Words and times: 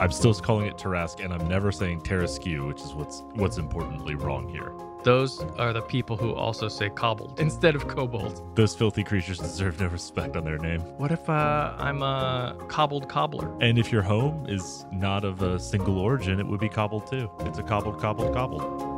I'm 0.00 0.10
still 0.10 0.32
calling 0.32 0.66
it 0.66 0.78
Tarrasque, 0.78 1.22
and 1.22 1.30
I'm 1.30 1.46
never 1.46 1.70
saying 1.70 2.00
Tarrasque, 2.00 2.66
which 2.66 2.80
is 2.80 2.94
what's 2.94 3.22
what's 3.34 3.58
importantly 3.58 4.14
wrong 4.14 4.48
here. 4.48 4.72
Those 5.02 5.42
are 5.58 5.74
the 5.74 5.82
people 5.82 6.16
who 6.16 6.32
also 6.34 6.68
say 6.68 6.88
cobbled 6.88 7.38
instead 7.38 7.74
of 7.74 7.86
kobold. 7.86 8.56
Those 8.56 8.74
filthy 8.74 9.04
creatures 9.04 9.38
deserve 9.38 9.78
no 9.78 9.88
respect 9.88 10.36
on 10.36 10.44
their 10.44 10.56
name. 10.56 10.80
What 10.96 11.12
if 11.12 11.28
uh, 11.28 11.74
I'm 11.76 12.02
a 12.02 12.56
cobbled 12.68 13.10
cobbler? 13.10 13.54
And 13.60 13.78
if 13.78 13.92
your 13.92 14.02
home 14.02 14.46
is 14.48 14.86
not 14.90 15.22
of 15.22 15.42
a 15.42 15.58
single 15.58 15.98
origin, 15.98 16.40
it 16.40 16.46
would 16.46 16.60
be 16.60 16.70
cobbled 16.70 17.06
too. 17.06 17.30
It's 17.40 17.58
a 17.58 17.62
cobbled, 17.62 18.00
cobbled, 18.00 18.34
cobbled. 18.34 18.89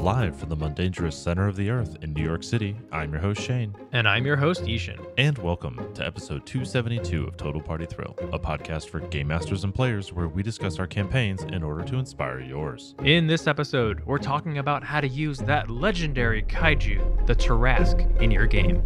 Live 0.00 0.34
from 0.34 0.48
the 0.48 0.56
Mundangerous 0.56 1.12
center 1.12 1.46
of 1.46 1.56
the 1.56 1.68
earth 1.68 1.98
in 2.00 2.14
New 2.14 2.24
York 2.24 2.42
City, 2.42 2.74
I'm 2.90 3.12
your 3.12 3.20
host 3.20 3.42
Shane. 3.42 3.76
And 3.92 4.08
I'm 4.08 4.24
your 4.24 4.36
host, 4.36 4.62
I-Hsien. 4.62 4.98
And 5.18 5.36
welcome 5.36 5.92
to 5.92 6.06
episode 6.06 6.46
272 6.46 7.26
of 7.26 7.36
Total 7.36 7.60
Party 7.60 7.84
Thrill, 7.84 8.16
a 8.32 8.38
podcast 8.38 8.88
for 8.88 9.00
game 9.00 9.28
masters 9.28 9.62
and 9.62 9.74
players 9.74 10.10
where 10.10 10.26
we 10.26 10.42
discuss 10.42 10.78
our 10.78 10.86
campaigns 10.86 11.42
in 11.42 11.62
order 11.62 11.84
to 11.84 11.98
inspire 11.98 12.40
yours. 12.40 12.94
In 13.04 13.26
this 13.26 13.46
episode, 13.46 14.00
we're 14.06 14.16
talking 14.16 14.56
about 14.56 14.82
how 14.82 15.02
to 15.02 15.08
use 15.08 15.36
that 15.40 15.68
legendary 15.68 16.44
kaiju, 16.44 17.26
the 17.26 17.34
Tarrasque, 17.34 18.22
in 18.22 18.30
your 18.30 18.46
game. 18.46 18.82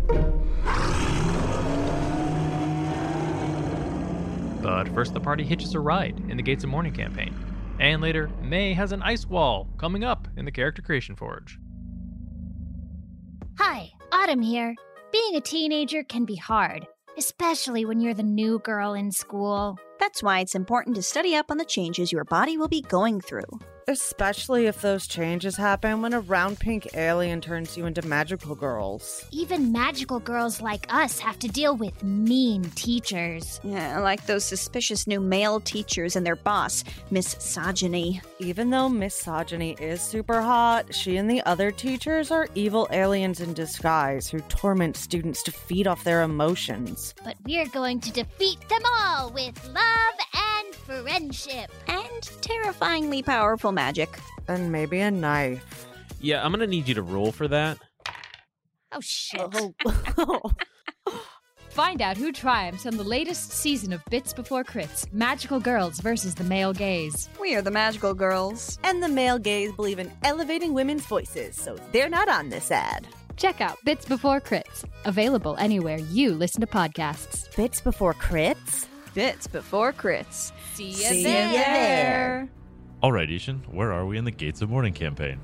But 4.61 4.89
first, 4.89 5.15
the 5.15 5.21
party 5.21 5.45
hitches 5.45 5.77
a 5.77 5.81
ride 5.81 6.21
in 6.29 6.37
the 6.37 6.43
Gates 6.43 6.65
of 6.65 6.71
Mourning 6.71 6.93
campaign. 6.93 7.33
And 7.81 8.01
later, 8.01 8.31
Mei 8.41 8.73
has 8.75 8.93
an 8.93 9.03
ice 9.03 9.27
wall 9.27 9.69
coming 9.79 10.05
up 10.05 10.29
in 10.37 10.45
the 10.45 10.53
Character 10.53 10.81
Creation 10.81 11.17
Forge. 11.17 11.59
Hi, 13.59 13.91
Autumn 14.13 14.43
here. 14.43 14.75
Being 15.13 15.37
a 15.37 15.41
teenager 15.41 16.03
can 16.03 16.25
be 16.25 16.37
hard, 16.37 16.87
especially 17.19 17.85
when 17.85 18.01
you're 18.01 18.15
the 18.15 18.23
new 18.23 18.59
girl 18.61 18.95
in 18.95 19.11
school. 19.11 19.79
That's 20.01 20.23
why 20.23 20.41
it's 20.41 20.55
important 20.55 20.97
to 20.97 21.03
study 21.03 21.35
up 21.35 21.51
on 21.51 21.59
the 21.59 21.65
changes 21.65 22.13
your 22.13 22.25
body 22.25 22.57
will 22.57 22.69
be 22.69 22.81
going 22.83 23.21
through. 23.21 23.43
Especially 23.87 24.67
if 24.67 24.81
those 24.81 25.07
changes 25.07 25.57
happen 25.57 26.01
when 26.01 26.15
a 26.15 26.21
round 26.21 26.59
pink 26.59 26.89
alien 26.95 27.43
turns 27.43 27.77
you 27.77 27.85
into 27.85 28.01
magical 28.07 28.55
girls. 28.55 29.27
Even 29.31 29.73
magical 29.73 30.19
girls 30.21 30.63
like 30.63 30.87
us 30.89 31.19
have 31.19 31.39
to 31.41 31.49
deal 31.49 31.77
with 31.77 32.03
mean 32.03 32.65
teachers. 32.77 33.61
Yeah, 33.63 33.99
like 34.01 34.25
those 34.25 34.45
suspicious 34.45 35.07
new 35.07 35.21
male 35.21 35.61
teachers 35.61 36.17
and 36.17 36.25
their 36.25 36.37
boss, 36.37 36.83
Misogyny. 37.11 38.23
Even 38.39 38.71
though 38.71 38.89
Misogyny 38.89 39.77
is 39.79 40.01
super 40.01 40.41
hot, 40.41 40.95
she 40.95 41.19
and 41.19 41.31
the 41.31 41.43
other 41.45 41.71
teachers 41.71 42.31
are 42.31 42.49
evil 42.55 42.89
aliens 42.91 43.41
in 43.41 43.53
disguise 43.53 44.29
who 44.29 44.41
torment 44.43 44.97
students 44.97 45.43
to 45.43 45.53
feed 45.53 45.87
off 45.87 46.05
their 46.05 46.23
emotions. 46.23 47.15
But 47.23 47.37
we're 47.45 47.69
going 47.69 48.01
to 48.01 48.13
defeat 48.13 48.67
them 48.71 48.83
all 48.99 49.31
with 49.31 49.63
love 49.67 50.17
and 50.35 50.75
friendship. 50.75 51.71
And 51.87 52.23
terrifyingly 52.41 53.23
powerful 53.23 53.74
magic. 53.75 54.19
And 54.49 54.71
maybe 54.73 55.01
a 55.01 55.11
knife. 55.11 55.87
Yeah, 56.21 56.45
I'm 56.45 56.53
gonna 56.53 56.67
need 56.67 56.89
you 56.89 56.95
to 56.95 57.03
roll 57.03 57.33
for 57.33 57.49
that. 57.49 57.79
Oh, 58.93 59.01
shit. 59.01 59.41
Oh. 60.17 60.41
Find 61.71 62.01
out 62.01 62.17
who 62.17 62.31
triumphs 62.31 62.87
on 62.87 62.97
the 62.97 63.03
latest 63.03 63.51
season 63.51 63.93
of 63.93 64.05
Bits 64.09 64.33
Before 64.33 64.63
Crits 64.63 65.13
Magical 65.13 65.59
Girls 65.59 65.99
versus 65.99 66.35
the 66.37 66.45
Male 66.45 66.73
Gaze. 66.73 67.29
We 67.41 67.57
are 67.57 67.63
the 67.63 67.73
magical 67.73 68.15
girls. 68.15 68.79
and 68.85 69.03
the 69.03 69.09
male 69.09 69.39
gays 69.41 69.73
believe 69.73 69.99
in 69.99 70.13
elevating 70.23 70.73
women's 70.73 71.05
voices, 71.05 71.57
so 71.57 71.77
they're 71.91 72.09
not 72.09 72.29
on 72.29 72.49
this 72.49 72.71
ad. 72.71 73.09
Check 73.37 73.61
out 73.61 73.77
Bits 73.85 74.07
Before 74.07 74.41
Crits, 74.41 74.85
available 75.05 75.57
anywhere 75.59 75.99
you 75.99 76.33
listen 76.35 76.61
to 76.61 76.69
podcasts. 76.69 77.55
Bits 77.57 77.81
before 77.81 78.15
crits? 78.15 78.87
Bits 79.13 79.49
before 79.49 79.93
crits. 79.93 80.53
See 80.75 80.93
See 80.93 81.23
ya 81.25 81.29
there. 81.29 82.49
All 83.05 83.13
right, 83.13 83.29
I-Hsien, 83.29 83.61
where 83.71 83.93
are 83.93 84.07
we 84.07 84.17
in 84.17 84.25
the 84.25 84.31
Gates 84.31 84.63
of 84.63 84.71
Mourning 84.71 84.95
campaign? 84.95 85.39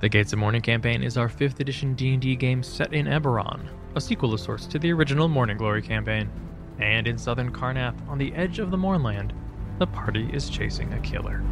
The 0.00 0.08
Gates 0.10 0.34
of 0.34 0.38
Mourning 0.38 0.60
campaign 0.60 1.02
is 1.02 1.16
our 1.16 1.30
5th 1.30 1.60
edition 1.60 1.94
D&D 1.94 2.36
game 2.36 2.62
set 2.62 2.92
in 2.92 3.06
Eberron, 3.06 3.70
a 3.94 4.02
sequel 4.02 4.34
of 4.34 4.40
sorts 4.40 4.66
to 4.66 4.78
the 4.78 4.92
original 4.92 5.26
Morning 5.26 5.56
Glory 5.56 5.80
campaign. 5.80 6.30
And 6.78 7.06
in 7.06 7.16
southern 7.16 7.50
Karrnath, 7.50 8.06
on 8.06 8.18
the 8.18 8.34
edge 8.34 8.58
of 8.58 8.70
the 8.70 8.76
Mournland, 8.76 9.32
the 9.78 9.86
party 9.86 10.28
is 10.30 10.50
chasing 10.50 10.92
a 10.92 11.00
killer. 11.00 11.42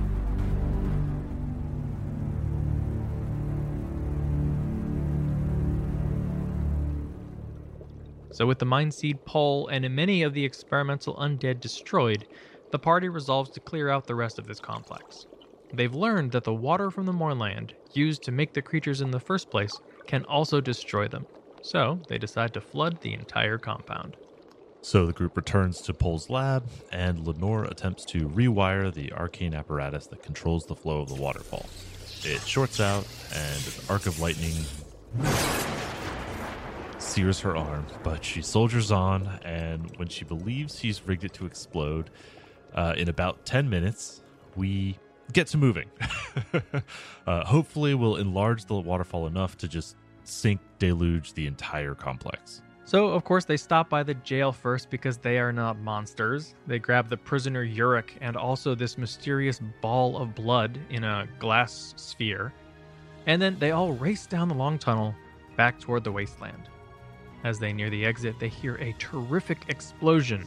So 8.33 8.45
with 8.45 8.59
the 8.59 8.67
Mind 8.67 8.93
Seed 8.93 9.25
pole 9.25 9.69
and 9.69 9.89
many 9.97 10.25
of 10.25 10.35
the 10.35 10.45
experimental 10.45 11.15
undead 11.15 11.61
destroyed, 11.61 12.27
the 12.71 12.79
party 12.79 13.09
resolves 13.09 13.49
to 13.53 13.61
clear 13.61 13.89
out 13.89 14.07
the 14.07 14.15
rest 14.15 14.39
of 14.39 14.47
this 14.47 14.61
complex. 14.61 15.27
They've 15.77 15.95
learned 15.95 16.33
that 16.33 16.45
the 16.45 16.55
water 16.55 16.91
from 16.91 17.07
the 17.07 17.13
Mournland, 17.13 17.75
used 17.93 18.23
to 18.25 18.33
make 18.33 18.53
the 18.53 18.63
creatures 18.63 19.01
in 19.01 19.11
the 19.11 19.21
first 19.21 19.51
place, 19.51 19.81
can 20.07 20.25
also 20.25 20.61
destroy 20.61 21.09
them. 21.09 21.27
So 21.63 22.01
they 22.09 22.19
decide 22.19 22.55
to 22.55 22.61
flood 22.61 23.01
the 23.01 23.15
entire 23.15 23.59
compound. 23.59 24.17
So 24.83 25.07
the 25.07 25.13
group 25.13 25.37
returns 25.37 25.81
to 25.83 25.95
Pole's 25.95 26.29
lab, 26.29 26.69
and 26.93 27.27
Lenore 27.27 27.65
attempts 27.65 28.05
to 28.07 28.29
rewire 28.29 28.93
the 28.93 29.13
arcane 29.15 29.55
apparatus 29.55 30.07
that 30.09 30.23
controls 30.23 30.67
the 30.67 30.75
flow 30.75 31.01
of 31.01 31.09
the 31.09 31.15
waterfall. 31.15 31.67
It 32.23 32.43
shorts 32.43 32.81
out, 32.81 33.07
and 33.35 33.67
an 33.67 33.73
arc 33.89 34.07
of 34.07 34.21
lightning 34.21 34.53
sears 36.99 37.41
her 37.41 37.57
arm, 37.57 37.87
but 38.03 38.25
she 38.25 38.43
soldiers 38.43 38.93
on, 38.93 39.27
and 39.43 39.91
when 39.97 40.09
she 40.09 40.25
believes 40.25 40.79
he's 40.79 41.07
rigged 41.07 41.25
it 41.25 41.33
to 41.35 41.47
explode, 41.47 42.11
uh, 42.75 42.95
in 42.97 43.09
about 43.09 43.47
10 43.47 43.71
minutes, 43.71 44.21
we 44.55 44.99
get 45.33 45.47
to 45.49 45.59
moving. 45.59 45.91
uh, 47.27 47.45
hopefully, 47.45 47.95
we'll 47.95 48.17
enlarge 48.17 48.65
the 48.67 48.75
waterfall 48.75 49.27
enough 49.27 49.57
to 49.59 49.69
just 49.69 49.97
sink, 50.25 50.61
deluge 50.79 51.35
the 51.35 51.47
entire 51.47 51.95
complex. 51.95 52.63
So, 52.87 53.09
of 53.09 53.25
course, 53.25 53.47
they 53.47 53.57
stop 53.57 53.89
by 53.89 54.03
the 54.03 54.15
jail 54.15 54.53
first 54.53 54.91
because 54.91 55.17
they 55.17 55.39
are 55.39 55.53
not 55.53 55.79
monsters. 55.79 56.55
They 56.67 56.79
grab 56.79 57.09
the 57.09 57.17
prisoner 57.17 57.67
Yurik 57.67 58.11
and 58.21 58.37
also 58.37 58.75
this 58.75 58.99
mysterious 58.99 59.61
ball 59.81 60.19
of 60.19 60.35
blood 60.35 60.79
in 60.91 61.03
a 61.03 61.27
glass 61.39 61.95
sphere. 61.97 62.53
And 63.27 63.41
then 63.41 63.59
they 63.59 63.71
all 63.71 63.93
race 63.93 64.27
down 64.27 64.49
the 64.49 64.55
long 64.55 64.79
tunnel 64.79 65.15
back 65.57 65.81
toward 65.81 66.05
the 66.05 66.13
wasteland. 66.13 66.69
As 67.43 67.59
they 67.59 67.73
near 67.73 67.89
the 67.89 68.05
exit, 68.05 68.39
they 68.39 68.49
hear 68.49 68.77
a 68.77 68.95
terrific 68.99 69.65
explosion. 69.69 70.45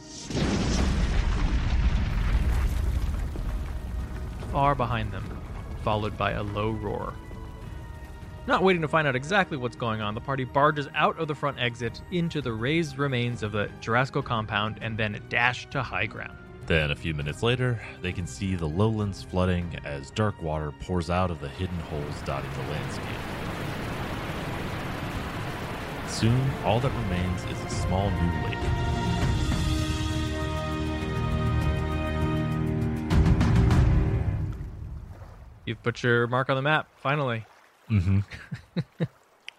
Far 4.52 4.74
behind 4.74 5.12
them, 5.12 5.24
followed 5.82 6.16
by 6.16 6.32
a 6.32 6.42
low 6.42 6.70
roar. 6.70 7.14
Not 8.46 8.62
waiting 8.62 8.80
to 8.80 8.88
find 8.88 9.06
out 9.06 9.14
exactly 9.14 9.58
what's 9.58 9.76
going 9.76 10.00
on, 10.00 10.14
the 10.14 10.22
party 10.22 10.44
barges 10.44 10.88
out 10.94 11.18
of 11.18 11.28
the 11.28 11.34
front 11.34 11.58
exit 11.58 12.00
into 12.10 12.40
the 12.40 12.52
raised 12.52 12.98
remains 12.98 13.42
of 13.42 13.52
the 13.52 13.68
Jorasco 13.82 14.24
compound 14.24 14.78
and 14.80 14.96
then 14.96 15.20
dash 15.28 15.68
to 15.70 15.82
high 15.82 16.06
ground. 16.06 16.38
Then, 16.64 16.90
a 16.90 16.96
few 16.96 17.12
minutes 17.12 17.42
later, 17.42 17.80
they 18.00 18.12
can 18.12 18.26
see 18.26 18.54
the 18.54 18.66
lowlands 18.66 19.22
flooding 19.22 19.78
as 19.84 20.10
dark 20.10 20.40
water 20.42 20.72
pours 20.80 21.10
out 21.10 21.30
of 21.30 21.40
the 21.40 21.48
hidden 21.48 21.78
holes 21.90 22.22
dotting 22.24 22.50
the 22.52 22.72
landscape. 22.72 23.04
Soon, 26.08 26.50
all 26.64 26.80
that 26.80 26.92
remains 27.04 27.44
is 27.44 27.64
a 27.64 27.70
small 27.70 28.10
new 28.10 28.48
lake. 28.48 28.57
You've 35.68 35.82
put 35.82 36.02
your 36.02 36.26
mark 36.26 36.50
on 36.50 36.56
the 36.56 36.62
map, 36.62 36.88
finally. 36.96 37.44
Mm-hmm. 37.90 38.20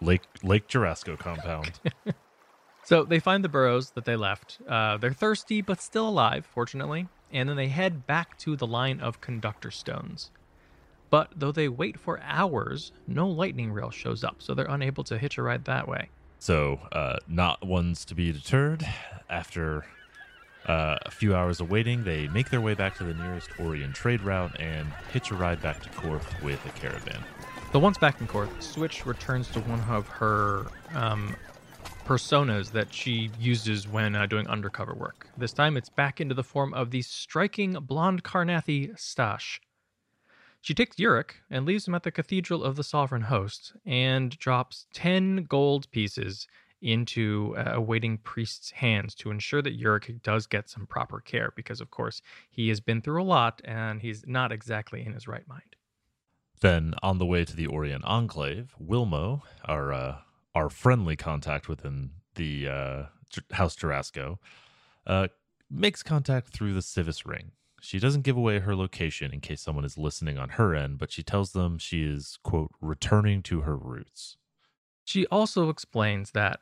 lake 0.00 0.22
Lake 0.42 0.68
Jorasco 0.68 1.18
compound. 1.18 1.80
So 2.82 3.04
they 3.04 3.20
find 3.20 3.44
the 3.44 3.48
burrows 3.48 3.90
that 3.90 4.04
they 4.04 4.16
left. 4.16 4.58
Uh, 4.66 4.96
they're 4.96 5.12
thirsty, 5.12 5.60
but 5.60 5.80
still 5.80 6.08
alive, 6.08 6.44
fortunately. 6.44 7.06
And 7.30 7.48
then 7.48 7.54
they 7.56 7.68
head 7.68 8.04
back 8.04 8.36
to 8.38 8.56
the 8.56 8.66
line 8.66 8.98
of 8.98 9.20
conductor 9.20 9.70
stones. 9.70 10.32
But 11.08 11.30
though 11.36 11.52
they 11.52 11.68
wait 11.68 12.00
for 12.00 12.18
hours, 12.20 12.90
no 13.06 13.28
lightning 13.28 13.70
rail 13.72 13.90
shows 13.90 14.24
up, 14.24 14.42
so 14.42 14.54
they're 14.54 14.66
unable 14.66 15.04
to 15.04 15.18
hitch 15.18 15.38
a 15.38 15.42
ride 15.44 15.66
that 15.66 15.86
way. 15.86 16.08
So, 16.40 16.80
uh, 16.90 17.18
not 17.28 17.64
ones 17.64 18.04
to 18.06 18.14
be 18.16 18.32
deterred. 18.32 18.84
After 19.28 19.84
uh, 20.66 20.96
a 21.02 21.10
few 21.10 21.34
hours 21.34 21.60
of 21.60 21.70
waiting, 21.70 22.04
they 22.04 22.28
make 22.28 22.50
their 22.50 22.60
way 22.60 22.74
back 22.74 22.96
to 22.98 23.04
the 23.04 23.14
nearest 23.14 23.50
Orien 23.58 23.92
trade 23.94 24.22
route 24.22 24.60
and 24.60 24.88
hitch 25.12 25.30
a 25.30 25.34
ride 25.34 25.60
back 25.62 25.82
to 25.82 25.88
Korth 25.90 26.42
with 26.42 26.64
a 26.66 26.70
caravan. 26.70 27.24
But 27.72 27.80
once 27.80 27.98
back 27.98 28.20
in 28.20 28.26
Korth, 28.26 28.62
Switch 28.62 29.06
returns 29.06 29.48
to 29.48 29.60
one 29.60 29.80
of 29.82 30.06
her 30.08 30.66
um, 30.94 31.36
personas 32.04 32.72
that 32.72 32.92
she 32.92 33.30
uses 33.38 33.86
when 33.86 34.16
uh, 34.16 34.26
doing 34.26 34.46
undercover 34.48 34.94
work. 34.94 35.28
This 35.38 35.52
time 35.52 35.76
it's 35.76 35.88
back 35.88 36.20
into 36.20 36.34
the 36.34 36.42
form 36.42 36.74
of 36.74 36.90
the 36.90 37.02
striking 37.02 37.74
blonde 37.74 38.24
Karrnathi 38.24 38.98
Stash. 38.98 39.60
She 40.60 40.74
takes 40.74 40.96
Yurik 40.96 41.30
and 41.48 41.64
leaves 41.64 41.88
him 41.88 41.94
at 41.94 42.02
the 42.02 42.10
Cathedral 42.10 42.64
of 42.64 42.76
the 42.76 42.84
Sovereign 42.84 43.22
Host 43.22 43.72
and 43.86 44.36
drops 44.38 44.86
10 44.92 45.44
gold 45.44 45.90
pieces 45.90 46.46
into 46.80 47.54
uh, 47.56 47.72
a 47.74 47.80
waiting 47.80 48.18
priest's 48.18 48.70
hands 48.70 49.14
to 49.16 49.30
ensure 49.30 49.62
that 49.62 49.78
Yurik 49.78 50.22
does 50.22 50.46
get 50.46 50.68
some 50.68 50.86
proper 50.86 51.20
care 51.20 51.52
because, 51.54 51.80
of 51.80 51.90
course, 51.90 52.22
he 52.50 52.68
has 52.68 52.80
been 52.80 53.02
through 53.02 53.22
a 53.22 53.24
lot 53.24 53.60
and 53.64 54.00
he's 54.00 54.24
not 54.26 54.52
exactly 54.52 55.04
in 55.04 55.12
his 55.12 55.28
right 55.28 55.46
mind. 55.46 55.76
Then, 56.60 56.94
on 57.02 57.18
the 57.18 57.26
way 57.26 57.44
to 57.44 57.56
the 57.56 57.66
Orien 57.66 58.02
Enclave, 58.04 58.74
Wilmo, 58.82 59.42
our 59.64 59.92
uh, 59.92 60.18
our 60.54 60.68
friendly 60.68 61.16
contact 61.16 61.68
within 61.68 62.10
the 62.34 62.68
uh, 62.68 63.02
House 63.52 63.76
Jorasco, 63.76 64.38
uh, 65.06 65.28
makes 65.70 66.02
contact 66.02 66.48
through 66.48 66.74
the 66.74 66.80
Sivis 66.80 67.24
ring. 67.24 67.52
She 67.80 67.98
doesn't 67.98 68.22
give 68.22 68.36
away 68.36 68.58
her 68.58 68.76
location 68.76 69.32
in 69.32 69.40
case 69.40 69.62
someone 69.62 69.86
is 69.86 69.96
listening 69.96 70.36
on 70.36 70.50
her 70.50 70.74
end, 70.74 70.98
but 70.98 71.10
she 71.10 71.22
tells 71.22 71.52
them 71.52 71.78
she 71.78 72.02
is, 72.02 72.38
quote, 72.42 72.72
returning 72.80 73.42
to 73.44 73.62
her 73.62 73.76
roots. 73.76 74.36
She 75.04 75.26
also 75.26 75.68
explains 75.68 76.32
that, 76.32 76.60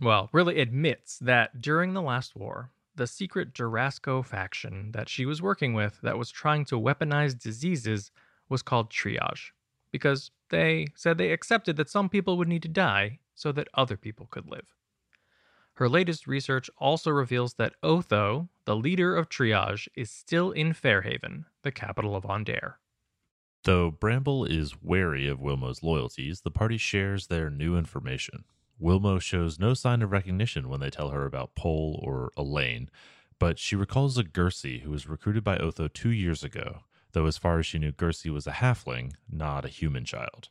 well, 0.00 0.28
really 0.32 0.60
admits 0.60 1.18
that 1.20 1.60
during 1.60 1.94
the 1.94 2.02
last 2.02 2.36
war, 2.36 2.70
the 2.96 3.06
secret 3.06 3.54
Jorasco 3.54 4.24
faction 4.24 4.92
that 4.92 5.08
she 5.08 5.26
was 5.26 5.42
working 5.42 5.74
with 5.74 6.00
that 6.02 6.18
was 6.18 6.30
trying 6.30 6.64
to 6.66 6.78
weaponize 6.78 7.38
diseases 7.38 8.10
was 8.48 8.62
called 8.62 8.90
triage 8.90 9.50
because 9.90 10.30
they 10.50 10.86
said 10.94 11.18
they 11.18 11.32
accepted 11.32 11.76
that 11.76 11.90
some 11.90 12.08
people 12.08 12.36
would 12.36 12.48
need 12.48 12.62
to 12.62 12.68
die 12.68 13.18
so 13.34 13.52
that 13.52 13.68
other 13.74 13.96
people 13.96 14.26
could 14.30 14.46
live. 14.46 14.74
Her 15.74 15.88
latest 15.88 16.28
research 16.28 16.70
also 16.78 17.10
reveals 17.10 17.54
that 17.54 17.74
Otho, 17.82 18.48
the 18.64 18.76
leader 18.76 19.16
of 19.16 19.28
triage, 19.28 19.88
is 19.96 20.10
still 20.10 20.52
in 20.52 20.72
Fairhaven, 20.72 21.46
the 21.62 21.72
capital 21.72 22.14
of 22.14 22.24
Aundair. 22.24 22.78
Though 23.64 23.90
Bramble 23.90 24.44
is 24.44 24.74
wary 24.82 25.26
of 25.26 25.38
Wilmo's 25.40 25.82
loyalties, 25.82 26.42
the 26.42 26.50
party 26.50 26.76
shares 26.76 27.26
their 27.28 27.48
new 27.48 27.76
information. 27.76 28.44
Wilmo 28.80 29.20
shows 29.20 29.58
no 29.58 29.72
sign 29.72 30.02
of 30.02 30.12
recognition 30.12 30.68
when 30.68 30.80
they 30.80 30.90
tell 30.90 31.10
her 31.10 31.24
about 31.24 31.54
Pole 31.54 31.98
or 32.02 32.30
Elaine, 32.36 32.90
but 33.38 33.58
she 33.58 33.74
recalls 33.76 34.18
a 34.18 34.24
Gersey 34.24 34.82
who 34.82 34.90
was 34.90 35.08
recruited 35.08 35.44
by 35.44 35.56
Otho 35.56 35.88
two 35.88 36.10
years 36.10 36.44
ago, 36.44 36.80
though 37.12 37.24
as 37.26 37.38
far 37.38 37.58
as 37.58 37.64
she 37.66 37.78
knew, 37.78 37.92
Gersey 37.92 38.30
was 38.30 38.46
a 38.46 38.52
halfling, 38.52 39.12
not 39.30 39.64
a 39.64 39.68
human 39.68 40.04
child. 40.04 40.50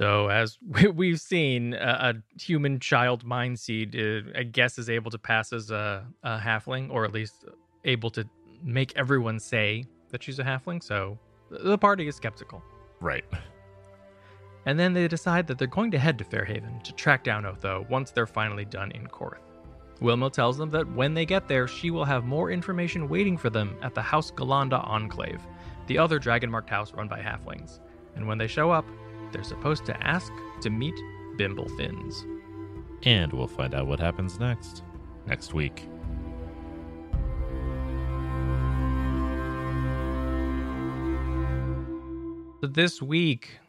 So, 0.00 0.28
as 0.28 0.58
we- 0.66 0.88
we've 0.88 1.20
seen, 1.20 1.74
a, 1.74 2.14
a 2.14 2.40
human 2.40 2.80
child 2.80 3.22
mind 3.24 3.58
seed, 3.58 3.94
uh, 3.96 4.30
I 4.38 4.44
guess, 4.44 4.78
is 4.78 4.88
able 4.88 5.10
to 5.10 5.18
pass 5.18 5.52
as 5.52 5.70
a, 5.70 6.06
a 6.22 6.38
halfling, 6.38 6.90
or 6.90 7.04
at 7.04 7.12
least 7.12 7.44
able 7.84 8.10
to 8.10 8.24
make 8.62 8.96
everyone 8.96 9.40
say 9.40 9.84
that 10.10 10.22
she's 10.22 10.38
a 10.38 10.44
halfling. 10.44 10.82
So, 10.82 11.18
the 11.50 11.78
party 11.78 12.08
is 12.08 12.16
skeptical. 12.16 12.62
Right. 13.00 13.24
And 14.66 14.78
then 14.78 14.92
they 14.92 15.06
decide 15.06 15.46
that 15.46 15.58
they're 15.58 15.68
going 15.68 15.92
to 15.92 15.98
head 15.98 16.18
to 16.18 16.24
Fairhaven 16.24 16.80
to 16.82 16.92
track 16.92 17.22
down 17.22 17.46
Otho 17.46 17.86
once 17.88 18.10
they're 18.10 18.26
finally 18.26 18.64
done 18.64 18.90
in 18.92 19.06
Korth. 19.06 19.38
Wilmo 20.00 20.30
tells 20.30 20.58
them 20.58 20.70
that 20.70 20.90
when 20.92 21.14
they 21.14 21.24
get 21.24 21.48
there, 21.48 21.66
she 21.66 21.90
will 21.90 22.04
have 22.04 22.24
more 22.24 22.50
information 22.50 23.08
waiting 23.08 23.36
for 23.36 23.48
them 23.48 23.76
at 23.82 23.94
the 23.94 24.02
House 24.02 24.30
Ghallanda 24.30 24.86
Enclave, 24.86 25.40
the 25.86 25.98
other 25.98 26.18
dragon 26.18 26.50
marked 26.50 26.68
house 26.68 26.92
run 26.92 27.08
by 27.08 27.20
halflings. 27.20 27.78
And 28.14 28.26
when 28.26 28.38
they 28.38 28.46
show 28.46 28.70
up, 28.70 28.84
they're 29.32 29.44
supposed 29.44 29.86
to 29.86 30.06
ask 30.06 30.32
to 30.60 30.70
meet 30.70 30.94
Bimble 31.36 31.68
Fins. 31.76 32.26
And 33.04 33.32
we'll 33.32 33.46
find 33.46 33.74
out 33.74 33.86
what 33.86 34.00
happens 34.00 34.38
next, 34.38 34.82
next 35.26 35.54
week. 35.54 35.86
This 42.74 43.00
week, 43.00 43.60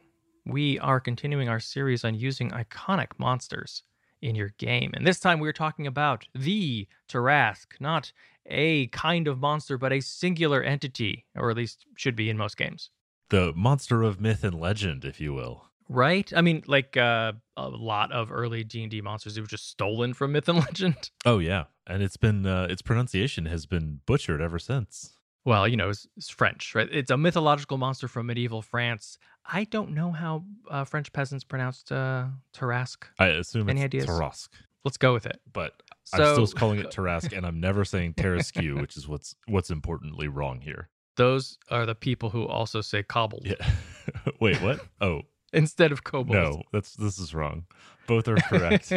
we 0.43 0.79
are 0.79 0.99
continuing 0.99 1.49
our 1.49 1.59
series 1.59 2.03
on 2.03 2.15
using 2.15 2.49
iconic 2.49 3.09
monsters 3.19 3.83
in 4.23 4.33
your 4.33 4.53
game. 4.57 4.91
And 4.95 5.05
this 5.05 5.19
time 5.19 5.39
we're 5.39 5.53
talking 5.53 5.85
about 5.85 6.25
the 6.33 6.87
Tarrasque, 7.07 7.79
not 7.79 8.11
a 8.47 8.87
kind 8.87 9.27
of 9.27 9.39
monster, 9.39 9.77
but 9.77 9.93
a 9.93 9.99
singular 9.99 10.63
entity, 10.63 11.25
or 11.35 11.51
at 11.51 11.57
least 11.57 11.85
should 11.95 12.15
be 12.15 12.27
in 12.29 12.37
most 12.37 12.57
games. 12.57 12.89
The 13.29 13.53
monster 13.55 14.01
of 14.01 14.19
myth 14.19 14.43
and 14.43 14.59
legend, 14.59 15.05
if 15.05 15.21
you 15.21 15.31
will. 15.31 15.65
Right? 15.89 16.33
I 16.35 16.41
mean, 16.41 16.63
like 16.65 16.97
uh, 16.97 17.33
a 17.55 17.69
lot 17.69 18.11
of 18.11 18.31
early 18.31 18.63
D&D 18.63 19.01
monsters, 19.01 19.37
it 19.37 19.41
was 19.41 19.49
just 19.49 19.69
stolen 19.69 20.15
from 20.15 20.31
myth 20.31 20.49
and 20.49 20.57
legend. 20.65 21.11
Oh 21.23 21.37
yeah, 21.37 21.65
and 21.85 22.01
it's 22.01 22.17
been 22.17 22.47
uh, 22.47 22.67
its 22.67 22.81
pronunciation 22.81 23.45
has 23.45 23.67
been 23.67 23.99
butchered 24.07 24.41
ever 24.41 24.57
since. 24.57 25.16
Well, 25.47 25.65
you 25.65 25.77
know, 25.77 25.89
it's, 25.89 26.05
it's 26.17 26.29
French, 26.29 26.75
right? 26.75 26.89
It's 26.91 27.09
a 27.09 27.15
mythological 27.15 27.77
monster 27.77 28.09
from 28.09 28.25
medieval 28.25 28.61
France. 28.61 29.17
I 29.45 29.63
don't 29.63 29.91
know 29.91 30.11
how 30.11 30.43
uh, 30.69 30.83
French 30.83 31.13
peasants 31.13 31.45
pronounced 31.45 31.89
uh, 31.89 32.25
Tarask. 32.53 33.05
I 33.17 33.27
assume 33.27 33.69
Any 33.69 33.79
it's 33.79 33.85
ideas? 33.85 34.07
Tarask, 34.07 34.49
Let's 34.83 34.97
go 34.97 35.13
with 35.13 35.25
it. 35.25 35.39
but 35.53 35.81
So, 36.03 36.17
I'm 36.21 36.45
still 36.45 36.59
calling 36.59 36.79
it 36.79 36.87
Tarask, 36.91 37.31
and 37.35 37.45
I'm 37.45 37.61
never 37.61 37.85
saying 37.85 38.15
Tarasque, 38.15 38.77
which 38.81 38.97
is 38.97 39.07
what's 39.07 39.35
what's 39.47 39.69
importantly 39.69 40.27
wrong 40.27 40.59
here. 40.59 40.89
those 41.15 41.57
are 41.71 41.85
the 41.85 41.95
people 41.95 42.29
who 42.29 42.45
also 42.45 42.81
say 42.81 43.01
cobbled 43.01 43.45
Yeah. 43.45 43.55
Wait, 44.41 44.61
what? 44.61 44.81
Oh 44.99 45.21
instead 45.53 45.93
of 45.93 46.03
kobolds. 46.03 46.33
no, 46.33 46.61
that's 46.73 46.93
this 46.95 47.17
is 47.19 47.33
wrong. 47.33 47.67
Both 48.05 48.27
are 48.27 48.35
correct. 48.35 48.91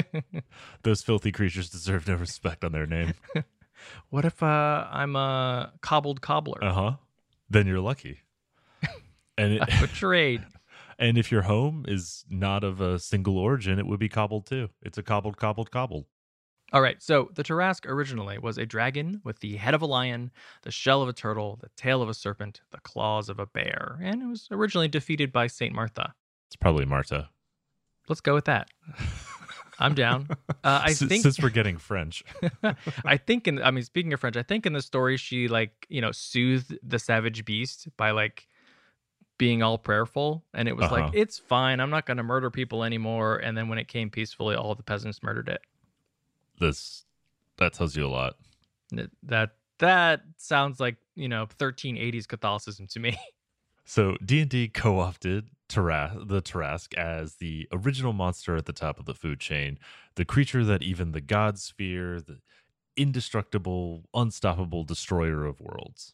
Those 0.82 1.00
filthy 1.03 1.31
creatures 1.31 1.70
deserve 1.70 2.08
no 2.08 2.17
respect 2.17 2.64
on 2.64 2.73
their 2.73 2.87
name. 2.87 3.14
What 4.09 4.25
if 4.25 4.43
uh, 4.43 4.87
I'm 4.91 5.17
a 5.17 5.73
cobbled 5.81 6.21
cobbler? 6.21 6.62
Uh 6.62 6.73
huh. 6.73 6.93
Then 7.49 7.67
you're 7.67 7.81
lucky. 7.81 8.21
And 9.38 9.55
it, 9.55 9.62
would 9.81 9.91
trade. 9.91 10.47
and 10.99 11.17
if 11.17 11.32
your 11.32 11.43
home 11.43 11.87
is 11.88 12.27
not 12.29 12.62
of 12.62 12.82
a 12.82 12.99
single 12.99 13.38
origin, 13.38 13.79
it 13.79 13.87
would 13.87 13.99
be 13.99 14.09
cobbled 14.11 14.44
too. 14.44 14.69
It's 14.82 14.99
a 14.99 15.03
cobbled, 15.03 15.38
cobbled, 15.38 15.71
cobbled. 15.71 16.05
All 16.75 16.82
right, 16.82 17.03
so 17.03 17.31
the 17.35 17.43
Tarrasque 17.43 17.87
originally 17.87 18.38
was 18.38 18.59
a 18.59 18.67
dragon 18.67 19.21
with 19.25 19.41
the 19.41 19.56
head 19.56 19.73
of 19.73 19.81
a 19.81 19.87
lion, 19.87 20.31
the 20.62 20.71
shell 20.71 21.00
of 21.03 21.09
a 21.09 21.12
turtle, 21.12 21.59
the 21.61 21.71
tail 21.75 22.03
of 22.03 22.09
a 22.09 22.15
serpent, 22.15 22.61
the 22.71 22.79
claws 22.81 23.29
of 23.31 23.41
a 23.41 23.47
bear, 23.47 23.99
and 24.03 24.23
it 24.23 24.27
was 24.27 24.47
originally 24.50 24.88
defeated 24.88 25.32
by 25.32 25.47
Saint 25.47 25.75
Martha. 25.75 26.15
It's 26.49 26.56
probably 26.56 26.85
Martha. 26.85 27.31
Let's 28.09 28.21
go 28.21 28.35
with 28.35 28.44
that. 28.44 28.69
I'm 29.81 29.94
down. 29.94 30.29
Uh, 30.62 30.81
I 30.85 30.91
S- 30.91 30.99
think 30.99 31.23
since 31.23 31.41
we're 31.41 31.49
getting 31.49 31.79
French, 31.79 32.23
I 33.05 33.17
think 33.17 33.49
in 33.49 33.62
I 33.62 33.71
mean 33.71 33.82
speaking 33.82 34.12
of 34.12 34.21
French, 34.21 34.37
I 34.37 34.43
think 34.43 34.67
in 34.67 34.75
the 34.75 34.82
story 34.82 35.17
she 35.17 35.49
like, 35.49 35.87
you 35.88 36.03
know, 36.03 36.12
soothed 36.12 36.79
the 36.82 36.99
savage 36.99 37.47
beast 37.47 37.88
by 37.97 38.11
like 38.11 38.47
being 39.38 39.62
all 39.62 39.79
prayerful 39.79 40.44
and 40.53 40.69
it 40.69 40.77
was 40.77 40.85
Uh-huh. 40.85 40.97
like 40.97 41.15
it's 41.15 41.38
fine, 41.38 41.81
I'm 41.81 41.88
not 41.88 42.05
going 42.05 42.19
to 42.19 42.23
murder 42.23 42.50
people 42.50 42.85
anymore 42.85 43.38
and 43.38 43.56
then 43.56 43.69
when 43.69 43.79
it 43.79 43.88
came 43.88 44.11
peacefully 44.11 44.55
all 44.55 44.75
the 44.75 44.82
peasants 44.82 45.22
murdered 45.22 45.49
it. 45.49 45.63
this 46.58 47.06
that 47.56 47.72
tells 47.72 47.96
you 47.96 48.06
a 48.06 48.08
lot. 48.08 48.37
That 49.22 49.53
that 49.79 50.22
sounds 50.37 50.79
like, 50.79 50.96
you 51.15 51.29
know, 51.29 51.46
1380s 51.58 52.27
Catholicism 52.29 52.87
to 52.89 53.01
me. 53.01 53.19
So 53.87 54.17
D 54.22 54.41
and 54.43 54.51
D 54.51 54.69
co-opted 54.69 55.49
The 55.74 56.43
Tarrasque 56.43 56.94
as 56.94 57.36
the 57.36 57.69
original 57.72 58.12
monster 58.12 58.56
at 58.56 58.67
the 58.67 58.72
top 58.72 58.98
of 58.98 59.06
the 59.06 59.15
food 59.15 59.41
chain, 59.41 59.79
the 60.17 60.24
creature 60.24 60.65
that 60.65 60.82
even 60.82 61.12
the 61.12 61.20
gods 61.20 61.72
fear, 61.77 62.20
the 62.20 62.39
indestructible, 62.96 64.05
unstoppable 64.12 64.84
destroyer 64.84 65.44
of 65.46 65.60
worlds. 65.60 66.12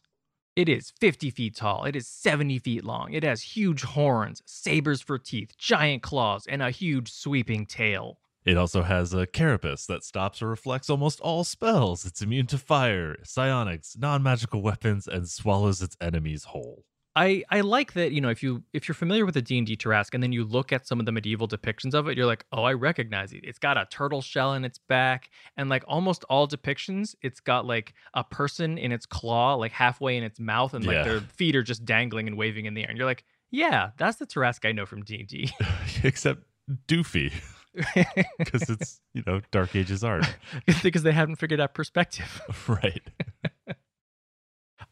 It 0.55 0.69
is 0.69 0.91
50 0.99 1.29
feet 1.29 1.55
tall. 1.55 1.85
It 1.85 1.95
is 1.95 2.07
70 2.07 2.59
feet 2.59 2.83
long. 2.83 3.13
It 3.13 3.23
has 3.23 3.41
huge 3.41 3.83
horns, 3.83 4.41
sabers 4.45 5.01
for 5.01 5.19
teeth, 5.19 5.57
giant 5.57 6.01
claws, 6.01 6.47
and 6.47 6.61
a 6.61 6.71
huge 6.71 7.11
sweeping 7.11 7.65
tail. 7.65 8.19
It 8.45 8.57
also 8.57 8.83
has 8.83 9.13
a 9.13 9.27
carapace 9.27 9.85
that 9.87 10.03
stops 10.03 10.41
or 10.41 10.47
reflects 10.47 10.89
almost 10.89 11.19
all 11.19 11.43
spells. 11.43 12.05
It's 12.05 12.21
immune 12.21 12.47
to 12.47 12.57
fire, 12.57 13.17
psionics, 13.23 13.97
non-magical 13.97 14.61
weapons, 14.61 15.07
and 15.07 15.27
swallows 15.29 15.81
its 15.81 15.97
enemies 15.99 16.45
whole. 16.45 16.85
I, 17.17 17.43
I 17.49 17.61
like 17.61 17.93
that 17.93 18.11
you 18.11 18.21
know 18.21 18.29
if 18.29 18.43
you 18.43 18.63
if 18.73 18.87
you're 18.87 18.95
familiar 18.95 19.25
with 19.25 19.33
the 19.33 19.41
D 19.41 19.57
and 19.57 19.65
D 19.65 19.75
Tarrasque 19.75 20.13
and 20.13 20.21
then 20.21 20.31
you 20.31 20.43
look 20.45 20.71
at 20.71 20.87
some 20.87 20.99
of 20.99 21.05
the 21.05 21.11
medieval 21.11 21.47
depictions 21.47 21.93
of 21.93 22.07
it 22.07 22.15
you're 22.15 22.25
like 22.27 22.45
oh 22.51 22.63
I 22.63 22.73
recognize 22.73 23.33
it 23.33 23.41
it's 23.43 23.59
got 23.59 23.77
a 23.77 23.85
turtle 23.89 24.21
shell 24.21 24.53
in 24.53 24.63
its 24.63 24.77
back 24.77 25.29
and 25.57 25.67
like 25.69 25.83
almost 25.87 26.23
all 26.29 26.47
depictions 26.47 27.15
it's 27.21 27.39
got 27.39 27.65
like 27.65 27.93
a 28.13 28.23
person 28.23 28.77
in 28.77 28.91
its 28.91 29.05
claw 29.05 29.55
like 29.55 29.71
halfway 29.71 30.15
in 30.15 30.23
its 30.23 30.39
mouth 30.39 30.73
and 30.73 30.85
like 30.85 30.95
Yeah. 30.97 31.03
their 31.03 31.19
feet 31.21 31.55
are 31.55 31.63
just 31.63 31.83
dangling 31.85 32.27
and 32.27 32.37
waving 32.37 32.65
in 32.65 32.73
the 32.75 32.83
air 32.83 32.89
and 32.89 32.97
you're 32.97 33.07
like 33.07 33.23
yeah 33.51 33.89
that's 33.97 34.17
the 34.17 34.27
Tarrasque 34.27 34.67
I 34.67 34.71
know 34.71 34.85
from 34.85 35.03
D 35.03 35.19
and 35.19 35.27
D 35.27 35.51
Except 36.03 36.43
doofy, 36.87 37.31
because 38.37 38.69
it's 38.69 38.99
you 39.13 39.23
know 39.25 39.41
Dark 39.51 39.75
Ages 39.75 40.03
art, 40.03 40.25
because 40.83 41.03
they 41.03 41.11
haven't 41.13 41.37
figured 41.37 41.59
out 41.61 41.73
perspective. 41.73 42.41
right? 42.67 43.01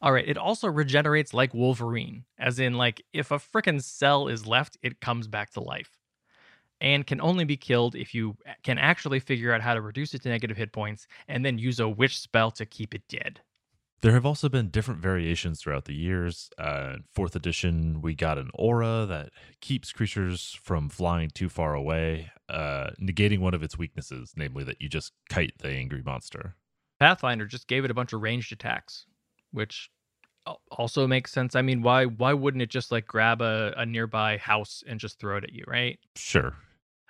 All 0.06 0.12
right, 0.12 0.28
it 0.28 0.38
also 0.38 0.68
regenerates 0.68 1.34
like 1.34 1.52
Wolverine, 1.52 2.26
as 2.38 2.60
in 2.60 2.74
like 2.74 3.02
if 3.12 3.32
a 3.32 3.40
frickin' 3.40 3.82
cell 3.82 4.28
is 4.28 4.46
left, 4.46 4.78
it 4.80 5.00
comes 5.00 5.26
back 5.26 5.50
to 5.54 5.60
life. 5.60 5.98
And 6.80 7.04
can 7.04 7.20
only 7.20 7.42
be 7.42 7.56
killed 7.56 7.96
if 7.96 8.14
you 8.14 8.36
can 8.62 8.78
actually 8.78 9.18
figure 9.18 9.52
out 9.52 9.62
how 9.62 9.74
to 9.74 9.80
reduce 9.80 10.14
it 10.14 10.22
to 10.22 10.28
negative 10.28 10.56
hit 10.56 10.70
points 10.70 11.08
and 11.26 11.44
then 11.44 11.58
use 11.58 11.80
a 11.80 11.88
witch 11.88 12.20
spell 12.20 12.52
to 12.52 12.64
keep 12.64 12.94
it 12.94 13.02
dead. 13.08 13.40
There 14.00 14.12
have 14.12 14.24
also 14.24 14.48
been 14.48 14.68
different 14.68 15.00
variations 15.00 15.60
throughout 15.60 15.86
the 15.86 15.94
years. 15.96 16.50
Uh, 16.56 16.98
fourth 17.12 17.34
edition, 17.34 18.00
we 18.00 18.14
got 18.14 18.38
an 18.38 18.52
aura 18.54 19.06
that 19.06 19.30
keeps 19.60 19.90
creatures 19.90 20.56
from 20.62 20.88
flying 20.88 21.30
too 21.30 21.48
far 21.48 21.74
away, 21.74 22.30
uh, 22.48 22.90
negating 23.02 23.40
one 23.40 23.54
of 23.54 23.62
its 23.64 23.76
weaknesses, 23.76 24.34
namely 24.36 24.62
that 24.62 24.80
you 24.80 24.88
just 24.88 25.14
kite 25.28 25.54
the 25.58 25.70
angry 25.70 26.04
monster. 26.06 26.54
Pathfinder 27.00 27.46
just 27.46 27.66
gave 27.66 27.84
it 27.84 27.90
a 27.90 27.94
bunch 27.94 28.12
of 28.12 28.22
ranged 28.22 28.52
attacks, 28.52 29.06
which 29.50 29.90
also 30.70 31.06
makes 31.06 31.32
sense. 31.32 31.54
I 31.54 31.62
mean, 31.62 31.82
why 31.82 32.06
why 32.06 32.32
wouldn't 32.32 32.62
it 32.62 32.70
just 32.70 32.92
like 32.92 33.06
grab 33.06 33.42
a, 33.42 33.74
a 33.76 33.86
nearby 33.86 34.36
house 34.38 34.82
and 34.86 35.00
just 35.00 35.18
throw 35.18 35.36
it 35.36 35.44
at 35.44 35.52
you, 35.52 35.64
right? 35.66 35.98
Sure. 36.14 36.54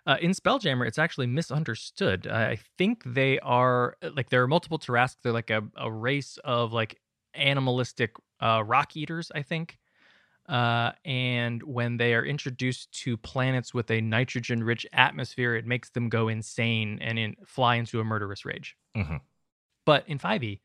Uh, 0.07 0.17
in 0.21 0.31
Spelljammer, 0.31 0.87
it's 0.87 0.99
actually 0.99 1.27
misunderstood. 1.27 2.29
I 2.29 2.59
think 2.79 3.03
they 3.05 3.41
are 3.41 3.97
like 4.15 4.31
there 4.31 4.43
are 4.43 4.49
multiple 4.49 4.79
Tarrasque. 4.79 5.17
They're 5.23 5.33
like 5.33 5.51
a, 5.51 5.63
a 5.77 5.91
race 5.91 6.39
of 6.45 6.73
like 6.73 7.01
animalistic 7.35 8.15
uh, 8.41 8.63
rock 8.65 8.97
eaters, 8.97 9.33
I 9.35 9.43
think. 9.43 9.79
Uh, 10.49 10.93
and 11.05 11.61
when 11.65 11.97
they 11.97 12.15
are 12.15 12.25
introduced 12.25 12.93
to 12.93 13.17
planets 13.17 13.75
with 13.75 13.91
a 13.91 14.01
nitrogen-rich 14.01 14.87
atmosphere, 14.93 15.57
it 15.57 15.67
makes 15.67 15.91
them 15.91 16.09
go 16.09 16.29
insane 16.29 17.01
and 17.03 17.19
in, 17.19 17.35
fly 17.45 17.75
into 17.75 17.99
a 17.99 18.05
murderous 18.05 18.45
rage. 18.45 18.77
Mhm. 18.97 19.21
But 19.85 20.09
in 20.09 20.19
5e, 20.19 20.61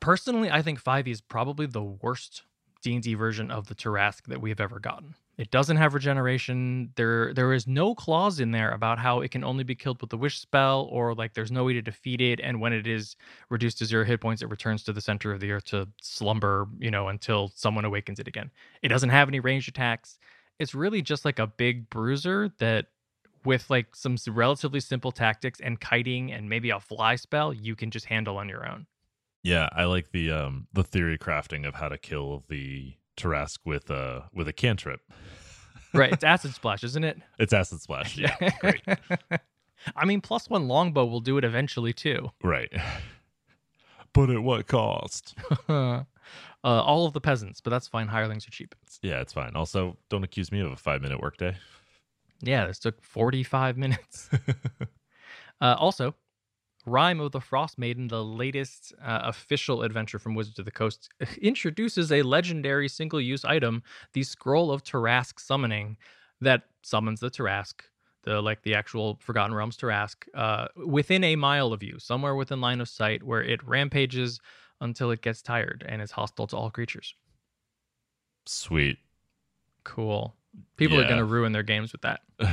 personally, 0.00 0.50
I 0.50 0.62
think 0.62 0.82
5e 0.82 1.08
is 1.08 1.20
probably 1.20 1.66
the 1.66 1.82
worst 1.82 2.42
D&D 2.82 3.14
version 3.14 3.50
of 3.50 3.66
the 3.66 3.74
Tarrasque 3.74 4.26
that 4.26 4.40
we 4.40 4.50
have 4.50 4.60
ever 4.60 4.78
gotten. 4.78 5.14
It 5.38 5.50
doesn't 5.50 5.76
have 5.76 5.92
regeneration. 5.92 6.92
There 6.96 7.34
there 7.34 7.52
is 7.52 7.66
no 7.66 7.94
clause 7.94 8.40
in 8.40 8.52
there 8.52 8.70
about 8.70 8.98
how 8.98 9.20
it 9.20 9.30
can 9.30 9.44
only 9.44 9.64
be 9.64 9.74
killed 9.74 10.00
with 10.00 10.08
the 10.08 10.16
wish 10.16 10.38
spell 10.38 10.88
or 10.90 11.14
like 11.14 11.34
there's 11.34 11.52
no 11.52 11.64
way 11.64 11.74
to 11.74 11.82
defeat 11.82 12.22
it 12.22 12.40
and 12.40 12.58
when 12.58 12.72
it 12.72 12.86
is 12.86 13.16
reduced 13.50 13.78
to 13.78 13.84
0 13.84 14.06
hit 14.06 14.20
points 14.20 14.40
it 14.40 14.48
returns 14.48 14.82
to 14.84 14.94
the 14.94 15.00
center 15.00 15.32
of 15.32 15.40
the 15.40 15.52
earth 15.52 15.64
to 15.64 15.86
slumber, 16.00 16.68
you 16.78 16.90
know, 16.90 17.08
until 17.08 17.52
someone 17.54 17.84
awakens 17.84 18.18
it 18.18 18.28
again. 18.28 18.50
It 18.82 18.88
doesn't 18.88 19.10
have 19.10 19.28
any 19.28 19.40
ranged 19.40 19.68
attacks. 19.68 20.18
It's 20.58 20.74
really 20.74 21.02
just 21.02 21.26
like 21.26 21.38
a 21.38 21.46
big 21.46 21.90
bruiser 21.90 22.50
that 22.58 22.86
with 23.44 23.68
like 23.68 23.94
some 23.94 24.16
relatively 24.28 24.80
simple 24.80 25.12
tactics 25.12 25.60
and 25.60 25.80
kiting 25.80 26.32
and 26.32 26.48
maybe 26.48 26.70
a 26.70 26.80
fly 26.80 27.16
spell 27.16 27.52
you 27.52 27.76
can 27.76 27.90
just 27.90 28.06
handle 28.06 28.38
on 28.38 28.48
your 28.48 28.66
own. 28.66 28.86
Yeah, 29.46 29.68
I 29.70 29.84
like 29.84 30.10
the 30.10 30.32
um 30.32 30.66
the 30.72 30.82
theory 30.82 31.16
crafting 31.16 31.68
of 31.68 31.76
how 31.76 31.88
to 31.88 31.96
kill 31.96 32.42
the 32.48 32.94
Tarrasque 33.16 33.60
with 33.64 33.90
a 33.90 34.28
with 34.34 34.48
a 34.48 34.52
cantrip. 34.52 35.00
Right, 35.94 36.12
it's 36.12 36.24
acid 36.34 36.52
splash, 36.52 36.82
isn't 36.82 37.04
it? 37.04 37.18
It's 37.38 37.52
acid 37.52 37.80
splash. 37.80 38.18
Yeah, 38.18 38.34
great. 38.58 38.82
I 39.96 40.04
mean, 40.04 40.20
plus 40.20 40.50
one 40.50 40.66
longbow 40.66 41.04
will 41.04 41.20
do 41.20 41.38
it 41.38 41.44
eventually 41.44 41.92
too. 41.92 42.30
Right. 42.42 42.72
But 44.12 44.30
at 44.30 44.42
what 44.42 44.66
cost? 44.66 45.34
uh, 45.68 46.02
all 46.64 47.04
of 47.04 47.12
the 47.12 47.20
peasants, 47.20 47.60
but 47.60 47.68
that's 47.68 47.86
fine. 47.86 48.08
Hirelings 48.08 48.48
are 48.48 48.50
cheap. 48.50 48.74
Yeah, 49.02 49.20
it's 49.20 49.34
fine. 49.34 49.54
Also, 49.54 49.98
don't 50.08 50.24
accuse 50.24 50.50
me 50.50 50.60
of 50.60 50.72
a 50.72 50.76
five 50.76 51.02
minute 51.02 51.20
workday. 51.20 51.54
Yeah, 52.40 52.66
this 52.66 52.78
took 52.78 53.02
45 53.02 53.76
minutes. 53.76 54.30
uh, 55.60 55.76
also, 55.78 56.14
Rime 56.86 57.20
of 57.20 57.32
the 57.32 57.40
Frost 57.40 57.78
Maiden, 57.78 58.08
the 58.08 58.24
latest 58.24 58.94
uh, 59.04 59.22
official 59.24 59.82
adventure 59.82 60.20
from 60.20 60.34
Wizards 60.34 60.58
of 60.60 60.64
the 60.64 60.70
Coast, 60.70 61.08
introduces 61.42 62.12
a 62.12 62.22
legendary 62.22 62.88
single 62.88 63.20
use 63.20 63.44
item, 63.44 63.82
the 64.12 64.22
Scroll 64.22 64.70
of 64.70 64.84
Tarrasque 64.84 65.40
Summoning, 65.40 65.96
that 66.40 66.62
summons 66.82 67.20
the 67.20 67.30
Tarrasque, 67.30 67.82
the 68.22 68.40
like 68.40 68.62
the 68.62 68.74
actual 68.74 69.18
Forgotten 69.20 69.54
Realms 69.54 69.76
Tarrasque, 69.76 70.28
uh, 70.34 70.68
within 70.86 71.24
a 71.24 71.34
mile 71.34 71.72
of 71.72 71.82
you, 71.82 71.98
somewhere 71.98 72.36
within 72.36 72.60
line 72.60 72.80
of 72.80 72.88
sight, 72.88 73.22
where 73.22 73.42
it 73.42 73.66
rampages 73.66 74.40
until 74.80 75.10
it 75.10 75.22
gets 75.22 75.42
tired 75.42 75.84
and 75.88 76.00
is 76.00 76.12
hostile 76.12 76.46
to 76.46 76.56
all 76.56 76.70
creatures. 76.70 77.14
Sweet. 78.46 78.98
Cool. 79.84 80.36
People 80.76 80.98
are 81.00 81.04
going 81.04 81.18
to 81.18 81.24
ruin 81.24 81.52
their 81.52 81.62
games 81.62 81.92
with 81.92 82.02
that. 82.02 82.20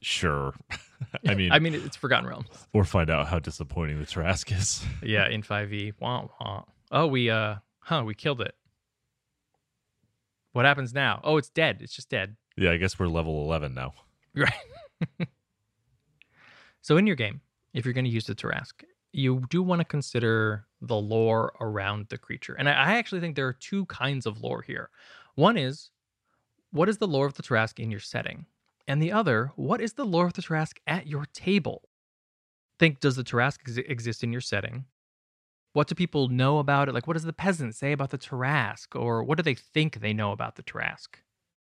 sure. 0.00 0.54
I 1.28 1.34
mean, 1.34 1.52
I 1.52 1.58
mean, 1.58 1.74
it's 1.74 1.96
Forgotten 1.96 2.28
Realms. 2.28 2.46
or 2.72 2.84
find 2.84 3.10
out 3.10 3.26
how 3.28 3.38
disappointing 3.38 3.98
the 3.98 4.06
Trask 4.06 4.50
is. 4.52 4.84
Yeah, 5.02 5.28
in 5.28 5.42
5e. 5.42 5.94
Wah, 6.00 6.28
wah. 6.40 6.64
Oh, 6.90 7.06
we 7.06 7.30
uh 7.30 7.56
huh, 7.80 8.02
we 8.06 8.14
killed 8.14 8.40
it. 8.40 8.54
What 10.52 10.64
happens 10.64 10.92
now? 10.92 11.20
Oh, 11.24 11.36
it's 11.36 11.48
dead. 11.50 11.78
It's 11.80 11.94
just 11.94 12.08
dead. 12.10 12.36
yeah, 12.56 12.72
I 12.72 12.76
guess 12.76 12.98
we're 12.98 13.06
level 13.08 13.42
11 13.44 13.74
now. 13.74 13.94
Right. 14.34 14.52
so 16.82 16.96
in 16.96 17.06
your 17.06 17.16
game, 17.16 17.40
if 17.74 17.84
you're 17.84 17.94
going 17.94 18.04
to 18.04 18.10
use 18.10 18.26
the 18.26 18.34
Tarrasque, 18.34 18.84
you 19.12 19.42
do 19.50 19.60
want 19.62 19.80
to 19.80 19.84
consider 19.84 20.66
the 20.80 20.96
lore 20.96 21.52
around 21.60 22.06
the 22.10 22.18
creature. 22.18 22.54
And 22.58 22.68
I, 22.68 22.72
I 22.72 22.92
actually 22.98 23.20
think 23.20 23.34
there 23.36 23.48
are 23.48 23.52
two 23.52 23.86
kinds 23.86 24.26
of 24.26 24.40
lore 24.40 24.62
here. 24.62 24.90
One 25.34 25.56
is 25.56 25.90
what 26.70 26.88
is 26.88 26.98
the 26.98 27.08
lore 27.08 27.26
of 27.26 27.34
the 27.34 27.42
Tarrasque 27.42 27.80
in 27.80 27.90
your 27.90 27.98
setting? 28.00 28.46
And 28.86 29.02
the 29.02 29.12
other, 29.12 29.52
what 29.56 29.80
is 29.80 29.94
the 29.94 30.04
lore 30.04 30.26
of 30.26 30.32
the 30.32 30.42
Tarrasque 30.42 30.78
at 30.86 31.06
your 31.06 31.26
table? 31.32 31.88
Think, 32.78 33.00
does 33.00 33.16
the 33.16 33.24
Tarrasque 33.24 33.60
ex- 33.66 33.76
exist 33.76 34.24
in 34.24 34.32
your 34.32 34.40
setting? 34.40 34.86
What 35.72 35.86
do 35.86 35.94
people 35.94 36.28
know 36.28 36.58
about 36.58 36.88
it? 36.88 36.94
Like, 36.94 37.06
what 37.06 37.14
does 37.14 37.24
the 37.24 37.32
peasant 37.32 37.74
say 37.74 37.92
about 37.92 38.10
the 38.10 38.18
Tarrasque? 38.18 38.98
Or 38.98 39.22
what 39.22 39.36
do 39.36 39.42
they 39.42 39.54
think 39.54 40.00
they 40.00 40.12
know 40.12 40.32
about 40.32 40.56
the 40.56 40.62
Tarrasque? 40.62 41.22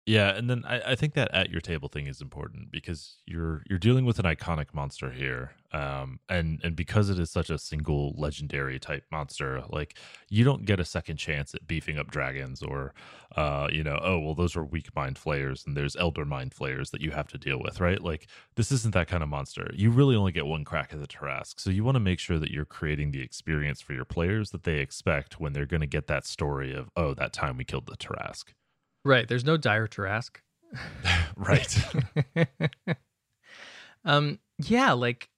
Yeah, 0.08 0.36
and 0.36 0.48
then 0.48 0.62
I, 0.64 0.92
I 0.92 0.94
think 0.94 1.14
that 1.14 1.34
at 1.34 1.50
your 1.50 1.60
table 1.60 1.88
thing 1.88 2.06
is 2.06 2.20
important 2.20 2.70
because 2.70 3.16
you're 3.26 3.64
you're 3.68 3.78
dealing 3.80 4.04
with 4.04 4.20
an 4.20 4.24
iconic 4.24 4.72
monster 4.72 5.10
here, 5.10 5.50
um, 5.72 6.20
and 6.28 6.60
and 6.62 6.76
because 6.76 7.10
it 7.10 7.18
is 7.18 7.28
such 7.28 7.50
a 7.50 7.58
single 7.58 8.14
legendary 8.16 8.78
type 8.78 9.02
monster, 9.10 9.64
like 9.68 9.98
you 10.28 10.44
don't 10.44 10.64
get 10.64 10.78
a 10.78 10.84
second 10.84 11.16
chance 11.16 11.56
at 11.56 11.66
beefing 11.66 11.98
up 11.98 12.08
dragons 12.08 12.62
or, 12.62 12.94
uh, 13.34 13.66
you 13.72 13.82
know, 13.82 13.98
oh 14.00 14.20
well, 14.20 14.36
those 14.36 14.54
are 14.54 14.62
weak 14.64 14.94
mind 14.94 15.18
flayers, 15.18 15.64
and 15.66 15.76
there's 15.76 15.96
elder 15.96 16.24
mind 16.24 16.54
flayers 16.54 16.90
that 16.90 17.00
you 17.00 17.10
have 17.10 17.26
to 17.26 17.38
deal 17.38 17.58
with, 17.60 17.80
right? 17.80 18.00
Like 18.00 18.28
this 18.54 18.70
isn't 18.70 18.94
that 18.94 19.08
kind 19.08 19.24
of 19.24 19.28
monster. 19.28 19.68
You 19.74 19.90
really 19.90 20.14
only 20.14 20.30
get 20.30 20.46
one 20.46 20.64
crack 20.64 20.92
at 20.92 21.00
the 21.00 21.08
Tarrasque, 21.08 21.58
so 21.58 21.68
you 21.70 21.82
want 21.82 21.96
to 21.96 22.00
make 22.00 22.20
sure 22.20 22.38
that 22.38 22.52
you're 22.52 22.64
creating 22.64 23.10
the 23.10 23.22
experience 23.22 23.80
for 23.80 23.92
your 23.92 24.04
players 24.04 24.50
that 24.52 24.62
they 24.62 24.78
expect 24.78 25.40
when 25.40 25.52
they're 25.52 25.66
going 25.66 25.80
to 25.80 25.86
get 25.88 26.06
that 26.06 26.26
story 26.26 26.72
of 26.72 26.90
oh 26.94 27.12
that 27.14 27.32
time 27.32 27.56
we 27.56 27.64
killed 27.64 27.86
the 27.86 27.96
Tarrasque. 27.96 28.52
Right. 29.06 29.28
There's 29.28 29.44
no 29.44 29.56
dire 29.56 29.86
Tarrasque. 29.86 30.38
right. 31.36 31.78
um 34.04 34.38
yeah 34.58 34.92
like 34.92 35.28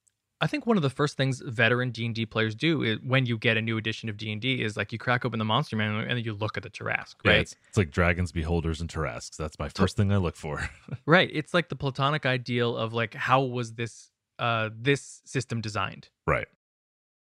i 0.40 0.46
think 0.46 0.66
one 0.66 0.76
of 0.76 0.82
the 0.82 0.90
first 0.90 1.16
things 1.16 1.42
veteran 1.44 1.90
d&d 1.90 2.25
players 2.26 2.54
do 2.54 2.82
is, 2.82 2.98
when 3.04 3.26
you 3.26 3.37
get 3.37 3.56
a 3.56 3.62
new 3.62 3.76
edition 3.78 4.08
of 4.08 4.16
d&d 4.16 4.62
is 4.62 4.76
like 4.76 4.92
you 4.92 4.98
crack 4.98 5.25
open 5.25 5.38
the 5.38 5.44
monster 5.44 5.75
manual 5.75 6.00
and 6.00 6.10
then 6.10 6.25
you 6.25 6.34
look 6.34 6.56
at 6.56 6.62
the 6.62 6.70
Tarrasque, 6.70 7.16
Yeah, 7.25 7.32
right 7.32 7.40
it's, 7.40 7.56
it's 7.68 7.76
like 7.76 7.90
dragons, 7.90 8.30
beholders, 8.30 8.80
and 8.80 8.88
Tarrasques. 8.88 9.37
That's 9.37 9.58
my 9.58 9.68
first 9.68 9.96
thing 9.96 10.12
I 10.12 10.16
look 10.16 10.37
for. 10.37 10.68
right 11.06 11.30
it's 11.32 11.52
like 11.52 11.68
the 11.68 11.76
platonic 11.76 12.25
ideal 12.26 12.76
of 12.76 12.92
like 12.92 13.14
how 13.14 13.42
was 13.42 13.75
this 13.75 14.10
uh 14.38 14.70
this 14.76 15.20
system 15.25 15.60
designed 15.60 16.08
right. 16.26 16.46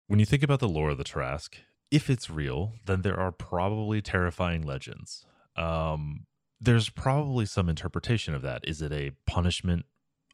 When 0.07 0.19
you 0.19 0.25
think 0.25 0.43
about 0.43 0.59
the 0.59 0.69
lore 0.69 0.89
of 0.91 0.97
the 0.99 1.03
Tarrasque, 1.03 1.55
if 1.89 2.09
it's 2.09 2.29
real, 2.29 2.73
then 2.85 3.01
there 3.01 3.19
are 3.19 3.31
probably 3.31 4.01
terrifying 4.01 4.61
legends. 4.61 5.25
Um, 5.55 6.25
there's 6.59 6.89
probably 6.89 7.45
some 7.45 7.69
interpretation 7.69 8.33
of 8.33 8.41
that. 8.43 8.67
Is 8.67 8.81
it 8.81 8.91
a 8.91 9.11
punishment 9.27 9.85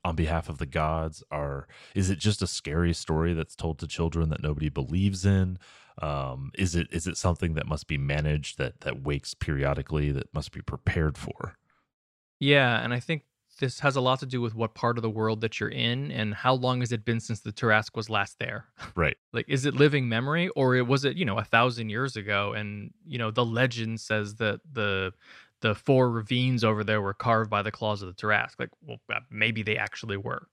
on 0.04 0.16
behalf 0.16 0.50
of 0.50 0.58
the 0.58 0.66
gods? 0.66 1.24
Or 1.32 1.68
is 1.96 2.10
it 2.10 2.20
just 2.20 2.42
a 2.42 2.48
scary 2.48 2.94
story 2.94 3.34
that's 3.34 3.56
told 3.56 3.80
to 3.80 3.88
children 3.88 4.30
that 4.30 4.42
nobody 4.42 4.70
believes 4.70 5.26
in? 5.26 5.58
Um, 6.02 6.52
is 6.56 6.76
it 6.76 6.88
is 6.92 7.06
it 7.08 7.18
something 7.18 7.54
that 7.56 7.68
must 7.68 7.88
be 7.88 7.98
managed 7.98 8.58
that 8.58 8.82
that 8.82 9.04
wakes 9.04 9.34
periodically 9.34 10.12
that 10.12 10.34
must 10.34 10.52
be 10.52 10.62
prepared 10.62 11.18
for? 11.18 11.56
yeah 12.40 12.84
and 12.84 12.94
i 12.94 13.00
think 13.00 13.24
this 13.60 13.82
has 13.82 13.96
a 13.96 14.02
lot 14.02 14.20
to 14.20 14.26
do 14.26 14.42
with 14.42 14.56
what 14.56 14.74
part 14.74 14.98
of 14.98 15.02
the 15.04 15.10
world 15.10 15.42
that 15.42 15.60
you're 15.60 15.70
in 15.70 16.10
and 16.12 16.34
how 16.34 16.54
long 16.54 16.80
has 16.80 16.92
it 16.92 17.06
been 17.06 17.20
since 17.20 17.42
the 17.42 17.52
Tarrasque 17.52 17.96
was 17.96 18.10
last 18.10 18.40
there 18.40 18.66
Right. 18.96 19.18
like 19.34 19.46
is 19.48 19.66
it 19.66 19.76
living 19.76 20.10
memory 20.10 20.48
or 20.50 20.76
it- 20.76 20.88
was 20.88 21.06
it 21.06 21.16
you 21.18 21.26
know 21.26 21.38
a 21.38 21.44
thousand 21.44 21.90
years 21.90 22.16
ago 22.16 22.54
and 22.54 22.92
you 23.06 23.20
know 23.20 23.30
the 23.30 23.46
legend 23.46 24.00
says 24.00 24.36
that 24.36 24.62
the 24.72 25.12
the 25.62 25.76
four 25.76 26.10
ravines 26.10 26.64
over 26.64 26.84
there 26.84 27.02
were 27.02 27.14
carved 27.14 27.50
by 27.50 27.62
the 27.62 27.72
claws 27.72 28.02
of 28.02 28.08
the 28.08 28.14
Tarrasque 28.22 28.60
like 28.60 28.70
well 28.82 28.98
uh, 29.14 29.20
maybe 29.30 29.64
they 29.64 29.78
actually 29.78 30.18
were 30.18 30.48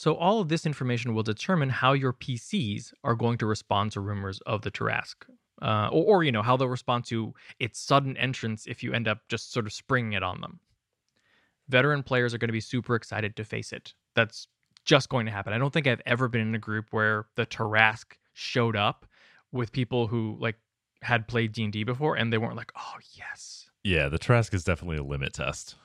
so 0.00 0.14
all 0.14 0.40
of 0.40 0.48
this 0.48 0.64
information 0.64 1.12
will 1.12 1.22
determine 1.22 1.68
how 1.68 1.92
your 1.92 2.14
PCs 2.14 2.94
are 3.04 3.14
going 3.14 3.36
to 3.36 3.44
respond 3.44 3.92
to 3.92 4.00
rumors 4.00 4.40
of 4.46 4.62
the 4.62 4.70
Tarrasque. 4.70 5.28
Uh, 5.60 5.90
or, 5.92 6.04
or, 6.20 6.24
you 6.24 6.32
know, 6.32 6.40
how 6.40 6.56
they'll 6.56 6.68
respond 6.68 7.04
to 7.04 7.34
its 7.58 7.78
sudden 7.78 8.16
entrance 8.16 8.64
if 8.66 8.82
you 8.82 8.94
end 8.94 9.06
up 9.06 9.18
just 9.28 9.52
sort 9.52 9.66
of 9.66 9.74
springing 9.74 10.14
it 10.14 10.22
on 10.22 10.40
them. 10.40 10.58
Veteran 11.68 12.02
players 12.02 12.32
are 12.32 12.38
going 12.38 12.48
to 12.48 12.52
be 12.52 12.62
super 12.62 12.94
excited 12.94 13.36
to 13.36 13.44
face 13.44 13.74
it. 13.74 13.92
That's 14.16 14.48
just 14.86 15.10
going 15.10 15.26
to 15.26 15.32
happen. 15.32 15.52
I 15.52 15.58
don't 15.58 15.70
think 15.70 15.86
I've 15.86 16.00
ever 16.06 16.28
been 16.28 16.40
in 16.40 16.54
a 16.54 16.58
group 16.58 16.86
where 16.92 17.26
the 17.36 17.44
Tarrasque 17.44 18.16
showed 18.32 18.76
up 18.76 19.04
with 19.52 19.70
people 19.70 20.06
who 20.06 20.38
like 20.40 20.56
had 21.02 21.28
played 21.28 21.52
D&D 21.52 21.84
before 21.84 22.16
and 22.16 22.32
they 22.32 22.38
weren't 22.38 22.56
like, 22.56 22.72
"Oh, 22.74 22.94
yes." 23.12 23.59
Yeah, 23.82 24.08
the 24.08 24.18
Tarrasque 24.18 24.54
is 24.54 24.64
definitely 24.64 24.98
a 24.98 25.02
limit 25.02 25.32
test. 25.32 25.76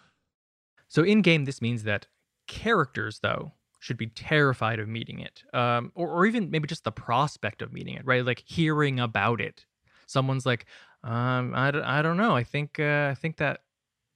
So 0.88 1.04
in 1.04 1.22
game, 1.22 1.46
this 1.46 1.62
means 1.62 1.84
that 1.84 2.08
characters, 2.48 3.20
though, 3.22 3.54
should 3.80 3.98
be 3.98 4.08
terrified 4.08 4.80
of 4.80 4.88
meeting 4.88 5.20
it, 5.20 5.44
um, 5.54 5.92
or, 5.96 6.10
or 6.10 6.26
even 6.26 6.50
maybe 6.50 6.68
just 6.68 6.84
the 6.84 6.92
prospect 6.92 7.62
of 7.62 7.72
meeting 7.72 7.96
it, 7.96 8.06
right? 8.06 8.26
Like 8.26 8.44
hearing 8.46 9.00
about 9.00 9.40
it. 9.42 9.66
someone's 10.08 10.46
like, 10.46 10.66
um, 11.04 11.54
I, 11.56 11.72
d- 11.72 11.80
I 11.80 12.02
don't 12.02 12.18
know. 12.18 12.36
I 12.36 12.44
think 12.44 12.80
uh, 12.80 13.10
I 13.12 13.16
think 13.16 13.38
that 13.38 13.62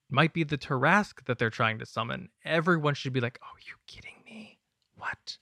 might 0.09 0.33
be 0.33 0.43
the 0.43 0.57
Tarrasque 0.57 1.23
that 1.25 1.37
they're 1.37 1.49
trying 1.51 1.79
to 1.79 1.85
summon. 1.85 2.29
Everyone 2.43 2.95
should 2.95 3.13
be 3.13 3.21
like, 3.21 3.39
"Oh, 3.43 3.57
you 3.67 3.75
kidding 3.85 4.15
me? 4.25 4.59
What?" 4.95 5.37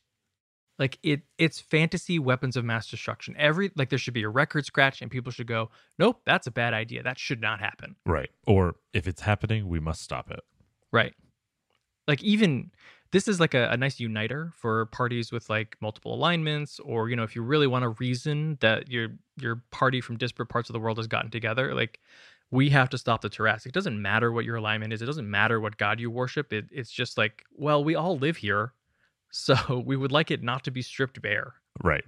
Like 0.80 1.00
it 1.02 1.22
it's 1.38 1.60
fantasy 1.60 2.20
weapons 2.20 2.56
of 2.56 2.64
mass 2.64 2.88
destruction. 2.88 3.36
Every 3.38 3.72
like 3.76 3.90
there 3.90 3.98
should 3.98 4.14
be 4.14 4.24
a 4.24 4.30
record 4.30 4.66
scratch 4.66 5.02
and 5.02 5.10
people 5.10 5.32
should 5.32 5.48
go, 5.48 5.72
"Nope, 5.98 6.22
that's 6.26 6.46
a 6.46 6.52
bad 6.52 6.74
idea. 6.74 7.02
That 7.02 7.18
should 7.18 7.42
not 7.42 7.60
happen." 7.60 7.96
Right. 8.06 8.30
Or 8.46 8.76
if 8.94 9.08
it's 9.08 9.22
happening, 9.22 9.68
we 9.68 9.80
must 9.80 10.02
stop 10.02 10.30
it. 10.30 10.42
Right. 10.92 11.14
Like 12.08 12.24
even 12.24 12.72
this 13.12 13.28
is 13.28 13.40
like 13.40 13.54
a, 13.54 13.70
a 13.70 13.78
nice 13.78 14.00
uniter 14.00 14.52
for 14.56 14.86
parties 14.88 15.32
with 15.32 15.50
like 15.50 15.78
multiple 15.82 16.14
alignments, 16.14 16.80
or 16.80 17.10
you 17.10 17.16
know, 17.16 17.24
if 17.24 17.36
you 17.36 17.42
really 17.42 17.68
want 17.68 17.86
a 17.86 17.90
reason 17.90 18.58
that 18.62 18.90
your 18.92 19.10
your 19.42 19.64
party 19.72 20.02
from 20.02 20.18
disparate 20.18 20.50
parts 20.50 20.70
of 20.70 20.74
the 20.74 20.80
world 20.80 20.98
has 20.98 21.08
gotten 21.08 21.32
together, 21.32 21.74
like 21.74 22.00
we 22.52 22.70
have 22.70 22.90
to 22.90 22.98
stop 22.98 23.22
the 23.22 23.30
Tarrasque. 23.30 23.66
It 23.66 23.74
doesn't 23.74 24.02
matter 24.02 24.32
what 24.32 24.46
your 24.46 24.56
alignment 24.56 24.94
is. 24.94 25.02
It 25.02 25.06
doesn't 25.06 25.30
matter 25.30 25.60
what 25.60 25.78
god 25.78 26.00
you 26.00 26.10
worship. 26.10 26.54
It, 26.54 26.66
it's 26.72 26.92
just 26.92 27.18
like, 27.18 27.44
well, 27.52 27.84
we 27.84 27.96
all 27.96 28.18
live 28.18 28.38
here, 28.38 28.74
so 29.32 29.82
we 29.86 29.96
would 29.96 30.12
like 30.12 30.32
it 30.32 30.44
not 30.44 30.64
to 30.66 30.72
be 30.72 30.82
stripped 30.82 31.22
bare. 31.22 31.56
Right. 31.84 32.04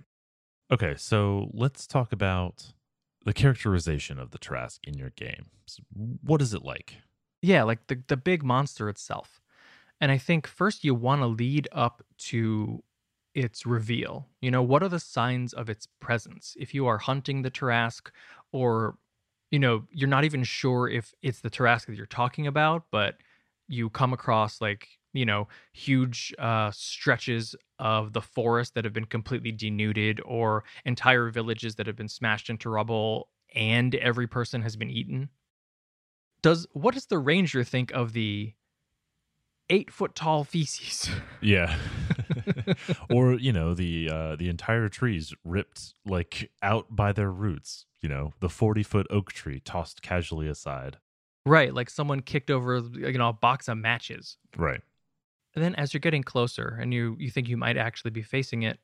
Okay, 0.72 0.96
so 0.98 1.50
let's 1.54 1.88
talk 1.88 2.12
about 2.12 2.74
the 3.26 3.34
characterization 3.34 4.20
of 4.20 4.32
the 4.32 4.38
Trask 4.38 4.80
in 4.88 4.98
your 4.98 5.10
game. 5.12 5.48
So 5.66 5.84
What 5.94 6.42
is 6.42 6.54
it 6.54 6.64
like? 6.64 6.96
Yeah, 7.42 7.64
like 7.64 7.88
the 7.88 8.02
the 8.08 8.18
big 8.18 8.44
monster 8.44 8.90
itself. 8.90 9.42
And 10.02 10.12
I 10.12 10.18
think 10.18 10.48
first 10.48 10.84
you 10.84 10.96
want 10.96 11.22
to 11.22 11.28
lead 11.28 11.68
up 11.72 12.04
to 12.30 12.84
its 13.34 13.66
reveal. 13.66 14.28
You 14.42 14.52
know, 14.52 14.64
what 14.64 14.84
are 14.84 14.90
the 14.90 15.00
signs 15.00 15.54
of 15.54 15.70
its 15.70 15.88
presence? 16.00 16.56
If 16.60 16.74
you 16.74 16.88
are 16.88 16.98
hunting 16.98 17.42
the 17.42 17.52
Tarrasque 17.52 18.10
or 18.52 18.98
you 19.52 19.60
know, 19.60 19.84
you're 19.92 20.10
not 20.10 20.26
even 20.26 20.44
sure 20.44 20.88
if 20.88 21.14
it's 21.22 21.42
the 21.42 21.50
Tarrasque 21.50 21.88
that 21.88 21.96
you're 21.96 22.06
talking 22.06 22.46
about, 22.46 22.84
but 22.92 23.16
you 23.68 23.90
come 23.90 24.14
across 24.14 24.62
like, 24.62 24.99
you 25.14 25.26
know, 25.26 25.48
huge 25.74 26.34
uh 26.40 26.72
stretches 26.72 27.56
of 27.80 28.14
the 28.14 28.22
forest 28.22 28.74
that 28.76 28.84
have 28.86 28.94
been 28.94 29.06
completely 29.06 29.52
denuded 29.52 30.22
or 30.26 30.64
entire 30.86 31.30
villages 31.30 31.76
that 31.76 31.88
have 31.88 31.96
been 31.96 32.08
smashed 32.10 32.50
into 32.50 32.70
rubble 32.70 33.30
and 33.56 33.96
every 33.96 34.28
person 34.28 34.62
has 34.62 34.76
been 34.76 34.90
eaten 34.92 35.30
does 36.42 36.68
what 36.74 36.94
does 36.94 37.08
the 37.08 37.18
ranger 37.18 37.64
think 37.64 37.92
of 37.92 38.14
the 38.14 38.54
eight 39.70 39.92
foot 39.92 40.16
tall 40.16 40.44
feces 40.44 41.10
Yeah. 41.42 41.78
or, 43.10 43.34
you 43.34 43.54
know, 43.54 43.74
the 43.74 44.10
uh 44.12 44.36
the 44.36 44.50
entire 44.50 44.90
trees 44.90 45.34
ripped 45.46 45.94
like 46.06 46.52
out 46.62 46.88
by 46.96 47.14
their 47.14 47.32
roots, 47.32 47.86
you 48.02 48.10
know, 48.10 48.34
the 48.42 48.48
40-foot 48.50 49.08
oak 49.10 49.32
tree 49.32 49.60
tossed 49.62 50.02
casually 50.02 50.48
aside. 50.50 50.98
right 51.46 51.74
like 51.74 51.90
someone 51.90 52.22
kicked 52.22 52.52
over 52.52 52.78
you 52.94 53.18
know 53.18 53.30
a 53.30 53.34
box 53.34 53.68
of 53.70 53.78
matches 53.78 54.38
Right. 54.58 54.82
And 55.56 55.64
then 55.64 55.76
as 55.76 55.94
you're 55.94 56.00
getting 56.00 56.24
closer 56.24 56.78
and 56.82 56.94
you 56.94 57.16
you 57.20 57.30
think 57.30 57.48
you 57.48 57.58
might 57.58 57.78
actually 57.78 58.12
be 58.12 58.22
facing 58.22 58.64
it 58.64 58.80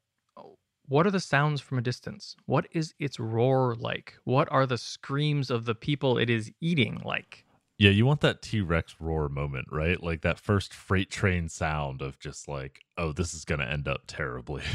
what 0.87 1.07
are 1.07 1.11
the 1.11 1.19
sounds 1.19 1.61
from 1.61 1.77
a 1.77 1.81
distance 1.81 2.35
what 2.45 2.67
is 2.71 2.93
its 2.99 3.19
roar 3.19 3.75
like 3.79 4.15
what 4.23 4.47
are 4.51 4.65
the 4.65 4.77
screams 4.77 5.49
of 5.49 5.65
the 5.65 5.75
people 5.75 6.17
it 6.17 6.29
is 6.29 6.51
eating 6.61 7.01
like 7.03 7.45
Yeah, 7.77 7.89
you 7.89 8.05
want 8.05 8.21
that 8.21 8.41
T-Rex 8.41 8.95
roar 8.99 9.27
moment, 9.27 9.67
right? 9.71 10.01
Like 10.01 10.21
that 10.21 10.39
first 10.39 10.73
freight 10.73 11.11
train 11.11 11.49
sound 11.49 12.01
of 12.01 12.19
just 12.19 12.47
like, 12.47 12.81
oh, 12.97 13.11
this 13.11 13.33
is 13.33 13.43
going 13.43 13.59
to 13.59 13.69
end 13.69 13.87
up 13.87 14.03
terribly. 14.07 14.63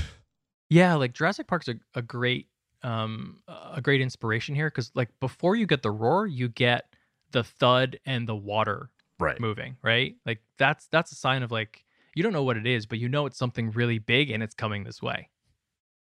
Yeah, 0.69 0.95
like 0.95 1.15
Jurassic 1.15 1.49
Park's 1.49 1.69
a, 1.69 1.75
a 1.95 2.03
great 2.03 2.47
um 2.83 3.41
a 3.49 3.81
great 3.83 4.01
inspiration 4.01 4.55
here 4.55 4.71
because 4.71 4.91
like 4.95 5.11
before 5.21 5.57
you 5.57 5.67
get 5.67 5.83
the 5.83 5.91
roar, 5.91 6.27
you 6.27 6.49
get 6.49 6.95
the 7.33 7.43
thud 7.45 7.99
and 8.07 8.29
the 8.29 8.37
water 8.37 8.91
right. 9.21 9.41
moving, 9.41 9.77
right? 9.83 10.15
Like 10.27 10.43
that's 10.59 10.87
that's 10.89 11.13
a 11.13 11.17
sign 11.17 11.43
of 11.43 11.51
like 11.51 11.85
you 12.15 12.23
don't 12.23 12.33
know 12.33 12.43
what 12.43 12.57
it 12.57 12.67
is, 12.67 12.87
but 12.87 12.99
you 12.99 13.09
know 13.09 13.27
it's 13.27 13.39
something 13.39 13.71
really 13.71 13.99
big 13.99 14.31
and 14.31 14.43
it's 14.43 14.55
coming 14.55 14.85
this 14.85 15.01
way. 15.03 15.29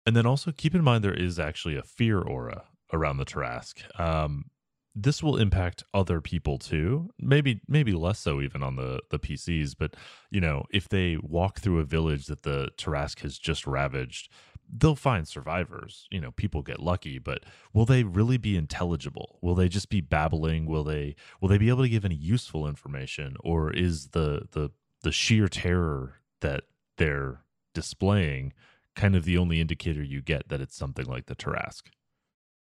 And 0.07 0.17
then 0.17 0.27
also 0.27 0.53
keep 0.53 0.75
in 0.75 0.83
mind 0.83 1.05
there 1.05 1.15
is 1.15 1.39
actually 1.39 1.77
a 1.77 1.83
fear 1.83 2.21
aura 2.21 2.65
around 2.93 3.19
the 3.19 3.25
Tarrasque. 3.25 3.83
Um, 4.01 4.47
this 4.95 5.23
will 5.23 5.37
impact 5.37 5.85
other 5.95 6.21
people 6.21 6.59
too. 6.59 7.11
Maybe 7.19 7.61
maybe 7.69 7.93
less 7.93 8.19
so 8.19 8.41
even 8.41 8.63
on 8.63 8.77
the 8.77 9.01
the 9.11 9.19
PCs, 9.19 9.75
but 9.79 9.95
you 10.31 10.41
know, 10.41 10.65
if 10.71 10.89
they 10.89 11.17
walk 11.23 11.61
through 11.61 11.79
a 11.79 11.85
village 11.85 12.27
that 12.27 12.43
the 12.43 12.71
Tarrasque 12.77 13.21
has 13.21 13.39
just 13.39 13.67
ravaged, 13.67 14.33
they'll 14.73 14.97
find 14.97 15.27
survivors. 15.27 16.07
You 16.11 16.21
know, 16.21 16.31
people 16.31 16.63
get 16.63 16.81
lucky, 16.81 17.19
but 17.19 17.45
will 17.73 17.87
they 17.87 18.05
really 18.05 18.37
be 18.37 18.57
intelligible? 18.57 19.39
Will 19.41 19.55
they 19.55 19.69
just 19.69 19.89
be 19.89 20.01
babbling? 20.01 20.67
Will 20.67 20.85
they 20.85 21.17
will 21.41 21.49
they 21.49 21.59
be 21.59 21.69
able 21.69 21.83
to 21.83 21.89
give 21.89 22.05
any 22.05 22.15
useful 22.15 22.67
information 22.67 23.37
or 23.41 23.73
is 23.73 24.09
the 24.09 24.49
the 24.53 24.71
the 25.03 25.13
sheer 25.13 25.49
terror 25.49 26.21
that 26.41 26.65
they're 26.97 27.43
displaying 27.75 28.53
kind 28.97 29.17
of 29.17 29.25
the 29.25 29.39
only 29.39 29.61
indicator 29.61 30.03
you 30.03 30.21
get 30.21 30.49
that 30.49 30.61
it's 30.61 30.77
something 30.77 31.07
like 31.07 31.27
the 31.27 31.35
Tarrasque. 31.35 31.91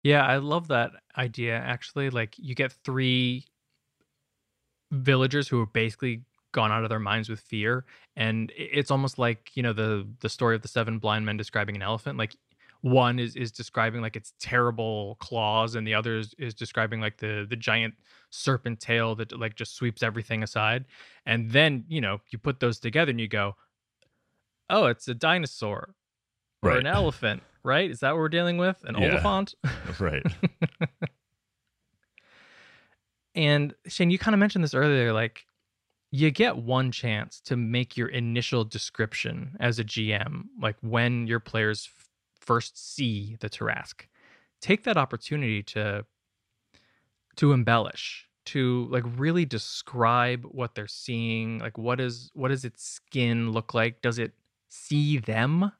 Yeah, 0.03 0.25
I 0.25 0.37
love 0.37 0.67
that 0.67 0.91
idea 1.17 1.57
actually. 1.57 2.09
Like 2.09 2.35
you 2.37 2.53
get 2.53 2.71
three 2.71 3.45
villagers 4.91 5.47
who 5.47 5.61
are 5.61 5.65
basically 5.65 6.21
gone 6.53 6.71
out 6.71 6.83
of 6.83 6.89
their 6.89 6.99
minds 6.99 7.29
with 7.29 7.39
fear 7.39 7.85
and 8.15 8.51
it's 8.55 8.89
almost 8.91 9.17
like, 9.19 9.51
you 9.55 9.61
know, 9.63 9.73
the 9.73 10.07
the 10.21 10.29
story 10.29 10.55
of 10.55 10.61
the 10.61 10.67
seven 10.67 10.97
blind 10.99 11.25
men 11.25 11.37
describing 11.37 11.75
an 11.75 11.81
elephant. 11.81 12.17
Like 12.17 12.35
one 12.81 13.19
is 13.19 13.35
is 13.35 13.51
describing 13.51 14.01
like 14.01 14.15
its 14.15 14.33
terrible 14.39 15.17
claws 15.19 15.75
and 15.75 15.85
the 15.85 15.93
other 15.93 16.17
is, 16.17 16.33
is 16.37 16.53
describing 16.53 17.01
like 17.01 17.17
the 17.17 17.45
the 17.49 17.55
giant 17.55 17.95
serpent 18.29 18.79
tail 18.79 19.15
that 19.15 19.37
like 19.37 19.55
just 19.55 19.75
sweeps 19.75 20.01
everything 20.03 20.43
aside. 20.43 20.85
And 21.25 21.51
then, 21.51 21.83
you 21.87 22.01
know, 22.01 22.19
you 22.29 22.37
put 22.39 22.59
those 22.59 22.79
together 22.79 23.11
and 23.11 23.19
you 23.19 23.27
go, 23.27 23.55
"Oh, 24.69 24.85
it's 24.85 25.07
a 25.07 25.13
dinosaur." 25.13 25.95
Or 26.63 26.69
Right. 26.71 26.79
an 26.79 26.87
elephant, 26.99 27.43
right? 27.63 27.89
Is 27.89 27.99
that 27.99 28.11
what 28.11 28.17
we're 28.19 28.29
dealing 28.29 28.57
with? 28.57 28.83
An 28.85 28.95
Yeah. 28.95 29.09
oliphant? 29.09 29.53
Uh, 29.63 29.69
right. 29.99 30.23
And 33.35 33.75
Shane, 33.87 34.09
you 34.09 34.17
kind 34.17 34.33
of 34.33 34.39
mentioned 34.39 34.63
this 34.63 34.73
earlier. 34.73 35.13
Like, 35.13 35.45
you 36.11 36.31
get 36.31 36.57
one 36.57 36.91
chance 36.91 37.41
to 37.41 37.57
make 37.57 37.97
your 37.97 38.07
initial 38.07 38.63
description 38.63 39.55
as 39.59 39.79
a 39.79 39.83
GM, 39.83 40.45
like 40.61 40.77
when 40.81 41.27
your 41.27 41.39
players 41.39 41.89
f- 41.97 42.09
first 42.39 42.95
see 42.95 43.35
the 43.39 43.49
Tarrasque. 43.49 44.07
Take 44.61 44.83
that 44.83 44.97
opportunity 44.97 45.61
to 45.63 46.05
to 47.35 47.53
embellish, 47.53 48.27
to 48.45 48.87
like 48.89 49.03
really 49.17 49.45
describe 49.45 50.43
what 50.45 50.75
they're 50.75 50.87
seeing. 50.87 51.59
Like, 51.59 51.77
what 51.77 51.99
is 51.99 52.31
what 52.33 52.49
does 52.49 52.65
its 52.65 52.83
skin 52.83 53.51
look 53.51 53.73
like? 53.73 54.01
Does 54.01 54.17
it 54.17 54.33
see 54.69 55.17
them? 55.17 55.71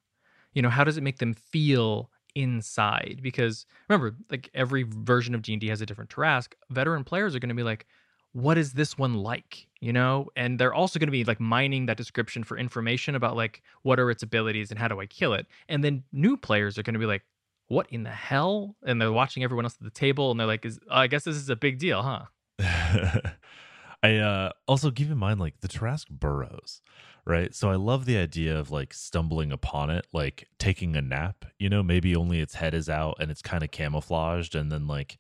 You 0.54 0.62
know, 0.62 0.70
how 0.70 0.84
does 0.84 0.98
it 0.98 1.04
make 1.04 1.20
them 1.20 1.34
feel 1.34 2.12
inside? 2.36 3.20
Because 3.24 3.66
remember, 3.88 4.16
like 4.30 4.50
every 4.54 4.84
version 4.84 5.34
of 5.34 5.42
D&D 5.42 5.68
has 5.70 5.82
a 5.82 5.86
different 5.86 6.10
Tarrasque. 6.10 6.54
Veteran 6.70 7.04
players 7.04 7.36
are 7.36 7.40
going 7.40 7.50
to 7.50 7.56
be 7.56 7.64
like, 7.64 7.86
what 8.34 8.58
is 8.58 8.74
this 8.74 8.98
one 8.98 9.14
like? 9.16 9.68
You 9.80 9.94
know, 9.94 10.28
and 10.36 10.60
they're 10.60 10.74
also 10.74 11.00
going 11.00 11.08
to 11.08 11.12
be 11.12 11.24
like 11.24 11.40
mining 11.40 11.86
that 11.86 11.98
description 11.98 12.44
for 12.44 12.58
information 12.58 13.16
about 13.16 13.36
like 13.36 13.62
what 13.84 14.00
are 14.00 14.10
its 14.10 14.24
abilities 14.24 14.72
and 14.72 14.80
how 14.80 14.88
do 14.88 15.00
I 15.00 15.06
kill 15.06 15.34
it? 15.34 15.46
And 15.70 15.84
then 15.84 16.04
new 16.12 16.36
players 16.38 16.78
are 16.78 16.84
going 16.84 16.96
to 16.96 17.00
be 17.00 17.06
like, 17.06 17.24
what 17.68 17.88
in 17.90 18.04
the 18.04 18.10
hell? 18.10 18.76
And 18.86 19.02
they're 19.02 19.12
watching 19.12 19.44
everyone 19.44 19.66
else 19.66 19.76
at 19.80 19.84
the 19.84 19.92
table 19.92 20.32
and 20.32 20.40
they're 20.40 20.48
like, 20.48 20.66
is 20.66 20.80
I 20.90 21.08
guess 21.08 21.24
this 21.24 21.36
is 21.36 21.50
a 21.50 21.56
big 21.56 21.80
deal, 21.80 22.02
huh? 22.02 22.26
I 24.04 24.16
uh 24.18 24.52
also 24.68 24.92
keep 24.92 25.10
in 25.10 25.18
mind 25.18 25.40
like 25.40 25.60
the 25.62 25.68
Tarrasque 25.68 26.10
burrows, 26.10 26.82
right? 27.26 27.54
So 27.54 27.70
I 27.70 27.76
love 27.76 28.06
the 28.06 28.18
idea 28.18 28.58
of 28.58 28.72
like 28.72 28.94
stumbling 28.94 29.52
upon 29.52 29.90
it, 29.90 30.08
like 30.14 30.48
taking 30.60 30.96
a 30.96 31.02
nap, 31.02 31.46
you 31.60 31.70
know, 31.70 31.84
maybe 31.84 32.16
only 32.16 32.40
its 32.40 32.56
head 32.56 32.74
is 32.74 32.90
out 32.90 33.18
and 33.20 33.30
it's 33.30 33.42
kind 33.42 33.64
of 33.64 33.72
camouflaged 33.72 34.56
and 34.56 34.72
then 34.72 34.88
like 34.88 35.18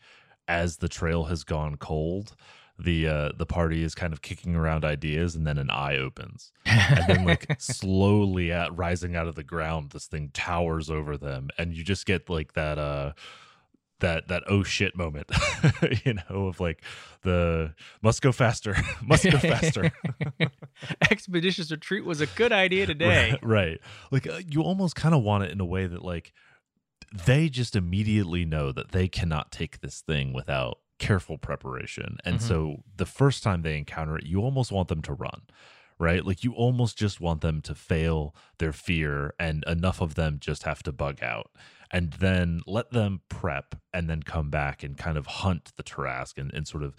as 0.48 0.78
the 0.78 0.88
trail 0.88 1.26
has 1.26 1.44
gone 1.44 1.76
cold, 1.76 2.36
the 2.80 3.08
uh 3.08 3.32
the 3.36 3.46
party 3.46 3.84
is 3.84 3.96
kind 3.96 4.14
of 4.14 4.22
kicking 4.22 4.56
around 4.56 4.86
ideas 4.86 5.36
and 5.36 5.48
then 5.48 5.58
an 5.58 5.70
eye 5.70 5.98
opens. 5.98 6.52
And 6.66 7.06
then 7.08 7.26
like 7.26 7.56
slowly 7.60 8.52
at 8.52 8.76
rising 8.76 9.16
out 9.16 9.28
of 9.28 9.36
the 9.36 9.44
ground 9.44 9.92
this 9.92 10.06
thing 10.06 10.30
towers 10.34 10.90
over 10.90 11.18
them 11.18 11.50
and 11.58 11.74
you 11.74 11.84
just 11.84 12.06
get 12.06 12.30
like 12.30 12.54
that 12.54 12.78
uh 12.78 13.14
that 14.00 14.28
that 14.28 14.44
oh 14.48 14.62
shit 14.62 14.96
moment 14.96 15.30
you 16.06 16.14
know 16.14 16.48
of 16.48 16.60
like 16.60 16.84
the 17.24 17.74
must 18.02 18.22
go 18.22 18.32
faster 18.32 18.76
must 19.02 19.24
go 19.24 19.38
faster 19.40 19.92
Expeditious 21.10 21.72
retreat 21.72 22.06
was 22.06 22.22
a 22.22 22.28
good 22.28 22.52
idea 22.52 22.86
today. 22.86 23.32
right, 23.32 23.44
right. 23.44 23.80
like 24.12 24.28
uh, 24.28 24.40
you 24.48 24.62
almost 24.62 24.96
kind 24.96 25.16
of 25.16 25.24
want 25.24 25.44
it 25.44 25.52
in 25.52 25.60
a 25.60 25.66
way 25.66 25.88
that 25.88 26.04
like 26.04 26.32
they 27.26 27.50
just 27.50 27.76
immediately 27.76 28.46
know 28.46 28.72
that 28.72 28.92
they 28.92 29.08
cannot 29.08 29.52
take 29.52 29.80
this 29.80 30.02
thing 30.02 30.34
without 30.34 30.78
careful 31.00 31.38
preparation 31.38 32.18
and 32.26 32.38
Mhm. 32.38 32.42
so 32.42 32.84
the 32.96 33.06
first 33.06 33.44
time 33.44 33.62
they 33.62 33.78
encounter 33.78 34.18
it 34.18 34.26
you 34.26 34.42
almost 34.42 34.72
want 34.72 34.88
them 34.88 35.02
to 35.04 35.14
run 35.14 35.42
right 36.00 36.26
like 36.26 36.44
you 36.44 36.54
almost 36.54 36.98
just 36.98 37.20
want 37.22 37.42
them 37.42 37.62
to 37.62 37.74
fail 37.76 38.36
their 38.58 38.74
fear 38.74 39.34
and 39.40 39.64
enough 39.68 40.02
of 40.02 40.16
them 40.16 40.38
just 40.40 40.64
have 40.64 40.82
to 40.84 40.92
bug 40.92 41.22
out 41.24 41.52
and 41.90 42.14
then 42.14 42.62
let 42.68 42.92
them 42.92 43.22
prep 43.30 43.76
and 43.94 44.10
then 44.10 44.22
come 44.22 44.50
back 44.50 44.84
and 44.84 44.98
kind 44.98 45.18
of 45.18 45.26
hunt 45.26 45.72
the 45.78 45.84
Tarrasque 45.84 46.38
and, 46.38 46.54
and 46.54 46.68
sort 46.68 46.84
of 46.84 46.94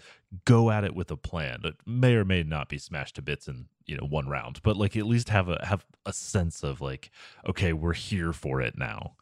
go 0.45 0.71
at 0.71 0.83
it 0.83 0.95
with 0.95 1.11
a 1.11 1.15
plan 1.17 1.59
that 1.61 1.75
may 1.85 2.15
or 2.15 2.25
may 2.25 2.41
not 2.41 2.67
be 2.69 2.77
smashed 2.79 3.15
to 3.15 3.21
bits 3.21 3.47
in 3.47 3.67
you 3.85 3.95
know 3.95 4.05
one 4.07 4.27
round, 4.27 4.61
but 4.63 4.75
like 4.77 4.97
at 4.97 5.05
least 5.05 5.29
have 5.29 5.47
a 5.47 5.63
have 5.63 5.85
a 6.07 6.11
sense 6.13 6.63
of 6.63 6.81
like 6.81 7.11
okay 7.47 7.71
we're 7.71 7.93
here 7.93 8.33
for 8.33 8.61
it 8.61 8.77
now. 8.79 9.15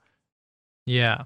Yeah. 0.85 1.25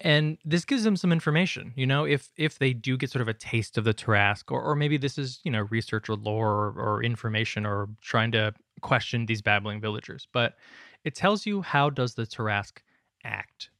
And 0.00 0.36
this 0.44 0.66
gives 0.66 0.84
them 0.84 0.96
some 0.96 1.10
information, 1.10 1.72
you 1.74 1.86
know, 1.86 2.04
if 2.04 2.30
if 2.36 2.58
they 2.58 2.74
do 2.74 2.98
get 2.98 3.10
sort 3.10 3.22
of 3.22 3.28
a 3.28 3.34
taste 3.34 3.78
of 3.78 3.84
the 3.84 3.94
Tarrasque, 3.94 4.52
or, 4.52 4.60
or 4.60 4.76
maybe 4.76 4.98
this 4.98 5.16
is, 5.16 5.40
you 5.42 5.50
know, 5.50 5.62
research 5.70 6.10
or 6.10 6.16
lore 6.16 6.50
or, 6.50 6.72
or 6.72 7.02
information 7.02 7.64
or 7.64 7.88
trying 8.02 8.30
to 8.32 8.52
question 8.82 9.24
these 9.24 9.40
babbling 9.40 9.80
villagers. 9.80 10.28
But 10.32 10.56
it 11.04 11.14
tells 11.14 11.46
you 11.46 11.62
how 11.62 11.88
does 11.88 12.14
the 12.14 12.26
Tarrasque 12.26 12.82
act. 13.24 13.70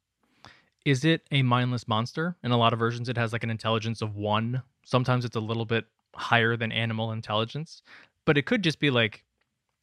Is 0.87 1.05
it 1.05 1.23
a 1.31 1.43
mindless 1.43 1.87
monster? 1.87 2.37
In 2.43 2.51
a 2.51 2.57
lot 2.57 2.73
of 2.73 2.79
versions, 2.79 3.09
it 3.09 3.19
has 3.19 3.33
like 3.33 3.45
an 3.45 3.51
intelligence 3.51 4.01
of 4.01 4.17
one. 4.17 4.63
Sometimes 4.85 5.25
it's 5.25 5.37
a 5.37 5.41
little 5.41 5.65
bit 5.67 5.85
higher 6.15 6.57
than 6.57 6.73
animal 6.73 7.13
intelligence, 7.13 7.83
but 8.25 8.39
it 8.39 8.47
could 8.47 8.63
just 8.63 8.79
be 8.79 8.91
like, 8.91 9.25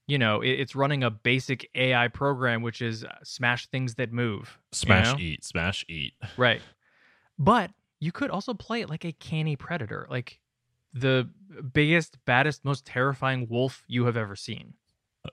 you 0.07 0.17
know, 0.17 0.41
it, 0.41 0.49
it's 0.51 0.75
running 0.75 1.03
a 1.03 1.09
basic 1.09 1.69
AI 1.75 2.07
program, 2.09 2.61
which 2.61 2.81
is 2.81 3.03
uh, 3.03 3.13
smash 3.23 3.67
things 3.67 3.95
that 3.95 4.11
move. 4.11 4.57
you 4.71 4.77
Smash 4.77 5.13
know? 5.13 5.19
eat, 5.19 5.43
smash 5.45 5.85
eat. 5.87 6.13
Right. 6.37 6.61
But 7.39 7.71
you 7.99 8.11
could 8.11 8.29
also 8.29 8.53
play 8.53 8.81
it 8.81 8.89
like 8.89 9.05
a 9.05 9.11
canny 9.11 9.55
predator, 9.55 10.05
like 10.09 10.39
the 10.93 11.29
biggest, 11.73 12.17
baddest, 12.25 12.63
most 12.63 12.85
terrifying 12.85 13.47
wolf 13.49 13.83
you 13.87 14.05
have 14.05 14.17
ever 14.17 14.35
seen. 14.35 14.73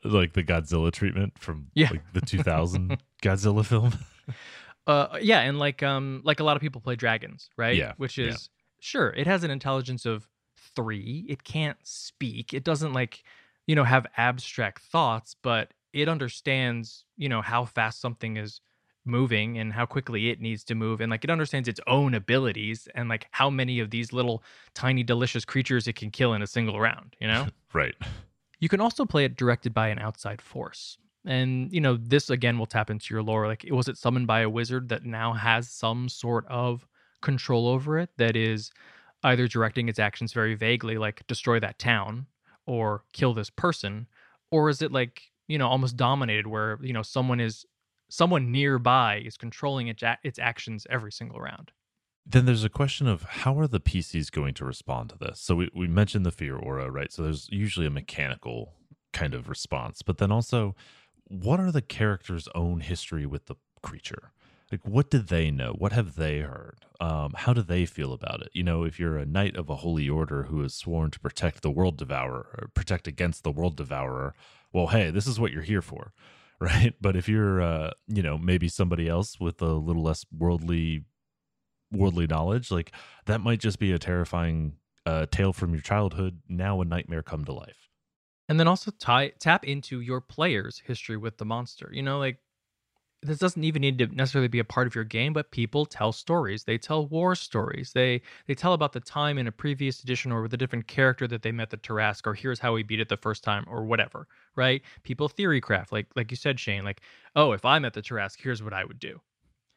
Like 0.04 0.32
the 0.34 0.44
Godzilla 0.44 0.92
treatment 0.92 1.36
from 1.38 1.66
Yeah. 1.74 1.90
like 1.90 2.12
the 2.12 2.20
2000 2.20 3.02
Godzilla 3.22 3.64
film. 3.66 3.92
Uh, 4.86 5.18
yeah, 5.20 5.40
and 5.40 5.58
like 5.58 5.82
um, 5.82 6.20
like 6.24 6.40
a 6.40 6.44
lot 6.44 6.56
of 6.56 6.62
people 6.62 6.80
play 6.80 6.96
dragons, 6.96 7.50
right? 7.56 7.76
Yeah, 7.76 7.92
Which 7.98 8.16
yeah. 8.18 8.28
is 8.28 8.48
sure 8.80 9.10
it 9.10 9.26
has 9.26 9.44
an 9.44 9.50
intelligence 9.50 10.04
of 10.06 10.26
three. 10.74 11.26
It 11.28 11.44
can't 11.44 11.76
speak. 11.84 12.54
It 12.54 12.64
doesn't 12.64 12.92
like 12.92 13.22
you 13.70 13.76
know 13.76 13.84
have 13.84 14.04
abstract 14.16 14.82
thoughts, 14.82 15.36
but 15.42 15.72
it 15.92 16.08
understands 16.08 17.04
you 17.16 17.28
know 17.28 17.40
how 17.40 17.64
fast 17.64 18.00
something 18.00 18.36
is 18.36 18.60
moving 19.04 19.58
and 19.58 19.72
how 19.72 19.86
quickly 19.86 20.28
it 20.28 20.40
needs 20.40 20.64
to 20.64 20.74
move 20.74 21.00
and 21.00 21.10
like 21.10 21.24
it 21.24 21.30
understands 21.30 21.68
its 21.68 21.80
own 21.86 22.12
abilities 22.14 22.86
and 22.94 23.08
like 23.08 23.26
how 23.30 23.48
many 23.48 23.80
of 23.80 23.90
these 23.90 24.12
little 24.12 24.42
tiny 24.74 25.02
delicious 25.02 25.44
creatures 25.44 25.88
it 25.88 25.94
can 25.94 26.10
kill 26.10 26.34
in 26.34 26.42
a 26.42 26.46
single 26.46 26.78
round 26.78 27.16
you 27.18 27.26
know 27.26 27.46
right. 27.72 27.94
You 28.60 28.68
can 28.68 28.80
also 28.80 29.06
play 29.06 29.24
it 29.24 29.36
directed 29.36 29.72
by 29.72 29.88
an 29.88 29.98
outside 29.98 30.40
force. 30.40 30.98
And, 31.26 31.72
you 31.72 31.80
know, 31.80 31.96
this 31.96 32.30
again 32.30 32.58
will 32.58 32.66
tap 32.66 32.90
into 32.90 33.12
your 33.12 33.22
lore. 33.22 33.46
Like, 33.46 33.64
was 33.70 33.88
it 33.88 33.96
summoned 33.96 34.26
by 34.26 34.40
a 34.40 34.50
wizard 34.50 34.90
that 34.90 35.04
now 35.04 35.32
has 35.32 35.70
some 35.70 36.08
sort 36.08 36.46
of 36.46 36.86
control 37.22 37.68
over 37.68 37.98
it 37.98 38.10
that 38.18 38.36
is 38.36 38.70
either 39.22 39.48
directing 39.48 39.88
its 39.88 39.98
actions 39.98 40.32
very 40.32 40.54
vaguely, 40.54 40.98
like 40.98 41.26
destroy 41.26 41.58
that 41.60 41.78
town 41.78 42.26
or 42.70 43.02
kill 43.12 43.34
this 43.34 43.50
person? 43.50 44.06
Or 44.52 44.68
is 44.68 44.80
it 44.80 44.92
like, 44.92 45.22
you 45.48 45.58
know, 45.58 45.66
almost 45.66 45.96
dominated 45.96 46.46
where, 46.46 46.78
you 46.80 46.92
know, 46.92 47.02
someone 47.02 47.40
is, 47.40 47.66
someone 48.08 48.52
nearby 48.52 49.22
is 49.24 49.36
controlling 49.36 49.88
its, 49.88 50.04
a- 50.04 50.18
its 50.22 50.38
actions 50.38 50.86
every 50.88 51.10
single 51.10 51.40
round? 51.40 51.72
Then 52.24 52.46
there's 52.46 52.62
a 52.62 52.68
question 52.68 53.08
of 53.08 53.22
how 53.22 53.58
are 53.58 53.66
the 53.66 53.80
PCs 53.80 54.30
going 54.30 54.54
to 54.54 54.64
respond 54.64 55.10
to 55.10 55.18
this? 55.18 55.40
So 55.40 55.56
we, 55.56 55.70
we 55.74 55.88
mentioned 55.88 56.24
the 56.24 56.30
fear 56.30 56.56
aura, 56.56 56.88
right? 56.90 57.10
So 57.10 57.24
there's 57.24 57.48
usually 57.50 57.86
a 57.86 57.90
mechanical 57.90 58.74
kind 59.12 59.34
of 59.34 59.48
response, 59.48 60.02
but 60.02 60.18
then 60.18 60.30
also 60.30 60.76
what 61.24 61.58
are 61.58 61.72
the 61.72 61.82
characters' 61.82 62.48
own 62.54 62.80
history 62.80 63.26
with 63.26 63.46
the 63.46 63.56
creature? 63.82 64.32
Like 64.70 64.86
what 64.86 65.10
did 65.10 65.28
they 65.28 65.50
know? 65.50 65.74
What 65.76 65.92
have 65.92 66.16
they 66.16 66.40
heard? 66.40 66.84
Um, 67.00 67.32
how 67.34 67.52
do 67.52 67.62
they 67.62 67.86
feel 67.86 68.12
about 68.12 68.42
it? 68.42 68.50
You 68.52 68.62
know, 68.62 68.84
if 68.84 69.00
you're 69.00 69.18
a 69.18 69.26
knight 69.26 69.56
of 69.56 69.68
a 69.68 69.76
holy 69.76 70.08
order 70.08 70.44
who 70.44 70.62
is 70.62 70.74
sworn 70.74 71.10
to 71.10 71.20
protect 71.20 71.62
the 71.62 71.70
world 71.70 71.96
devourer 71.96 72.46
or 72.60 72.70
protect 72.74 73.08
against 73.08 73.42
the 73.42 73.50
world 73.50 73.76
devourer, 73.76 74.34
well, 74.72 74.88
hey, 74.88 75.10
this 75.10 75.26
is 75.26 75.40
what 75.40 75.52
you're 75.52 75.62
here 75.62 75.82
for. 75.82 76.12
Right. 76.62 76.94
But 77.00 77.16
if 77.16 77.26
you're, 77.26 77.62
uh, 77.62 77.92
you 78.06 78.22
know, 78.22 78.36
maybe 78.36 78.68
somebody 78.68 79.08
else 79.08 79.40
with 79.40 79.62
a 79.62 79.72
little 79.72 80.02
less 80.02 80.26
worldly 80.30 81.06
worldly 81.92 82.26
knowledge 82.26 82.70
like 82.70 82.92
that 83.26 83.40
might 83.40 83.60
just 83.60 83.78
be 83.78 83.92
a 83.92 83.98
terrifying 83.98 84.74
uh, 85.06 85.26
tale 85.30 85.52
from 85.52 85.72
your 85.72 85.82
childhood 85.82 86.40
now 86.48 86.80
a 86.80 86.84
nightmare 86.84 87.22
come 87.22 87.44
to 87.44 87.52
life 87.52 87.88
and 88.48 88.60
then 88.60 88.68
also 88.68 88.90
tie 88.92 89.32
tap 89.38 89.64
into 89.64 90.00
your 90.00 90.20
player's 90.20 90.78
history 90.84 91.16
with 91.16 91.36
the 91.38 91.44
monster 91.44 91.90
you 91.92 92.02
know 92.02 92.18
like 92.18 92.38
this 93.22 93.38
doesn't 93.38 93.64
even 93.64 93.82
need 93.82 93.98
to 93.98 94.06
necessarily 94.06 94.48
be 94.48 94.58
a 94.58 94.64
part 94.64 94.86
of 94.86 94.94
your 94.94 95.04
game 95.04 95.32
but 95.32 95.50
people 95.50 95.84
tell 95.84 96.12
stories. 96.12 96.64
They 96.64 96.78
tell 96.78 97.06
war 97.06 97.34
stories. 97.34 97.92
They 97.92 98.22
they 98.46 98.54
tell 98.54 98.72
about 98.72 98.92
the 98.92 99.00
time 99.00 99.38
in 99.38 99.46
a 99.46 99.52
previous 99.52 100.02
edition 100.02 100.32
or 100.32 100.42
with 100.42 100.54
a 100.54 100.56
different 100.56 100.86
character 100.86 101.26
that 101.28 101.42
they 101.42 101.52
met 101.52 101.70
the 101.70 101.76
Tarrasque 101.76 102.26
or 102.26 102.34
here's 102.34 102.60
how 102.60 102.72
we 102.74 102.82
beat 102.82 103.00
it 103.00 103.08
the 103.08 103.16
first 103.16 103.44
time 103.44 103.64
or 103.66 103.84
whatever 103.84 104.26
right? 104.56 104.82
People 105.02 105.28
theory 105.28 105.60
craft 105.60 105.92
like 105.92 106.06
like 106.16 106.30
you 106.30 106.36
said 106.36 106.58
shane 106.58 106.84
like 106.84 107.00
oh 107.36 107.52
if 107.52 107.64
i 107.64 107.78
met 107.78 107.92
the 107.92 108.02
Tarrasque 108.02 108.40
here's 108.40 108.62
what 108.62 108.72
i 108.72 108.84
would 108.84 108.98
do. 108.98 109.20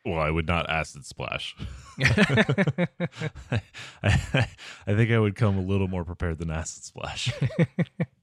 Well 0.06 0.20
i 0.20 0.30
would 0.30 0.48
not 0.48 0.70
acid 0.70 1.06
splash. 1.06 1.56
I, 2.00 3.62
I, 4.02 4.50
I 4.88 4.96
think 4.96 5.12
i 5.12 5.20
would 5.20 5.36
come 5.36 5.58
a 5.58 5.62
little 5.62 5.88
more 5.88 6.06
prepared 6.06 6.38
than 6.40 6.50
acid 6.50 6.84
splash 6.84 7.32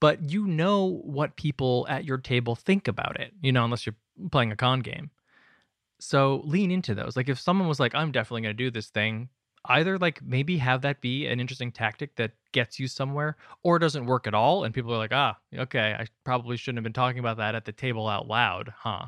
but 0.00 0.30
you 0.30 0.46
know 0.46 1.00
what 1.04 1.36
people 1.36 1.86
at 1.88 2.04
your 2.04 2.18
table 2.18 2.54
think 2.54 2.88
about 2.88 3.20
it, 3.20 3.32
you 3.42 3.52
know, 3.52 3.64
unless 3.64 3.86
you're 3.86 3.96
playing 4.30 4.52
a 4.52 4.56
con 4.56 4.80
game. 4.80 5.10
So 6.00 6.42
lean 6.44 6.70
into 6.70 6.94
those. 6.94 7.16
Like 7.16 7.28
if 7.28 7.40
someone 7.40 7.68
was 7.68 7.80
like, 7.80 7.94
I'm 7.94 8.12
definitely 8.12 8.42
going 8.42 8.56
to 8.56 8.64
do 8.64 8.70
this 8.70 8.88
thing, 8.88 9.28
either 9.64 9.98
like 9.98 10.22
maybe 10.22 10.58
have 10.58 10.82
that 10.82 11.00
be 11.00 11.26
an 11.26 11.40
interesting 11.40 11.72
tactic 11.72 12.14
that 12.16 12.32
gets 12.52 12.78
you 12.78 12.86
somewhere 12.86 13.36
or 13.62 13.78
doesn't 13.78 14.06
work 14.06 14.26
at 14.26 14.34
all. 14.34 14.64
And 14.64 14.72
people 14.72 14.94
are 14.94 14.98
like, 14.98 15.12
ah, 15.12 15.36
okay, 15.54 15.96
I 15.98 16.06
probably 16.24 16.56
shouldn't 16.56 16.78
have 16.78 16.84
been 16.84 16.92
talking 16.92 17.18
about 17.18 17.38
that 17.38 17.54
at 17.54 17.64
the 17.64 17.72
table 17.72 18.08
out 18.08 18.28
loud, 18.28 18.72
huh? 18.78 19.06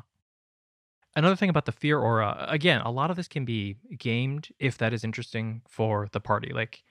Another 1.15 1.35
thing 1.35 1.49
about 1.49 1.65
the 1.65 1.73
fear 1.73 1.99
aura, 1.99 2.45
again, 2.47 2.81
a 2.81 2.91
lot 2.91 3.09
of 3.09 3.17
this 3.17 3.27
can 3.27 3.43
be 3.43 3.75
gamed 3.97 4.49
if 4.59 4.77
that 4.77 4.93
is 4.93 5.03
interesting 5.03 5.61
for 5.67 6.07
the 6.13 6.21
party. 6.21 6.53
Like 6.53 6.83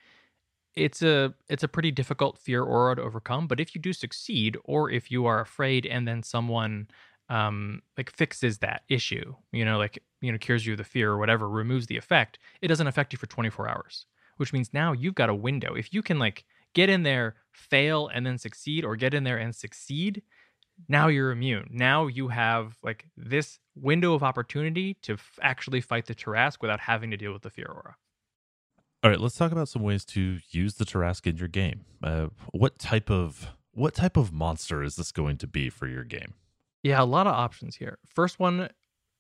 it's 0.77 1.03
a 1.03 1.35
it's 1.49 1.63
a 1.63 1.69
pretty 1.69 1.91
difficult 1.91 2.39
fear 2.39 2.63
aura 2.63 2.97
to 2.97 3.03
overcome 3.03 3.47
but 3.47 3.61
if 3.61 3.75
you 3.75 3.81
do 3.81 3.93
succeed 3.93 4.57
or 4.65 4.91
if 4.91 5.11
you 5.11 5.27
are 5.27 5.41
afraid 5.41 5.85
and 5.87 6.07
then 6.07 6.23
someone 6.23 6.87
um 7.29 7.83
like 7.97 8.11
fixes 8.11 8.59
that 8.59 8.83
issue 8.89 9.35
you 9.53 9.65
know 9.65 9.79
like 9.79 10.03
you 10.21 10.31
know 10.31 10.39
cures 10.39 10.65
you 10.65 10.75
of 10.75 10.79
the 10.79 10.85
fear 10.85 11.11
or 11.11 11.19
whatever 11.19 11.49
removes 11.49 11.87
the 11.87 11.97
effect 11.97 12.39
it 12.63 12.69
doesn't 12.69 12.87
affect 12.87 13.13
you 13.13 13.19
for 13.19 13.27
24 13.27 13.69
hours 13.69 14.07
which 14.41 14.55
means 14.55 14.73
now 14.73 14.93
you've 14.93 15.15
got 15.15 15.29
a 15.29 15.35
window. 15.35 15.75
If 15.75 15.93
you 15.93 16.01
can 16.01 16.19
like 16.19 16.47
get 16.73 16.89
in 16.89 17.03
there 17.03 17.35
fail 17.53 18.09
and 18.09 18.25
then 18.25 18.39
succeed 18.39 18.87
or 18.87 18.97
get 18.97 19.13
in 19.13 19.23
there 19.23 19.37
and 19.37 19.55
succeed 19.55 20.23
now 20.89 21.09
you're 21.09 21.31
immune. 21.31 21.69
Now 21.71 22.07
you 22.07 22.29
have 22.29 22.75
like 22.83 23.05
this 23.15 23.59
window 23.75 24.15
of 24.15 24.23
opportunity 24.23 24.97
to 25.03 25.13
f- 25.13 25.39
actually 25.43 25.83
fight 25.83 26.07
the 26.07 26.15
Tarrasque 26.15 26.63
without 26.63 26.81
having 26.81 27.11
to 27.11 27.19
deal 27.19 27.35
with 27.35 27.43
the 27.43 27.51
fear 27.51 27.67
aura 27.67 27.97
all 29.03 29.11
right 29.11 29.21
let's 29.21 29.37
talk 29.37 29.53
about 29.53 29.69
some 29.69 29.83
ways 29.83 30.05
to 30.05 30.39
use 30.51 30.75
the 30.75 30.85
Tarrasque 30.85 31.27
in 31.27 31.37
your 31.37 31.49
game 31.49 31.85
uh, 32.03 32.29
what 32.53 32.79
type 32.79 33.11
of 33.11 33.51
what 33.73 33.95
type 33.95 34.17
of 34.17 34.33
monster 34.33 34.83
is 34.83 34.97
this 34.97 35.13
going 35.13 35.37
to 35.39 35.47
be 35.47 35.71
for 35.71 35.87
your 35.87 36.05
game 36.05 36.35
Yeah, 36.83 37.03
a 37.03 37.05
lot 37.05 37.27
of 37.27 37.35
options 37.35 37.77
here. 37.77 37.99
First 38.07 38.39
one, 38.39 38.69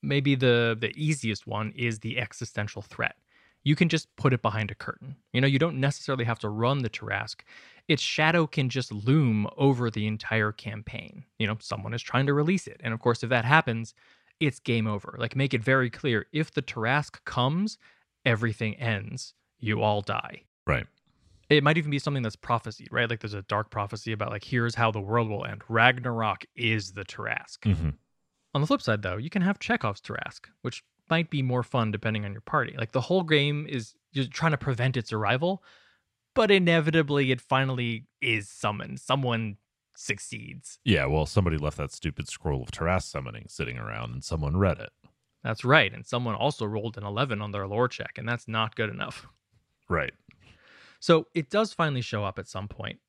maybe 0.03 0.35
the 0.35 0.77
the 0.81 0.93
easiest 0.97 1.47
one 1.47 1.73
is 1.77 1.99
the 1.99 2.19
existential 2.19 2.83
threat. 2.83 3.17
You 3.63 3.77
can 3.77 3.91
just 3.91 4.15
put 4.17 4.33
it 4.33 4.41
behind 4.41 4.71
a 4.71 4.75
curtain. 4.75 5.17
You 5.35 5.43
know, 5.43 5.47
you 5.47 5.59
don't 5.59 5.79
necessarily 5.79 6.25
have 6.25 6.39
to 6.39 6.49
run 6.49 6.79
the 6.79 6.89
Tarrasque. 6.89 7.43
Its 7.89 8.03
shadow 8.03 8.47
can 8.47 8.71
just 8.71 8.91
loom 8.91 9.47
over 9.59 9.91
the 9.91 10.07
entire 10.07 10.53
campaign. 10.53 11.25
You 11.39 11.47
know, 11.47 11.59
someone 11.61 11.93
is 11.93 12.03
trying 12.03 12.27
to 12.27 12.33
release 12.33 12.67
it. 12.67 12.81
And 12.83 12.95
of 12.95 13.01
course, 13.01 13.23
if 13.23 13.29
that 13.29 13.45
happens, 13.45 13.93
it's 14.39 14.61
game 14.61 14.87
over. 14.87 15.17
Like 15.19 15.37
make 15.37 15.53
it 15.53 15.63
very 15.63 15.91
clear 15.91 16.27
if 16.33 16.51
the 16.53 16.63
Tarrasque 16.63 17.23
comes, 17.27 17.77
everything 18.25 18.77
ends. 18.77 19.35
You 19.61 19.83
all 19.83 20.01
die. 20.01 20.43
right 20.67 20.87
It 21.49 21.63
might 21.65 21.79
even 21.79 21.91
be 21.91 21.99
something 21.99 22.23
that's 22.23 22.37
prophesied, 22.37 22.89
right? 22.91 23.09
Like 23.11 23.21
there's 23.21 23.35
a 23.35 23.43
dark 23.43 23.71
prophecy 23.71 24.13
about 24.13 24.31
like 24.31 24.45
here's 24.45 24.75
how 24.75 24.91
the 24.91 25.01
world 25.01 25.29
will 25.29 25.45
end. 25.45 25.63
Ragnarok 25.69 26.45
is 26.57 26.93
the 26.93 27.05
Tarrasque. 27.05 27.65
Mhm. 27.65 27.95
On 28.55 28.61
the 28.61 28.67
flip 28.67 28.83
side, 28.83 29.03
though, 29.03 29.17
you 29.17 29.31
can 29.31 29.43
have 29.43 29.59
Chekhov's 29.61 30.01
Tarrasque, 30.01 30.49
which 30.63 30.83
might 31.09 31.31
be 31.31 31.43
more 31.43 31.63
fun 31.63 31.91
depending 31.91 32.25
on 32.25 32.33
your 32.33 32.41
party. 32.41 32.75
Like 32.79 32.93
the 32.93 33.01
whole 33.01 33.23
game 33.23 33.67
is 33.69 33.95
you're 34.13 34.27
trying 34.27 34.53
to 34.53 34.59
prevent 34.59 34.97
its 34.97 35.13
arrival, 35.13 35.63
but 36.35 36.51
inevitably 36.51 37.31
it 37.33 37.41
finally 37.41 38.07
is 38.21 38.49
summoned. 38.49 39.01
Someone 39.01 39.57
succeeds. 39.97 40.79
yeah 40.85 41.05
well 41.05 41.27
somebody 41.27 41.59
left 41.59 41.77
that 41.77 41.93
stupid 41.93 42.27
scroll 42.27 42.63
of 42.63 42.71
Tarrasque 42.71 43.11
summoning 43.11 43.45
sitting 43.49 43.77
around 43.77 44.13
and 44.13 44.25
someone 44.25 44.57
read 44.57 44.79
it 44.79 44.91
That's 45.43 45.65
right. 45.65 45.93
And 45.93 46.07
someone 46.07 46.35
also 46.35 46.65
rolled 46.65 46.97
an 46.97 47.05
11 47.05 47.43
on 47.43 47.51
their 47.51 47.67
lore 47.67 47.89
check, 47.89 48.17
and 48.17 48.27
that's 48.29 48.47
not 48.49 48.77
good 48.77 48.89
enough. 48.91 49.27
Right 49.91 50.15
So 51.01 51.27
it 51.35 51.51
does 51.51 51.73
finally 51.73 52.03
show 52.03 52.25
up 52.25 52.39
at 52.39 52.49
some 52.49 52.69
point. 52.69 53.01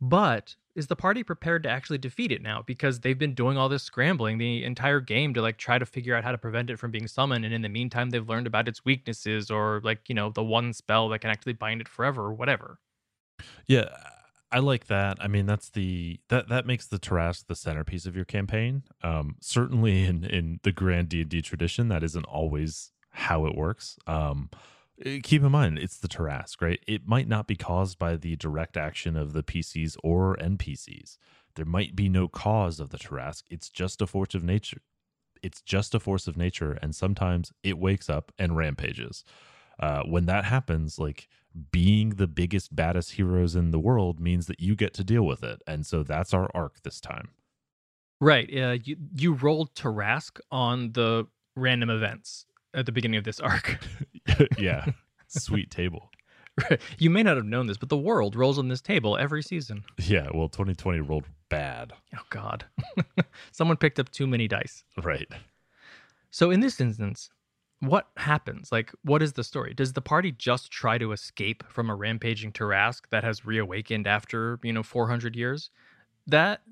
But 0.00 0.56
is 0.74 0.88
the 0.88 0.96
party 0.96 1.22
prepared 1.22 1.62
to 1.62 1.70
actually 1.70 1.98
defeat 1.98 2.30
it 2.30 2.42
now? 2.42 2.62
Because 2.62 3.00
they've 3.00 3.18
been 3.18 3.34
doing 3.34 3.56
all 3.56 3.68
this 3.68 3.82
scrambling 3.82 4.38
the 4.38 4.62
entire 4.62 5.00
game 5.00 5.32
to 5.34 5.42
like 5.42 5.56
try 5.56 5.78
to 5.78 5.86
figure 5.86 6.14
out 6.14 6.22
how 6.22 6.32
to 6.32 6.38
prevent 6.38 6.70
it 6.70 6.78
from 6.78 6.90
being 6.90 7.08
summoned. 7.08 7.44
And 7.44 7.54
in 7.54 7.62
the 7.62 7.68
meantime, 7.68 8.10
they've 8.10 8.28
learned 8.28 8.46
about 8.46 8.68
its 8.68 8.84
weaknesses 8.84 9.50
or 9.50 9.80
like, 9.84 10.08
you 10.08 10.14
know, 10.14 10.30
the 10.30 10.44
one 10.44 10.72
spell 10.72 11.08
that 11.08 11.20
can 11.20 11.30
actually 11.30 11.54
bind 11.54 11.80
it 11.80 11.88
forever 11.88 12.24
or 12.24 12.34
whatever. 12.34 12.78
Yeah, 13.66 13.88
I 14.52 14.58
like 14.58 14.86
that. 14.86 15.16
I 15.20 15.28
mean, 15.28 15.46
that's 15.46 15.70
the 15.70 16.20
that 16.28 16.48
that 16.48 16.66
makes 16.66 16.86
the 16.86 16.98
Tarrasque 16.98 17.46
the 17.46 17.56
centerpiece 17.56 18.06
of 18.06 18.14
your 18.14 18.24
campaign. 18.26 18.82
Um, 19.02 19.36
certainly 19.40 20.04
in 20.04 20.24
in 20.24 20.60
the 20.62 20.72
grand 20.72 21.08
D 21.08 21.22
and 21.22 21.30
D 21.30 21.40
tradition, 21.42 21.88
that 21.88 22.02
isn't 22.02 22.24
always 22.24 22.92
how 23.10 23.46
it 23.46 23.56
works. 23.56 23.98
Um, 24.06 24.50
keep 25.04 25.42
in 25.42 25.52
mind, 25.52 25.78
it's 25.78 25.98
the 25.98 26.08
Tarrasque, 26.08 26.60
right? 26.62 26.80
It 26.86 27.06
might 27.06 27.28
not 27.28 27.46
be 27.46 27.56
caused 27.56 27.98
by 27.98 28.16
the 28.16 28.36
direct 28.36 28.76
action 28.76 29.16
of 29.16 29.32
the 29.32 29.42
PCs 29.42 29.96
or 30.02 30.36
NPCs. 30.36 31.18
There 31.54 31.64
might 31.64 31.96
be 31.96 32.08
no 32.08 32.28
cause 32.28 32.80
of 32.80 32.90
the 32.90 32.98
Tarrasque. 32.98 33.44
It's 33.50 33.68
just 33.68 34.02
a 34.02 34.06
force 34.06 34.34
of 34.34 34.42
nature. 34.42 34.82
It's 35.42 35.60
just 35.60 35.94
a 35.94 36.00
force 36.00 36.26
of 36.26 36.36
nature, 36.36 36.78
and 36.82 36.94
sometimes 36.94 37.52
it 37.62 37.78
wakes 37.78 38.08
up 38.08 38.32
and 38.38 38.56
rampages. 38.56 39.24
Uh, 39.78 40.02
when 40.04 40.24
that 40.26 40.46
happens, 40.46 40.98
like 40.98 41.28
being 41.70 42.10
the 42.10 42.26
biggest, 42.26 42.74
baddest 42.74 43.12
heroes 43.12 43.54
in 43.54 43.70
the 43.70 43.78
world 43.78 44.18
means 44.18 44.46
that 44.46 44.60
you 44.60 44.74
get 44.74 44.94
to 44.94 45.04
deal 45.04 45.24
with 45.24 45.44
it, 45.44 45.62
and 45.66 45.84
so 45.86 46.02
that's 46.02 46.32
our 46.32 46.50
arc 46.54 46.82
this 46.82 47.00
time. 47.00 47.28
Right. 48.20 48.50
Uh, 48.50 48.78
you 48.82 48.96
you 49.14 49.34
rolled 49.34 49.74
Tarrasque 49.74 50.40
on 50.50 50.92
the 50.92 51.26
random 51.54 51.90
events 51.90 52.46
at 52.76 52.86
the 52.86 52.92
beginning 52.92 53.18
of 53.18 53.24
this 53.24 53.40
arc. 53.40 53.78
yeah, 54.58 54.84
sweet 55.26 55.70
table. 55.70 56.10
you 56.98 57.10
may 57.10 57.22
not 57.22 57.36
have 57.36 57.44
known 57.44 57.66
this, 57.66 57.76
but 57.76 57.88
the 57.88 57.96
world 57.96 58.36
rolls 58.36 58.58
on 58.58 58.68
this 58.68 58.80
table 58.80 59.16
every 59.16 59.42
season. 59.42 59.84
Yeah, 59.98 60.28
well, 60.32 60.48
2020 60.48 61.00
rolled 61.00 61.26
bad. 61.48 61.92
Oh 62.14 62.22
God, 62.30 62.64
someone 63.52 63.76
picked 63.76 63.98
up 63.98 64.10
too 64.10 64.26
many 64.26 64.48
dice. 64.48 64.84
Right. 65.02 65.28
So 66.30 66.50
in 66.50 66.60
this 66.60 66.80
instance, 66.80 67.30
what 67.80 68.08
happens? 68.16 68.72
Like, 68.72 68.92
what 69.02 69.22
is 69.22 69.34
the 69.34 69.44
story? 69.44 69.74
Does 69.74 69.92
the 69.92 70.00
party 70.00 70.32
just 70.32 70.70
try 70.70 70.98
to 70.98 71.12
escape 71.12 71.62
from 71.68 71.90
a 71.90 71.94
rampaging 71.94 72.52
Tarrasque 72.52 73.08
that 73.10 73.22
has 73.22 73.44
reawakened 73.44 74.06
after, 74.06 74.58
you 74.62 74.72
know, 74.72 74.82
400 74.82 75.36
years? 75.36 75.70
That 76.26 76.62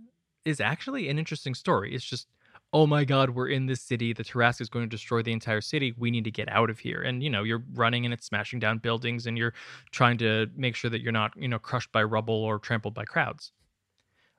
is 0.44 0.60
actually 0.60 1.08
an 1.08 1.18
interesting 1.18 1.54
story. 1.54 1.94
It's 1.94 2.04
just, 2.04 2.26
oh 2.74 2.86
my 2.88 3.04
God, 3.04 3.30
we're 3.30 3.48
in 3.48 3.66
this 3.66 3.80
city. 3.80 4.12
The 4.12 4.24
Tarrasque 4.24 4.60
is 4.60 4.68
going 4.68 4.84
to 4.84 4.88
destroy 4.88 5.22
the 5.22 5.32
entire 5.32 5.60
city. 5.60 5.94
We 5.96 6.10
need 6.10 6.24
to 6.24 6.32
get 6.32 6.48
out 6.50 6.68
of 6.70 6.80
here. 6.80 7.02
And, 7.02 7.22
you 7.22 7.30
know, 7.30 7.44
you're 7.44 7.62
running 7.72 8.04
and 8.04 8.12
it's 8.12 8.26
smashing 8.26 8.58
down 8.58 8.78
buildings 8.78 9.26
and 9.26 9.38
you're 9.38 9.54
trying 9.92 10.18
to 10.18 10.48
make 10.56 10.74
sure 10.74 10.90
that 10.90 11.00
you're 11.00 11.12
not, 11.12 11.32
you 11.36 11.46
know, 11.48 11.60
crushed 11.60 11.92
by 11.92 12.02
rubble 12.02 12.34
or 12.34 12.58
trampled 12.58 12.92
by 12.92 13.04
crowds. 13.04 13.52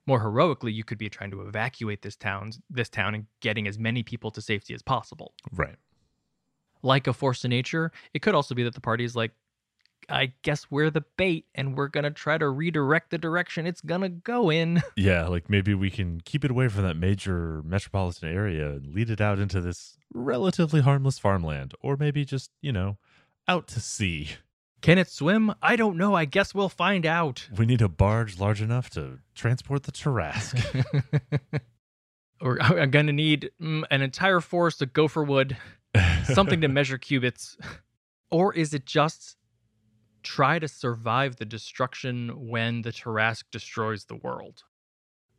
More 0.06 0.20
heroically, 0.20 0.74
you 0.74 0.84
could 0.84 0.98
be 0.98 1.10
trying 1.10 1.32
to 1.32 1.42
evacuate 1.48 2.02
this 2.02 2.18
town, 2.18 2.52
this 2.70 2.90
town 2.90 3.16
and 3.16 3.26
getting 3.42 3.68
as 3.68 3.80
many 3.80 4.04
people 4.04 4.30
to 4.32 4.42
safety 4.42 4.74
as 4.74 4.84
possible 4.84 5.34
Right. 5.54 5.78
like 6.84 7.08
a 7.08 7.14
force 7.14 7.44
of 7.46 7.50
nature. 7.50 7.92
It 8.14 8.22
could 8.22 8.36
also 8.36 8.54
be 8.54 8.64
that 8.64 8.76
the 8.76 8.82
party 8.82 9.06
is 9.06 9.16
like, 9.16 9.32
I 10.10 10.34
guess 10.42 10.70
we're 10.70 10.90
the 10.90 11.04
bait 11.18 11.46
and 11.56 11.76
we're 11.76 11.88
going 11.88 12.04
to 12.04 12.12
try 12.12 12.38
to 12.38 12.48
redirect 12.50 13.12
the 13.12 13.18
direction 13.18 13.66
it's 13.66 13.82
going 13.82 14.02
to 14.02 14.10
go 14.10 14.50
in. 14.50 14.82
Yeah, 14.96 15.28
like 15.28 15.50
maybe 15.50 15.74
we 15.74 15.90
can 15.90 16.22
keep 16.22 16.46
it 16.46 16.52
away 16.52 16.68
from 16.68 16.84
that 16.84 16.96
major 16.96 17.62
metropolitan 17.64 18.30
area 18.30 18.70
and 18.72 18.94
lead 18.94 19.10
it 19.10 19.22
out 19.22 19.40
into 19.40 19.60
this 19.62 19.98
relatively 20.14 20.82
harmless 20.82 21.20
farmland, 21.20 21.74
or 21.82 21.98
maybe 21.98 22.24
just, 22.26 22.50
you 22.62 22.72
know, 22.72 22.98
out 23.48 23.68
to 23.68 23.80
sea. 23.80 24.30
Can 24.82 24.98
it 24.98 25.10
swim? 25.10 25.54
I 25.62 25.76
don't 25.76 25.98
know. 25.98 26.16
I 26.16 26.26
guess 26.26 26.56
we'll 26.56 26.70
find 26.70 27.06
out. 27.06 27.48
We 27.56 27.66
need 27.66 27.82
a 27.82 27.90
barge 27.90 28.40
large 28.40 28.62
enough 28.62 28.90
to 28.92 29.20
transport 29.36 29.84
the 29.84 29.92
Tarrasque. 29.92 30.86
Or 32.42 32.58
I'm 32.62 32.92
going 32.92 33.08
to 33.08 33.14
need 33.14 33.52
mm, 33.62 33.84
an 33.92 34.02
entire 34.02 34.42
forest 34.42 34.82
of 34.82 34.94
gopher 34.94 35.24
wood, 35.24 35.58
something 36.26 36.62
to 36.62 36.68
measure 36.68 36.98
cubits. 36.98 37.58
Or 38.32 38.54
is 38.54 38.74
it 38.74 38.86
just 38.86 39.38
try 40.26 40.60
to 40.60 40.68
survive 40.68 41.38
the 41.38 41.46
destruction 41.46 42.30
when 42.50 42.82
the 42.82 42.92
Tarrasque 42.92 43.46
destroys 43.52 44.06
the 44.06 44.16
world? 44.16 44.64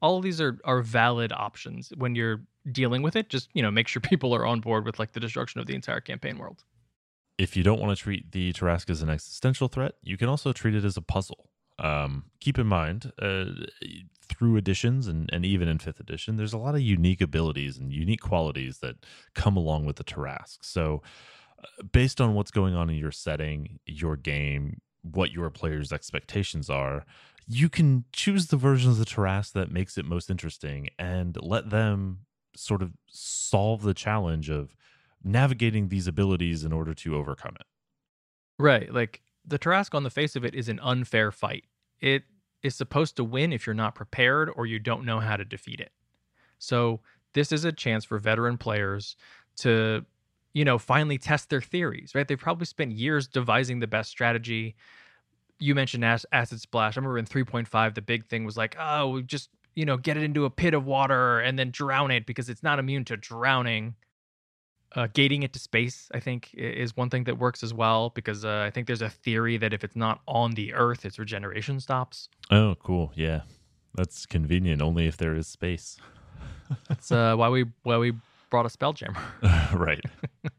All 0.01 0.20
these 0.20 0.40
are, 0.40 0.59
are 0.64 0.83
valid 0.83 1.33
options 1.33 1.92
when 1.96 2.14
you're 2.14 2.42
dealing 2.70 3.03
with 3.03 3.16
it. 3.16 3.29
Just, 3.29 3.49
you 3.55 3.62
know, 3.62 3.70
make 3.70 3.88
sure 3.88 4.01
people 4.12 4.35
are 4.35 4.46
on 4.46 4.61
board 4.61 4.85
with 4.87 4.99
like 4.99 5.12
the 5.12 5.20
destruction 5.20 5.61
of 5.61 5.66
the 5.66 5.75
entire 5.75 6.01
campaign 6.01 6.38
world. 6.38 6.64
if 7.38 7.57
you 7.57 7.62
don't 7.62 7.81
want 7.81 7.96
to 7.96 8.03
treat 8.03 8.33
the 8.33 8.53
Tarrasque 8.53 8.90
as 8.90 9.03
an 9.03 9.11
existential 9.11 9.68
threat, 9.68 9.94
you 10.03 10.16
can 10.16 10.29
also 10.29 10.53
treat 10.53 10.75
it 10.75 10.85
as 10.85 10.96
a 10.96 11.03
puzzle. 11.03 11.51
Um, 11.79 12.25
keep 12.40 12.59
in 12.59 12.66
mind, 12.66 13.12
uh, 13.20 13.44
through 14.22 14.57
editions 14.57 15.07
and, 15.07 15.29
and 15.33 15.44
even 15.44 15.68
in 15.68 15.79
fifth 15.79 16.01
edition, 16.01 16.37
there's 16.37 16.55
a 16.55 16.59
lot 16.59 16.75
of 16.75 16.81
unique 16.81 17.20
abilities 17.20 17.77
and 17.79 17.92
unique 17.92 18.22
qualities 18.22 18.79
that 18.79 18.96
come 19.35 19.57
along 19.57 19.85
with 19.85 19.96
the 19.96 20.05
Tarrasque. 20.05 20.64
So, 20.64 21.03
based 21.92 22.21
on 22.21 22.35
what's 22.35 22.51
going 22.51 22.75
on 22.75 22.90
in 22.90 22.97
your 22.97 23.12
setting, 23.12 23.79
your 23.87 24.16
game, 24.16 24.81
what 25.03 25.31
your 25.31 25.51
players' 25.51 25.92
expectations 25.92 26.69
are, 26.69 27.05
you 27.49 27.69
can 27.69 28.05
choose 28.12 28.49
the 28.49 28.57
version 28.57 28.90
of 28.90 28.99
the 28.99 29.05
Tarrasque 29.05 29.53
that 29.53 29.71
makes 29.71 29.97
it 29.97 30.05
most 30.05 30.31
interesting 30.31 30.88
and 30.99 31.37
let 31.40 31.71
them 31.71 32.21
sort 32.57 32.83
of 32.83 32.92
solve 33.07 33.83
the 33.83 33.95
challenge 33.95 34.51
of 34.51 34.75
navigating 35.23 35.88
these 35.88 36.07
abilities 36.07 36.64
in 36.64 36.73
order 36.73 36.95
to 36.95 37.16
overcome 37.16 37.55
it. 37.61 37.66
Right. 38.59 38.92
Like 38.92 39.23
the 39.45 39.59
Tarrasque 39.59 39.95
on 39.95 40.03
the 40.03 40.11
face 40.11 40.35
of 40.35 40.45
it 40.45 40.55
is 40.55 40.69
an 40.69 40.81
unfair 40.83 41.31
fight. 41.31 41.64
It 42.01 42.25
is 42.62 42.75
supposed 42.75 43.16
to 43.16 43.25
win 43.25 43.53
if 43.53 43.66
you're 43.66 43.75
not 43.75 43.95
prepared 43.95 44.51
or 44.57 44.66
you 44.66 44.79
don't 44.79 45.05
know 45.05 45.21
how 45.21 45.37
to 45.37 45.45
defeat 45.45 45.81
it. 45.81 45.92
So 46.59 47.01
this 47.33 47.53
is 47.53 47.64
a 47.64 47.73
chance 47.73 48.05
for 48.05 48.19
veteran 48.19 48.59
players 48.59 49.16
to, 49.59 50.05
you 50.57 50.64
know, 50.64 50.79
finally 50.79 51.19
test 51.19 51.51
their 51.51 51.61
theories, 51.61 52.12
right? 52.14 52.27
They've 52.27 52.38
probably 52.38 52.64
spent 52.64 52.92
years 52.92 53.29
devising 53.29 53.79
the 53.79 53.87
best 53.87 54.09
strategy. 54.09 54.75
You 55.59 55.75
mentioned 55.75 56.03
ac- 56.03 56.25
acid 56.33 56.62
splash. 56.62 56.97
I 56.97 57.01
remember 57.01 57.19
in 57.19 57.27
3.5, 57.27 57.95
the 57.95 58.01
big 58.01 58.25
thing 58.25 58.47
was 58.47 58.57
like, 58.57 58.75
oh, 58.81 59.11
we 59.11 59.23
just, 59.23 59.51
you 59.75 59.85
know, 59.85 59.99
get 59.99 60.16
it 60.16 60.23
into 60.23 60.47
a 60.47 60.51
pit 60.51 60.73
of 60.73 60.87
water 60.87 61.40
and 61.40 61.59
then 61.59 61.71
drown 61.73 62.11
it 62.11 62.25
because 62.25 62.49
it's 62.49 62.62
not 62.62 62.79
immune 62.79 63.05
to 63.05 63.19
drowning 63.19 63.97
uh, 64.95 65.09
gating 65.12 65.42
it 65.42 65.53
to 65.53 65.59
space, 65.59 66.09
I 66.14 66.21
think, 66.21 66.55
is 66.55 66.97
one 66.97 67.11
thing 67.11 67.25
that 67.25 67.37
works 67.37 67.62
as 67.62 67.75
well 67.75 68.09
because 68.14 68.42
uh, 68.42 68.64
I 68.66 68.71
think 68.71 68.87
there's 68.87 69.03
a 69.03 69.11
theory 69.11 69.59
that 69.59 69.75
if 69.75 69.85
it's 69.85 69.97
not 69.97 70.23
on 70.27 70.53
the 70.53 70.73
Earth, 70.73 71.05
its 71.05 71.19
regeneration 71.19 71.81
stops. 71.81 72.31
Oh, 72.51 72.77
cool. 72.83 73.12
Yeah. 73.14 73.42
That's 73.95 74.25
convenient 74.25 74.81
only 74.81 75.07
if 75.07 75.19
there 75.19 75.35
is 75.35 75.49
space. 75.49 75.99
That's 76.88 77.12
uh, 77.12 77.35
why 77.37 77.51
we 77.51 77.66
why 77.83 77.99
we 77.99 78.14
brought 78.50 78.66
a 78.66 78.68
spelljammer. 78.68 79.22
right. 79.74 80.00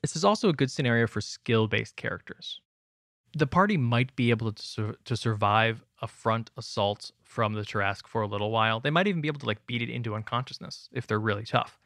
This 0.00 0.14
is 0.14 0.24
also 0.24 0.48
a 0.48 0.52
good 0.52 0.70
scenario 0.70 1.08
for 1.08 1.20
skill-based 1.20 1.96
characters. 1.96 2.60
The 3.36 3.48
party 3.48 3.76
might 3.76 4.14
be 4.14 4.30
able 4.30 4.52
to 4.52 4.62
sur- 4.62 4.96
to 5.04 5.16
survive 5.16 5.84
a 6.00 6.06
front 6.06 6.50
assault 6.56 7.10
from 7.24 7.54
the 7.54 7.62
Tarrasque 7.62 8.06
for 8.06 8.22
a 8.22 8.26
little 8.28 8.50
while. 8.52 8.78
They 8.80 8.90
might 8.90 9.08
even 9.08 9.20
be 9.20 9.28
able 9.28 9.40
to 9.40 9.46
like 9.46 9.66
beat 9.66 9.82
it 9.82 9.90
into 9.90 10.14
unconsciousness 10.14 10.88
if 10.92 11.06
they're 11.06 11.18
really 11.18 11.44
tough. 11.44 11.80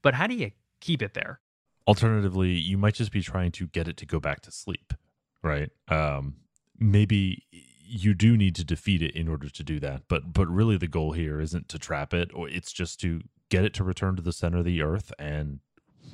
But 0.00 0.14
how 0.14 0.26
do 0.28 0.34
you 0.34 0.52
keep 0.80 1.02
it 1.02 1.14
there? 1.14 1.40
Alternatively, 1.88 2.52
you 2.52 2.78
might 2.78 2.94
just 2.94 3.12
be 3.12 3.20
trying 3.20 3.50
to 3.52 3.66
get 3.66 3.88
it 3.88 3.96
to 3.98 4.06
go 4.06 4.20
back 4.20 4.42
to 4.42 4.52
sleep, 4.52 4.94
right? 5.42 5.70
Um, 5.88 6.36
maybe 6.78 7.44
you 7.84 8.14
do 8.14 8.36
need 8.36 8.54
to 8.56 8.64
defeat 8.64 9.02
it 9.02 9.14
in 9.14 9.28
order 9.28 9.48
to 9.48 9.62
do 9.62 9.80
that, 9.80 10.02
but 10.08 10.32
but 10.32 10.48
really 10.48 10.76
the 10.76 10.88
goal 10.88 11.12
here 11.12 11.40
isn't 11.40 11.68
to 11.68 11.78
trap 11.78 12.14
it, 12.14 12.30
or 12.32 12.48
it's 12.48 12.72
just 12.72 13.00
to 13.00 13.20
get 13.50 13.64
it 13.64 13.72
to 13.74 13.84
return 13.84 14.16
to 14.16 14.22
the 14.22 14.32
center 14.32 14.58
of 14.58 14.64
the 14.64 14.82
earth 14.82 15.12
and 15.18 15.60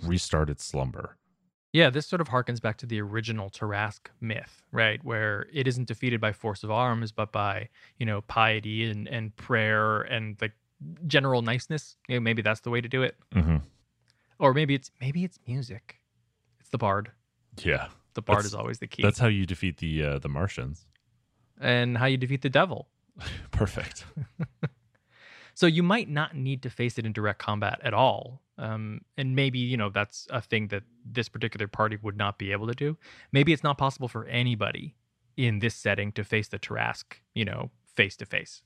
restart 0.05 0.51
its 0.51 0.65
slumber. 0.65 1.17
Yeah, 1.73 1.89
this 1.89 2.07
sort 2.07 2.21
of 2.21 2.29
harkens 2.29 2.61
back 2.61 2.77
to 2.79 2.87
the 2.87 3.01
original 3.01 3.49
Tarrasque 3.49 4.09
myth, 4.21 4.63
right? 4.73 5.03
Where 5.03 5.47
it 5.53 5.67
isn't 5.67 5.89
defeated 5.89 6.21
by 6.21 6.33
force 6.33 6.63
of 6.63 6.71
arms, 6.71 7.13
but 7.13 7.33
by, 7.33 7.71
you 7.99 8.05
know, 8.05 8.21
piety 8.23 8.85
and, 8.91 9.09
and 9.09 9.35
prayer 9.37 10.03
and 10.03 10.37
like 10.43 10.53
general 11.07 11.41
niceness. 11.41 11.97
You 12.09 12.17
know, 12.17 12.21
maybe 12.21 12.43
that's 12.43 12.61
the 12.61 12.69
way 12.71 12.83
to 12.83 12.89
do 12.89 13.03
it. 13.03 13.17
Mm-hmm. 13.35 13.57
Or 14.39 14.53
maybe 14.53 14.75
it's 14.75 14.91
maybe 15.01 15.25
it's 15.25 15.39
music. 15.47 15.99
It's 16.61 16.69
the 16.69 16.77
bard. 16.79 17.11
Yeah, 17.63 17.89
The 18.15 18.23
bard 18.23 18.39
That's- 18.41 18.47
is 18.51 18.55
always 18.55 18.79
the 18.79 18.87
key. 18.87 19.03
that's 19.03 19.19
how 19.19 19.29
you 19.29 19.47
defeat 19.47 19.79
the 19.79 20.03
uh, 20.05 20.19
the 20.19 20.29
Martians. 20.29 20.85
and 21.61 21.97
how 21.97 22.05
you 22.07 22.19
defeat 22.19 22.43
the 22.43 22.51
devil. 22.51 22.89
Perfect. 23.51 24.05
So 25.55 25.67
you 25.67 25.83
might 25.83 26.09
not 26.09 26.35
need 26.35 26.63
to 26.63 26.71
face 26.71 26.99
it 26.99 27.07
in 27.07 27.13
direct 27.13 27.39
combat 27.39 27.81
at 27.83 27.95
all. 27.95 28.41
Um, 28.59 29.01
and 29.17 29.35
maybe, 29.35 29.59
you 29.59 29.77
know, 29.77 29.91
that's 29.91 30.27
a 30.31 30.41
thing 30.41 30.69
that 30.69 30.83
this 31.05 31.29
particular 31.29 31.67
party 31.67 31.99
would 32.03 32.17
not 32.17 32.39
be 32.39 32.53
able 32.53 32.67
to 32.69 32.75
do. 32.75 32.97
Maybe 33.33 33.53
it's 33.53 33.63
not 33.63 33.79
possible 33.79 34.09
for 34.09 34.27
anybody 34.27 34.95
in 35.37 35.59
this 35.59 35.75
setting 35.75 36.13
to 36.13 36.25
face 36.25 36.49
the 36.49 36.59
Tarrasque, 36.59 37.17
you 37.35 37.45
know, 37.45 37.71
face 37.95 38.17
to 38.17 38.27
face. 38.27 38.63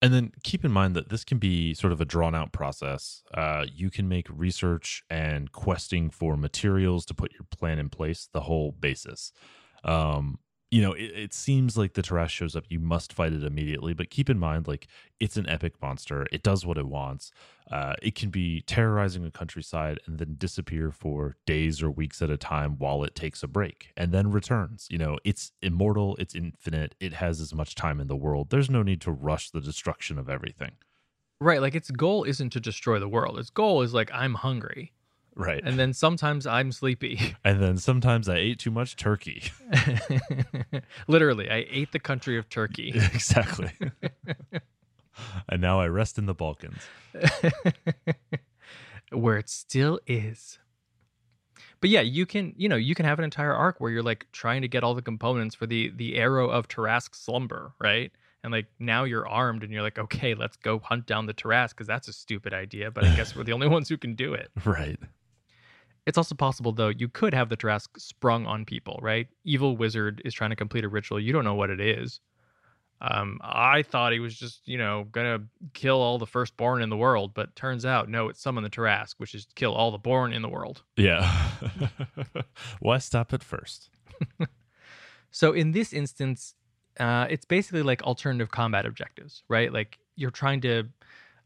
And 0.00 0.14
then 0.14 0.32
keep 0.44 0.64
in 0.64 0.70
mind 0.70 0.94
that 0.94 1.08
this 1.08 1.24
can 1.24 1.38
be 1.38 1.74
sort 1.74 1.92
of 1.92 2.00
a 2.00 2.04
drawn 2.04 2.34
out 2.34 2.52
process. 2.52 3.22
Uh, 3.34 3.64
you 3.72 3.90
can 3.90 4.08
make 4.08 4.28
research 4.30 5.02
and 5.10 5.50
questing 5.50 6.10
for 6.10 6.36
materials 6.36 7.04
to 7.06 7.14
put 7.14 7.32
your 7.32 7.46
plan 7.50 7.78
in 7.78 7.88
place 7.88 8.28
the 8.32 8.42
whole 8.42 8.70
basis. 8.70 9.32
Um, 9.82 10.38
you 10.70 10.82
know, 10.82 10.92
it, 10.92 11.12
it 11.14 11.34
seems 11.34 11.76
like 11.76 11.94
the 11.94 12.02
Tarrasque 12.02 12.30
shows 12.30 12.54
up, 12.54 12.64
you 12.68 12.78
must 12.78 13.12
fight 13.12 13.32
it 13.32 13.42
immediately. 13.42 13.94
But 13.94 14.10
keep 14.10 14.28
in 14.28 14.38
mind, 14.38 14.68
like, 14.68 14.86
it's 15.18 15.36
an 15.36 15.48
epic 15.48 15.74
monster. 15.80 16.26
It 16.30 16.42
does 16.42 16.66
what 16.66 16.76
it 16.76 16.86
wants. 16.86 17.30
Uh, 17.70 17.94
it 18.02 18.14
can 18.14 18.30
be 18.30 18.62
terrorizing 18.62 19.24
a 19.24 19.30
countryside 19.30 19.98
and 20.06 20.18
then 20.18 20.36
disappear 20.38 20.90
for 20.90 21.36
days 21.46 21.82
or 21.82 21.90
weeks 21.90 22.20
at 22.20 22.30
a 22.30 22.36
time 22.36 22.76
while 22.78 23.02
it 23.02 23.14
takes 23.14 23.42
a 23.42 23.48
break 23.48 23.92
and 23.96 24.12
then 24.12 24.30
returns. 24.30 24.88
You 24.90 24.98
know, 24.98 25.18
it's 25.24 25.52
immortal, 25.62 26.16
it's 26.16 26.34
infinite, 26.34 26.94
it 27.00 27.14
has 27.14 27.40
as 27.40 27.54
much 27.54 27.74
time 27.74 28.00
in 28.00 28.06
the 28.06 28.16
world. 28.16 28.50
There's 28.50 28.70
no 28.70 28.82
need 28.82 29.00
to 29.02 29.12
rush 29.12 29.50
the 29.50 29.60
destruction 29.60 30.18
of 30.18 30.28
everything. 30.28 30.72
Right, 31.40 31.60
like 31.60 31.74
its 31.74 31.90
goal 31.90 32.24
isn't 32.24 32.50
to 32.50 32.60
destroy 32.60 32.98
the 32.98 33.08
world. 33.08 33.38
Its 33.38 33.50
goal 33.50 33.82
is 33.82 33.94
like 33.94 34.10
I'm 34.12 34.34
hungry. 34.34 34.92
Right. 35.38 35.62
And 35.64 35.78
then 35.78 35.92
sometimes 35.92 36.46
I'm 36.46 36.72
sleepy. 36.72 37.36
And 37.44 37.62
then 37.62 37.78
sometimes 37.78 38.28
I 38.28 38.36
ate 38.36 38.58
too 38.58 38.72
much 38.72 38.96
turkey. 38.96 39.44
Literally, 41.08 41.48
I 41.48 41.64
ate 41.70 41.92
the 41.92 42.00
country 42.00 42.36
of 42.36 42.48
Turkey. 42.50 42.88
exactly. 42.94 43.70
and 45.48 45.62
now 45.62 45.80
I 45.80 45.86
rest 45.86 46.18
in 46.18 46.26
the 46.26 46.34
Balkans. 46.34 46.82
where 49.12 49.38
it 49.38 49.48
still 49.48 50.00
is. 50.06 50.58
But 51.80 51.90
yeah, 51.90 52.00
you 52.00 52.26
can, 52.26 52.52
you 52.56 52.68
know, 52.68 52.76
you 52.76 52.94
can 52.94 53.06
have 53.06 53.18
an 53.18 53.24
entire 53.24 53.54
arc 53.54 53.80
where 53.80 53.90
you're 53.90 54.02
like 54.02 54.26
trying 54.32 54.62
to 54.62 54.68
get 54.68 54.82
all 54.82 54.94
the 54.94 55.02
components 55.02 55.54
for 55.54 55.66
the 55.66 55.92
the 55.94 56.16
arrow 56.16 56.50
of 56.50 56.66
Tarrasque 56.66 57.14
slumber, 57.14 57.72
right? 57.78 58.10
And 58.42 58.52
like 58.52 58.66
now 58.78 59.04
you're 59.04 59.26
armed 59.26 59.62
and 59.62 59.72
you're 59.72 59.82
like, 59.82 59.98
okay, 59.98 60.34
let's 60.34 60.56
go 60.56 60.80
hunt 60.80 61.06
down 61.06 61.26
the 61.26 61.34
Tarrasque 61.34 61.70
because 61.70 61.86
that's 61.86 62.08
a 62.08 62.12
stupid 62.12 62.52
idea, 62.52 62.90
but 62.90 63.04
I 63.04 63.14
guess 63.14 63.34
we're 63.36 63.44
the 63.44 63.52
only 63.52 63.68
ones 63.68 63.88
who 63.88 63.96
can 63.96 64.14
do 64.14 64.34
it. 64.34 64.50
Right. 64.64 64.98
It's 66.08 66.16
also 66.16 66.34
possible 66.34 66.72
though, 66.72 66.88
you 66.88 67.06
could 67.08 67.34
have 67.34 67.50
the 67.50 67.56
Tarrasque 67.56 68.00
sprung 68.00 68.46
on 68.46 68.64
people, 68.64 68.98
right? 69.02 69.28
Evil 69.44 69.76
wizard 69.76 70.22
is 70.24 70.32
trying 70.32 70.48
to 70.48 70.56
complete 70.56 70.82
a 70.84 70.88
ritual. 70.88 71.20
You 71.20 71.34
don't 71.34 71.44
know 71.44 71.54
what 71.54 71.68
it 71.68 71.80
is. 71.80 72.20
Um, 73.02 73.38
I 73.42 73.82
thought 73.82 74.12
he 74.12 74.18
was 74.18 74.34
just, 74.34 74.66
you 74.66 74.78
know, 74.78 75.06
gonna 75.12 75.44
kill 75.74 76.00
all 76.00 76.18
the 76.18 76.26
firstborn 76.26 76.80
in 76.80 76.88
the 76.88 76.96
world, 76.96 77.34
but 77.34 77.54
turns 77.54 77.84
out 77.84 78.08
no, 78.08 78.30
it's 78.30 78.40
summon 78.40 78.64
the 78.64 78.70
Tarrasque, 78.70 79.16
which 79.18 79.34
is 79.34 79.46
kill 79.54 79.74
all 79.74 79.90
the 79.90 79.98
born 79.98 80.32
in 80.32 80.40
the 80.40 80.48
world. 80.48 80.82
Yeah. 80.96 81.30
Why 82.80 82.96
stop 82.96 83.34
at 83.34 83.44
first? 83.44 83.90
So 85.30 85.52
in 85.52 85.72
this 85.72 85.92
instance, 85.92 86.54
uh, 86.98 87.26
it's 87.28 87.44
basically 87.44 87.82
like 87.82 88.02
alternative 88.02 88.50
combat 88.50 88.86
objectives, 88.86 89.42
right? 89.46 89.70
Like 89.70 89.98
you're 90.16 90.30
trying 90.30 90.62
to 90.62 90.84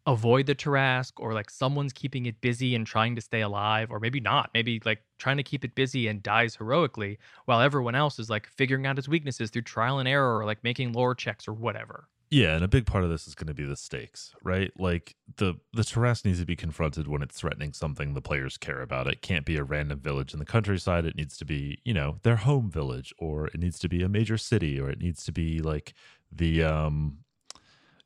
avoid 0.06 0.46
the 0.46 0.54
Tarrasque, 0.54 1.20
or 1.20 1.32
like 1.34 1.50
someone's 1.50 1.92
keeping 1.92 2.26
it 2.26 2.40
busy 2.40 2.74
and 2.74 2.86
trying 2.86 3.14
to 3.16 3.20
stay 3.20 3.40
alive, 3.40 3.90
or 3.90 4.00
maybe 4.00 4.20
not. 4.20 4.50
Maybe 4.54 4.80
like 4.84 5.02
trying 5.18 5.36
to 5.36 5.42
keep 5.42 5.64
it 5.64 5.74
busy 5.74 6.08
and 6.08 6.22
dies 6.22 6.56
heroically, 6.56 7.18
while 7.44 7.60
everyone 7.60 7.94
else 7.94 8.18
is 8.18 8.30
like 8.30 8.46
figuring 8.48 8.86
out 8.86 8.98
its 8.98 9.08
weaknesses 9.08 9.50
through 9.50 9.62
trial 9.62 9.98
and 9.98 10.08
error, 10.08 10.38
or 10.38 10.44
like 10.44 10.62
making 10.64 10.92
lore 10.92 11.14
checks 11.14 11.46
or 11.48 11.52
whatever. 11.52 12.08
Yeah, 12.30 12.54
and 12.54 12.64
a 12.64 12.68
big 12.68 12.86
part 12.86 13.04
of 13.04 13.10
this 13.10 13.28
is 13.28 13.34
going 13.34 13.48
to 13.48 13.54
be 13.54 13.66
the 13.66 13.76
stakes, 13.76 14.34
right? 14.42 14.72
Like 14.78 15.16
the 15.36 15.56
the 15.74 15.82
Tarrasque 15.82 16.24
needs 16.24 16.40
to 16.40 16.46
be 16.46 16.56
confronted 16.56 17.06
when 17.06 17.20
it's 17.20 17.38
threatening 17.38 17.74
something 17.74 18.14
the 18.14 18.22
players 18.22 18.56
care 18.56 18.80
about. 18.80 19.06
It 19.06 19.20
can't 19.20 19.44
be 19.44 19.56
a 19.58 19.64
random 19.64 20.00
village 20.00 20.32
in 20.32 20.38
the 20.38 20.46
countryside. 20.46 21.04
It 21.04 21.14
needs 21.14 21.36
to 21.36 21.44
be, 21.44 21.82
you 21.84 21.92
know, 21.92 22.20
their 22.22 22.36
home 22.36 22.70
village, 22.70 23.12
or 23.18 23.48
it 23.48 23.58
needs 23.58 23.78
to 23.80 23.88
be 23.88 24.02
a 24.02 24.08
major 24.08 24.38
city, 24.38 24.80
or 24.80 24.88
it 24.88 24.98
needs 24.98 25.24
to 25.24 25.32
be 25.32 25.60
like 25.60 25.92
the 26.30 26.62
um 26.64 27.18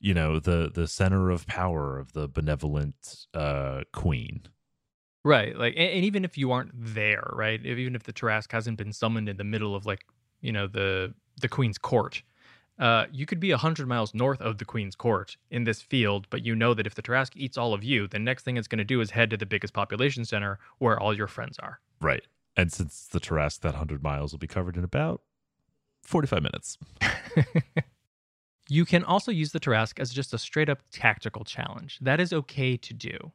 you 0.00 0.14
know, 0.14 0.38
the 0.38 0.70
the 0.72 0.86
center 0.86 1.30
of 1.30 1.46
power 1.46 1.98
of 1.98 2.12
the 2.12 2.28
benevolent 2.28 3.26
uh 3.34 3.82
queen. 3.92 4.42
Right. 5.24 5.58
Like, 5.58 5.74
and, 5.76 5.90
and 5.90 6.04
even 6.04 6.24
if 6.24 6.38
you 6.38 6.52
aren't 6.52 6.70
there, 6.72 7.28
right? 7.32 7.60
If, 7.60 7.78
even 7.78 7.96
if 7.96 8.04
the 8.04 8.12
Tarrasque 8.12 8.52
hasn't 8.52 8.78
been 8.78 8.92
summoned 8.92 9.28
in 9.28 9.36
the 9.36 9.44
middle 9.44 9.74
of 9.74 9.84
like, 9.84 10.04
you 10.40 10.52
know, 10.52 10.68
the 10.68 11.14
the 11.40 11.48
Queen's 11.48 11.78
court, 11.78 12.22
uh, 12.78 13.06
you 13.10 13.26
could 13.26 13.40
be 13.40 13.50
a 13.50 13.56
hundred 13.56 13.88
miles 13.88 14.14
north 14.14 14.40
of 14.40 14.58
the 14.58 14.64
Queen's 14.64 14.94
court 14.94 15.36
in 15.50 15.64
this 15.64 15.82
field, 15.82 16.28
but 16.30 16.44
you 16.44 16.54
know 16.54 16.74
that 16.74 16.86
if 16.86 16.94
the 16.94 17.02
Tarrasque 17.02 17.36
eats 17.36 17.58
all 17.58 17.74
of 17.74 17.82
you, 17.82 18.06
the 18.06 18.20
next 18.20 18.44
thing 18.44 18.56
it's 18.56 18.68
going 18.68 18.78
to 18.78 18.84
do 18.84 19.00
is 19.00 19.10
head 19.10 19.30
to 19.30 19.36
the 19.36 19.46
biggest 19.46 19.74
population 19.74 20.24
center 20.24 20.60
where 20.78 21.00
all 21.00 21.12
your 21.12 21.26
friends 21.26 21.58
are. 21.58 21.80
Right. 22.00 22.22
And 22.56 22.72
since 22.72 23.06
the 23.06 23.18
Tarrasque, 23.18 23.60
that 23.62 23.72
100 23.72 24.02
miles 24.04 24.32
will 24.32 24.38
be 24.38 24.46
covered 24.46 24.76
in 24.76 24.84
about 24.84 25.22
45 26.04 26.42
minutes. 26.42 26.78
You 28.68 28.84
can 28.84 29.04
also 29.04 29.30
use 29.30 29.52
the 29.52 29.60
Tarrasque 29.60 30.00
as 30.00 30.12
just 30.12 30.34
a 30.34 30.38
straight 30.38 30.68
up 30.68 30.80
tactical 30.90 31.44
challenge. 31.44 31.98
That 32.00 32.20
is 32.20 32.32
okay 32.32 32.76
to 32.76 32.94
do. 32.94 33.32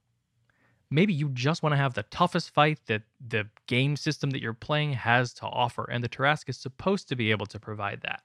Maybe 0.89 1.13
you 1.13 1.29
just 1.29 1.63
want 1.63 1.71
to 1.71 1.77
have 1.77 1.93
the 1.93 2.03
toughest 2.03 2.53
fight 2.53 2.79
that 2.87 3.03
the 3.25 3.47
game 3.67 3.95
system 3.95 4.31
that 4.31 4.41
you're 4.41 4.53
playing 4.53 4.93
has 4.93 5.33
to 5.35 5.45
offer, 5.45 5.89
and 5.89 6.03
the 6.03 6.09
Tarrasque 6.09 6.49
is 6.49 6.57
supposed 6.57 7.07
to 7.09 7.15
be 7.15 7.31
able 7.31 7.45
to 7.45 7.59
provide 7.59 8.01
that. 8.01 8.23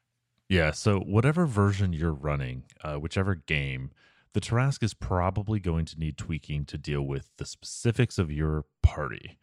Yeah. 0.49 0.73
So, 0.73 0.99
whatever 0.99 1.47
version 1.47 1.93
you're 1.93 2.13
running, 2.13 2.65
uh, 2.83 2.97
whichever 2.97 3.37
game, 3.37 3.93
the 4.33 4.41
Tarrasque 4.41 4.83
is 4.83 4.95
probably 4.95 5.61
going 5.61 5.85
to 5.87 5.99
need 5.99 6.19
tweaking 6.19 6.65
to 6.67 6.77
deal 6.77 7.03
with 7.03 7.31
the 7.37 7.47
specifics 7.47 8.19
of 8.19 8.33
your 8.33 8.65
party. 8.83 9.39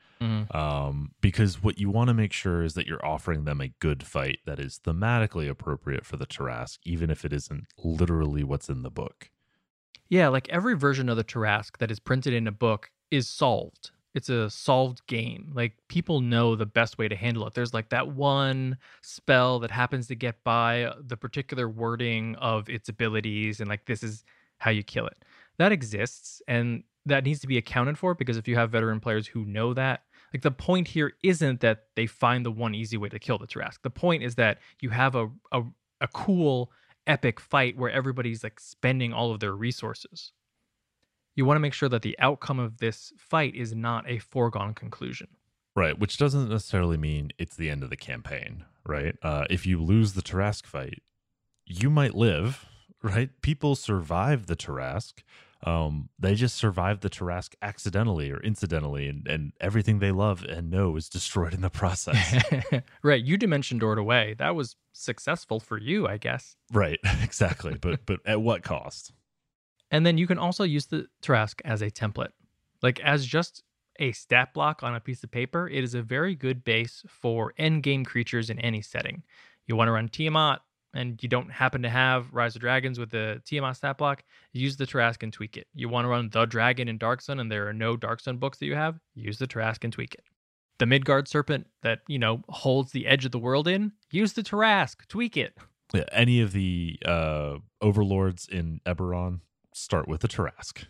Um, 0.52 1.12
because 1.22 1.62
what 1.62 1.80
you 1.80 1.90
want 1.90 2.08
to 2.08 2.14
make 2.14 2.34
sure 2.34 2.64
is 2.64 2.74
that 2.76 2.88
you're 2.88 3.06
offering 3.06 3.44
them 3.44 3.60
a 3.60 3.70
good 3.80 4.04
fight 4.04 4.40
that 4.46 4.60
is 4.60 4.80
thematically 4.84 5.50
appropriate 5.50 6.06
for 6.06 6.18
the 6.18 6.26
Tarrasque, 6.26 6.80
even 6.84 7.10
if 7.10 7.26
it 7.26 7.34
isn't 7.34 7.66
literally 7.84 8.44
what's 8.44 8.70
in 8.70 8.84
the 8.84 8.92
book. 8.92 9.30
Yeah, 10.10 10.28
like 10.28 10.48
every 10.50 10.76
version 10.76 11.10
of 11.10 11.18
the 11.18 11.24
Tarrasque 11.24 11.78
that 11.80 11.92
is 11.92 12.00
printed 12.00 12.34
in 12.34 12.48
a 12.48 12.52
book 12.52 12.92
is 13.12 13.28
solved. 13.28 13.92
It's 14.14 14.30
a 14.30 14.50
solved 14.50 15.06
game. 15.08 15.52
Like 15.56 15.74
people 15.88 16.22
know 16.22 16.56
the 16.56 16.66
best 16.66 16.98
way 16.98 17.08
to 17.08 17.16
handle 17.16 17.48
it. 17.48 17.54
There's 17.54 17.74
like 17.74 17.90
that 17.90 18.10
one 18.10 18.78
spell 19.02 19.60
that 19.60 19.72
happens 19.72 20.08
to 20.08 20.16
get 20.16 20.44
by 20.44 20.94
the 21.00 21.18
particular 21.18 21.68
wording 21.68 22.36
of 22.36 22.70
its 22.70 22.90
abilities, 22.90 23.60
and 23.60 23.68
like 23.70 23.86
this 23.86 24.04
is 24.04 24.24
how 24.60 24.72
you 24.72 24.84
kill 24.84 25.08
it. 25.08 25.26
That 25.58 25.72
exists, 25.72 26.42
and 26.48 26.84
that 27.06 27.24
needs 27.24 27.40
to 27.42 27.48
be 27.48 27.58
accounted 27.58 27.98
for 27.98 28.14
because 28.14 28.38
if 28.38 28.48
you 28.48 28.56
have 28.56 28.72
veteran 28.72 29.00
players 29.00 29.28
who 29.28 29.46
know 29.46 29.74
that, 29.74 30.04
like 30.34 30.42
the 30.42 30.52
point 30.52 30.88
here 30.88 31.14
isn't 31.24 31.62
that 31.62 31.86
they 31.96 32.06
find 32.06 32.46
the 32.46 32.52
one 32.52 32.74
easy 32.74 32.98
way 32.98 33.10
to 33.10 33.20
kill 33.20 33.38
the 33.38 33.48
Tarrasque. 33.48 33.82
The 33.84 33.90
point 33.90 34.24
is 34.24 34.36
that 34.36 34.60
you 34.80 34.90
have 34.90 35.16
a 35.16 35.30
a, 35.52 35.64
a 36.02 36.08
cool 36.08 36.72
epic 37.06 37.40
fight 37.40 37.78
where 37.78 37.92
everybody's 37.92 38.44
like 38.44 38.60
spending 38.60 39.14
all 39.14 39.32
of 39.32 39.40
their 39.40 39.54
resources. 39.54 40.32
You 41.36 41.46
want 41.46 41.56
to 41.56 41.62
make 41.62 41.74
sure 41.74 41.90
that 41.90 42.04
the 42.04 42.18
outcome 42.20 42.60
of 42.60 42.78
this 42.78 43.12
fight 43.18 43.56
is 43.56 43.74
not 43.74 44.08
a 44.08 44.20
foregone 44.20 44.74
conclusion. 44.74 45.28
Right, 45.76 45.98
which 45.98 46.18
doesn't 46.18 46.50
necessarily 46.50 46.98
mean 46.98 47.32
it's 47.40 47.56
the 47.56 47.70
end 47.70 47.82
of 47.82 47.90
the 47.90 47.98
campaign, 47.98 48.66
right? 48.86 49.16
Uh, 49.24 49.46
if 49.50 49.66
you 49.66 49.82
lose 49.82 50.14
the 50.14 50.22
Tarrasque 50.22 50.68
fight, 50.68 51.02
you 51.66 51.90
might 51.90 52.14
live, 52.14 52.68
right? 53.02 53.30
People 53.42 53.76
survive 53.76 54.46
the 54.46 54.56
Tarrasque. 54.56 55.24
Um, 55.66 56.10
they 56.20 56.36
just 56.36 56.56
survive 56.56 57.00
the 57.00 57.10
Tarrasque 57.10 57.56
accidentally 57.62 58.32
or 58.32 58.40
incidentally, 58.42 59.08
and, 59.08 59.28
and 59.28 59.54
everything 59.62 60.00
they 60.00 60.12
love 60.12 60.44
and 60.44 60.70
know 60.70 60.96
is 60.98 61.08
destroyed 61.08 61.54
in 61.54 61.62
the 61.62 61.70
process. 61.70 62.44
right, 63.04 63.24
you 63.24 63.38
dimension 63.38 63.80
doored 63.80 63.98
away. 63.98 64.36
That 64.38 64.56
was 64.56 64.76
successful 64.92 65.60
for 65.60 65.78
you, 65.78 66.08
I 66.08 66.18
guess. 66.18 66.58
right, 66.72 67.00
exactly. 67.24 67.76
But 67.80 68.06
but 68.06 68.20
at 68.26 68.42
what 68.42 68.64
cost? 68.64 69.14
And 69.90 70.06
then 70.06 70.18
you 70.18 70.28
can 70.28 70.38
also 70.38 70.64
use 70.64 70.88
the 70.88 71.08
Tarrasque 71.22 71.62
as 71.64 71.82
a 71.82 71.92
template. 71.92 72.32
Like 72.82 73.00
as 73.02 73.26
just 73.26 73.64
a 74.00 74.12
stat 74.12 74.54
block 74.54 74.84
on 74.84 74.96
a 74.96 75.00
piece 75.00 75.24
of 75.24 75.32
paper, 75.32 75.70
it 75.70 75.84
is 75.84 75.94
a 75.94 76.02
very 76.02 76.36
good 76.36 76.64
base 76.64 77.04
for 77.08 77.54
end 77.58 77.84
game 77.84 78.04
creatures 78.04 78.50
in 78.50 78.60
any 78.60 78.82
setting. 78.82 79.24
You 79.68 79.76
want 79.76 79.88
to 79.88 79.94
run 79.94 80.10
Tiamat 80.10 80.62
and 80.94 81.22
you 81.22 81.30
don't 81.30 81.52
happen 81.52 81.82
to 81.84 81.90
have 81.90 82.34
Rise 82.34 82.56
of 82.56 82.62
Dragons 82.62 83.00
with 83.00 83.10
the 83.10 83.42
Tiamat 83.46 83.78
stat 83.78 83.98
block, 83.98 84.24
use 84.52 84.78
the 84.78 84.86
Tarrasque 84.86 85.24
and 85.24 85.34
tweak 85.34 85.58
it. 85.58 85.68
You 85.74 85.90
want 85.90 86.06
to 86.06 86.10
run 86.10 86.30
the 86.30 86.46
Dragon 86.46 86.88
in 86.88 86.98
Dark 86.98 87.22
Sun 87.22 87.40
and 87.40 87.52
there 87.52 87.68
are 87.68 87.74
no 87.74 87.98
Dark 87.98 88.20
Sun 88.20 88.38
books 88.38 88.60
that 88.60 88.66
you 88.66 88.76
have, 88.76 89.00
use 89.16 89.38
the 89.38 89.48
Tarrasque 89.48 89.84
and 89.84 89.94
tweak 89.94 90.14
it. 90.14 90.24
The 90.80 90.86
Midgard 90.86 91.28
Serpent 91.28 91.68
that, 91.82 92.00
you 92.08 92.20
know, 92.20 92.44
holds 92.50 92.92
the 92.92 93.08
edge 93.08 93.26
of 93.26 93.32
the 93.32 93.40
world 93.40 93.68
in, 93.68 93.92
use 94.12 94.34
the 94.34 94.44
Tarrasque, 94.44 95.08
tweak 95.08 95.38
it. 95.38 95.58
Yeah, 95.94 96.06
any 96.12 96.42
of 96.42 96.52
the 96.52 96.98
uh, 97.06 97.58
overlords 97.82 98.48
in 98.48 98.82
Eberron 98.86 99.42
start 99.74 100.08
with 100.08 100.22
the 100.22 100.28
Tarrasque. 100.28 100.86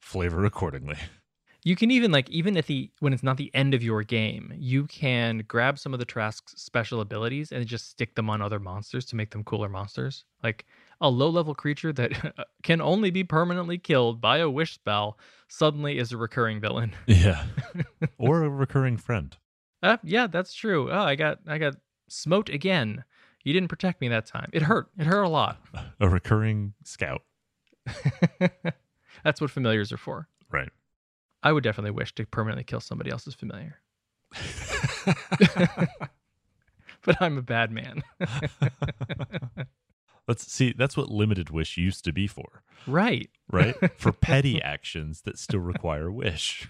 Flavor 0.00 0.44
accordingly. 0.44 0.96
You 1.62 1.76
can 1.76 1.90
even 1.90 2.10
like 2.10 2.30
even 2.30 2.56
at 2.56 2.66
the 2.66 2.90
when 3.00 3.12
it's 3.12 3.22
not 3.22 3.36
the 3.36 3.50
end 3.54 3.74
of 3.74 3.82
your 3.82 4.02
game, 4.02 4.52
you 4.56 4.86
can 4.86 5.44
grab 5.46 5.78
some 5.78 5.92
of 5.92 6.00
the 6.00 6.06
Tarrasque's 6.06 6.60
special 6.60 7.00
abilities 7.00 7.52
and 7.52 7.66
just 7.66 7.90
stick 7.90 8.14
them 8.14 8.30
on 8.30 8.40
other 8.40 8.58
monsters 8.58 9.04
to 9.06 9.16
make 9.16 9.30
them 9.30 9.44
cooler 9.44 9.68
monsters. 9.68 10.24
Like 10.42 10.64
a 11.00 11.08
low 11.08 11.28
level 11.28 11.54
creature 11.54 11.92
that 11.92 12.46
can 12.62 12.80
only 12.80 13.10
be 13.10 13.24
permanently 13.24 13.78
killed 13.78 14.20
by 14.20 14.38
a 14.38 14.48
wish 14.48 14.74
spell 14.74 15.18
suddenly 15.48 15.98
is 15.98 16.12
a 16.12 16.16
recurring 16.16 16.60
villain. 16.60 16.92
Yeah. 17.06 17.44
or 18.18 18.42
a 18.42 18.48
recurring 18.48 18.96
friend. 18.96 19.36
Uh, 19.82 19.98
yeah, 20.02 20.26
that's 20.26 20.54
true. 20.54 20.90
Oh, 20.90 21.02
I 21.02 21.14
got 21.14 21.40
I 21.46 21.58
got 21.58 21.76
smote 22.08 22.48
again. 22.48 23.04
You 23.44 23.52
didn't 23.52 23.68
protect 23.68 24.00
me 24.00 24.08
that 24.08 24.26
time. 24.26 24.50
It 24.52 24.62
hurt. 24.62 24.88
It 24.98 25.06
hurt 25.06 25.22
a 25.22 25.28
lot. 25.28 25.58
A 25.98 26.08
recurring 26.08 26.74
scout. 26.84 27.22
That's 29.24 29.40
what 29.40 29.50
familiars 29.50 29.92
are 29.92 29.96
for. 29.96 30.28
Right. 30.50 30.68
I 31.42 31.52
would 31.52 31.64
definitely 31.64 31.92
wish 31.92 32.14
to 32.16 32.26
permanently 32.26 32.64
kill 32.64 32.80
somebody 32.80 33.10
else's 33.10 33.34
familiar. 33.34 33.80
but 37.02 37.20
I'm 37.20 37.38
a 37.38 37.42
bad 37.42 37.70
man. 37.70 38.02
Let's 40.28 40.52
see. 40.52 40.74
That's 40.76 40.96
what 40.96 41.10
limited 41.10 41.50
wish 41.50 41.76
used 41.76 42.04
to 42.04 42.12
be 42.12 42.26
for, 42.26 42.62
right. 42.86 43.30
right? 43.50 43.74
for 43.98 44.12
petty 44.12 44.62
actions 44.62 45.22
that 45.22 45.38
still 45.38 45.60
require 45.60 46.10
wish. 46.10 46.68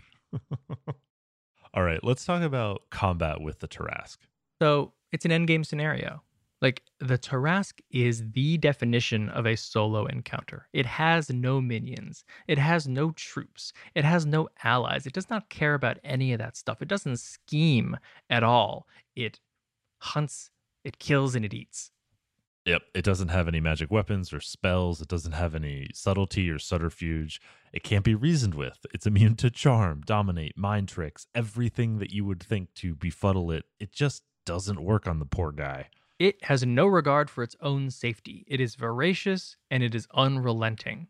All 1.74 1.84
right, 1.84 2.02
let's 2.02 2.24
talk 2.24 2.42
about 2.42 2.82
combat 2.90 3.40
with 3.40 3.60
the 3.60 3.68
Tarrasque. 3.68 4.18
So 4.60 4.92
it's 5.12 5.24
an 5.24 5.30
endgame 5.30 5.64
scenario. 5.64 6.22
Like 6.60 6.82
the 6.98 7.16
Tarrasque 7.16 7.80
is 7.90 8.22
the 8.32 8.58
definition 8.58 9.30
of 9.30 9.46
a 9.46 9.56
solo 9.56 10.06
encounter. 10.06 10.68
It 10.72 10.84
has 10.84 11.30
no 11.30 11.60
minions. 11.60 12.24
It 12.48 12.58
has 12.58 12.86
no 12.86 13.12
troops. 13.12 13.72
It 13.94 14.04
has 14.04 14.26
no 14.26 14.48
allies. 14.62 15.06
It 15.06 15.14
does 15.14 15.30
not 15.30 15.48
care 15.48 15.74
about 15.74 15.98
any 16.04 16.32
of 16.32 16.38
that 16.38 16.56
stuff. 16.56 16.82
It 16.82 16.88
doesn't 16.88 17.18
scheme 17.18 17.96
at 18.28 18.42
all. 18.42 18.86
It 19.16 19.40
hunts, 19.98 20.50
it 20.84 20.98
kills, 20.98 21.34
and 21.34 21.44
it 21.44 21.54
eats. 21.54 21.92
Yep, 22.66 22.82
it 22.94 23.04
doesn't 23.04 23.28
have 23.28 23.48
any 23.48 23.60
magic 23.60 23.90
weapons 23.90 24.32
or 24.34 24.40
spells. 24.40 25.00
It 25.00 25.08
doesn't 25.08 25.32
have 25.32 25.54
any 25.54 25.88
subtlety 25.94 26.50
or 26.50 26.58
subterfuge. 26.58 27.40
It 27.72 27.82
can't 27.82 28.04
be 28.04 28.14
reasoned 28.14 28.54
with. 28.54 28.84
It's 28.92 29.06
immune 29.06 29.36
to 29.36 29.50
charm, 29.50 30.02
dominate, 30.04 30.58
mind 30.58 30.88
tricks, 30.88 31.26
everything 31.34 31.98
that 31.98 32.12
you 32.12 32.26
would 32.26 32.42
think 32.42 32.74
to 32.74 32.94
befuddle 32.94 33.50
it. 33.50 33.64
It 33.78 33.92
just 33.92 34.24
doesn't 34.44 34.82
work 34.82 35.06
on 35.06 35.20
the 35.20 35.24
poor 35.24 35.52
guy. 35.52 35.88
It 36.20 36.44
has 36.44 36.66
no 36.66 36.86
regard 36.86 37.30
for 37.30 37.42
its 37.42 37.56
own 37.62 37.90
safety. 37.90 38.44
It 38.46 38.60
is 38.60 38.74
voracious 38.74 39.56
and 39.70 39.82
it 39.82 39.94
is 39.94 40.06
unrelenting, 40.14 41.08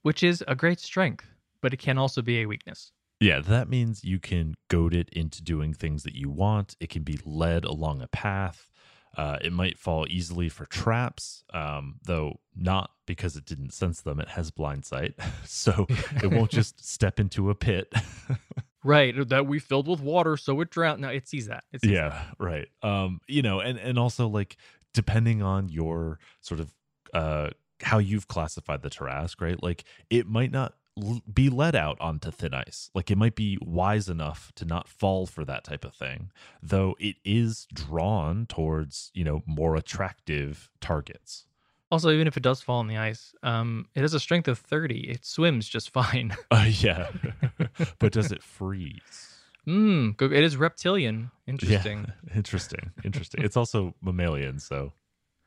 which 0.00 0.22
is 0.22 0.42
a 0.48 0.54
great 0.54 0.80
strength, 0.80 1.26
but 1.60 1.74
it 1.74 1.76
can 1.76 1.98
also 1.98 2.22
be 2.22 2.40
a 2.40 2.46
weakness. 2.46 2.90
Yeah, 3.20 3.40
that 3.40 3.68
means 3.68 4.02
you 4.02 4.18
can 4.18 4.54
goad 4.68 4.94
it 4.94 5.10
into 5.10 5.42
doing 5.42 5.74
things 5.74 6.04
that 6.04 6.14
you 6.14 6.30
want. 6.30 6.74
It 6.80 6.88
can 6.88 7.02
be 7.02 7.18
led 7.22 7.66
along 7.66 8.00
a 8.00 8.08
path. 8.08 8.70
Uh, 9.14 9.36
it 9.42 9.52
might 9.52 9.78
fall 9.78 10.06
easily 10.08 10.48
for 10.48 10.64
traps, 10.64 11.44
um, 11.52 11.96
though 12.02 12.40
not 12.56 12.92
because 13.06 13.36
it 13.36 13.44
didn't 13.44 13.74
sense 13.74 14.00
them. 14.00 14.20
It 14.20 14.28
has 14.28 14.50
blind 14.50 14.86
sight, 14.86 15.16
so 15.44 15.86
it 16.22 16.30
won't 16.32 16.50
just 16.60 16.82
step 16.82 17.20
into 17.20 17.50
a 17.50 17.54
pit. 17.54 17.92
Right, 18.82 19.28
that 19.28 19.46
we 19.46 19.58
filled 19.58 19.88
with 19.88 20.00
water, 20.00 20.36
so 20.36 20.60
it 20.60 20.70
drowned. 20.70 21.02
No, 21.02 21.08
it 21.08 21.28
sees 21.28 21.48
that. 21.48 21.64
It 21.72 21.82
sees 21.82 21.90
yeah, 21.90 22.08
that. 22.08 22.34
right. 22.38 22.68
Um, 22.82 23.20
you 23.28 23.42
know, 23.42 23.60
and 23.60 23.78
and 23.78 23.98
also 23.98 24.26
like 24.26 24.56
depending 24.94 25.42
on 25.42 25.68
your 25.68 26.18
sort 26.40 26.60
of 26.60 26.74
uh 27.12 27.50
how 27.82 27.98
you've 27.98 28.28
classified 28.28 28.82
the 28.82 28.90
Tarrasque, 28.90 29.40
right? 29.40 29.62
Like 29.62 29.84
it 30.08 30.26
might 30.26 30.50
not 30.50 30.74
l- 31.02 31.22
be 31.32 31.48
let 31.48 31.74
out 31.74 32.00
onto 32.00 32.30
thin 32.30 32.54
ice. 32.54 32.90
Like 32.94 33.10
it 33.10 33.18
might 33.18 33.34
be 33.34 33.58
wise 33.60 34.08
enough 34.08 34.52
to 34.56 34.64
not 34.64 34.88
fall 34.88 35.26
for 35.26 35.44
that 35.44 35.64
type 35.64 35.84
of 35.84 35.94
thing, 35.94 36.30
though 36.62 36.96
it 36.98 37.16
is 37.24 37.66
drawn 37.72 38.46
towards, 38.46 39.10
you 39.14 39.24
know, 39.24 39.42
more 39.46 39.76
attractive 39.76 40.70
targets. 40.80 41.46
Also, 41.90 42.10
even 42.10 42.26
if 42.28 42.36
it 42.36 42.42
does 42.42 42.60
fall 42.60 42.78
on 42.78 42.86
the 42.86 42.96
ice, 42.96 43.34
um, 43.42 43.86
it 43.96 44.00
has 44.02 44.14
a 44.14 44.20
strength 44.20 44.46
of 44.46 44.58
30. 44.58 45.10
It 45.10 45.24
swims 45.24 45.68
just 45.68 45.90
fine. 45.92 46.36
Uh, 46.50 46.66
yeah. 46.68 47.08
but 47.98 48.12
does 48.12 48.30
it 48.32 48.42
freeze? 48.42 49.36
Go- 49.66 50.12
it 50.26 50.32
is 50.42 50.56
reptilian. 50.56 51.30
Interesting. 51.46 52.06
Yeah. 52.28 52.36
Interesting. 52.36 52.90
Interesting. 53.04 53.44
it's 53.44 53.56
also 53.56 53.94
mammalian, 54.02 54.58
so 54.58 54.92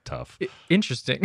tough. 0.05 0.37
I- 0.41 0.47
interesting. 0.69 1.23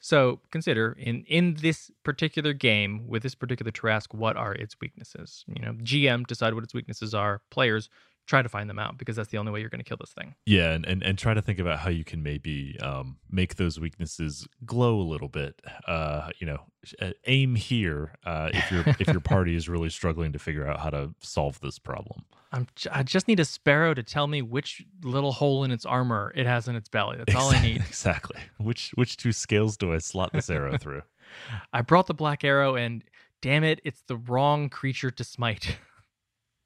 so 0.00 0.40
consider 0.50 0.92
in 0.98 1.24
in 1.24 1.54
this 1.54 1.90
particular 2.04 2.52
game 2.52 3.06
with 3.08 3.22
this 3.22 3.34
particular 3.34 3.72
Tarrasque, 3.72 4.14
what 4.14 4.36
are 4.36 4.52
its 4.54 4.76
weaknesses? 4.80 5.44
You 5.46 5.62
know, 5.62 5.72
GM 5.72 6.26
decide 6.26 6.54
what 6.54 6.64
its 6.64 6.74
weaknesses 6.74 7.14
are. 7.14 7.40
Players 7.50 7.88
try 8.28 8.42
to 8.42 8.48
find 8.48 8.68
them 8.68 8.78
out 8.78 8.98
because 8.98 9.16
that's 9.16 9.30
the 9.30 9.38
only 9.38 9.50
way 9.50 9.58
you're 9.58 9.70
going 9.70 9.80
to 9.80 9.88
kill 9.88 9.96
this 9.98 10.12
thing. 10.12 10.34
Yeah, 10.46 10.72
and, 10.72 10.84
and 10.86 11.02
and 11.02 11.18
try 11.18 11.34
to 11.34 11.42
think 11.42 11.58
about 11.58 11.80
how 11.80 11.88
you 11.90 12.04
can 12.04 12.22
maybe 12.22 12.78
um, 12.80 13.16
make 13.30 13.56
those 13.56 13.80
weaknesses 13.80 14.46
glow 14.64 15.00
a 15.00 15.02
little 15.02 15.28
bit. 15.28 15.60
Uh, 15.86 16.30
you 16.38 16.46
know, 16.46 16.58
uh, 17.00 17.12
aim 17.26 17.54
here 17.54 18.12
uh, 18.24 18.50
if 18.52 18.70
your 18.70 18.84
if 19.00 19.08
your 19.08 19.20
party 19.34 19.56
is 19.56 19.68
really 19.68 19.88
struggling 19.90 20.32
to 20.32 20.38
figure 20.38 20.66
out 20.66 20.78
how 20.80 20.90
to 20.90 21.14
solve 21.20 21.58
this 21.60 21.78
problem. 21.78 22.24
I'm 22.52 22.66
j- 22.76 22.90
I 22.92 23.02
just 23.02 23.28
need 23.28 23.40
a 23.40 23.44
sparrow 23.44 23.94
to 23.94 24.02
tell 24.02 24.26
me 24.26 24.42
which 24.42 24.84
little 25.02 25.32
hole 25.32 25.64
in 25.64 25.70
its 25.70 25.84
armor 25.84 26.32
it 26.36 26.46
has 26.46 26.68
in 26.68 26.76
its 26.76 26.88
belly. 26.88 27.16
That's 27.18 27.34
all 27.34 27.50
I 27.50 27.60
need. 27.60 27.82
Exactly. 27.88 28.40
Which 28.58 28.92
which 28.94 29.16
two 29.16 29.32
scales 29.32 29.76
do 29.76 29.92
I 29.92 29.98
slot 29.98 30.32
this 30.32 30.50
arrow 30.50 30.78
through? 30.78 31.02
I 31.72 31.82
brought 31.82 32.06
the 32.06 32.14
black 32.14 32.44
arrow, 32.44 32.74
and 32.76 33.02
damn 33.42 33.64
it, 33.64 33.80
it's 33.84 34.02
the 34.06 34.16
wrong 34.16 34.68
creature 34.68 35.10
to 35.10 35.24
smite. 35.24 35.78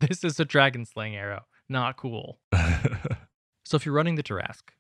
this 0.01 0.25
is 0.25 0.39
a 0.39 0.45
dragon 0.45 0.85
slaying 0.85 1.17
arrow. 1.17 1.43
Not 1.73 1.97
cool. 1.97 2.39
So 3.65 3.77
if 3.77 3.87
you're 3.87 3.95
running 3.95 4.17
the 4.17 4.23
Tarrasque, 4.23 4.71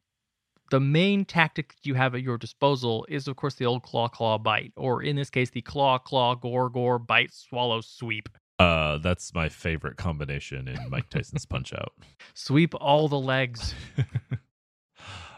the 0.71 0.81
main 0.81 1.25
tactic 1.25 1.77
you 1.83 1.95
have 1.95 2.15
at 2.15 2.21
your 2.23 2.37
disposal 2.37 3.07
is, 3.09 3.27
of 3.27 3.37
course, 3.37 3.55
the 3.55 3.65
old 3.65 3.83
claw 3.85 4.09
claw 4.09 4.37
bite, 4.37 4.73
or 4.77 5.03
in 5.03 5.17
this 5.17 5.31
case, 5.31 5.49
the 5.51 5.63
claw 5.63 5.97
claw 5.99 6.35
gore 6.35 6.69
gore 6.69 6.99
bite 6.99 7.33
swallow 7.33 7.81
sweep. 7.81 8.29
uh, 8.59 8.99
that's 8.99 9.33
my 9.35 9.49
favorite 9.49 9.97
combination 9.97 10.69
in 10.69 10.91
Mike 10.91 11.09
Tyson's 11.09 11.47
Punch 11.47 11.73
Out. 11.73 11.93
Sweep 12.35 12.75
all 12.75 13.09
the 13.09 13.19
legs. 13.19 13.75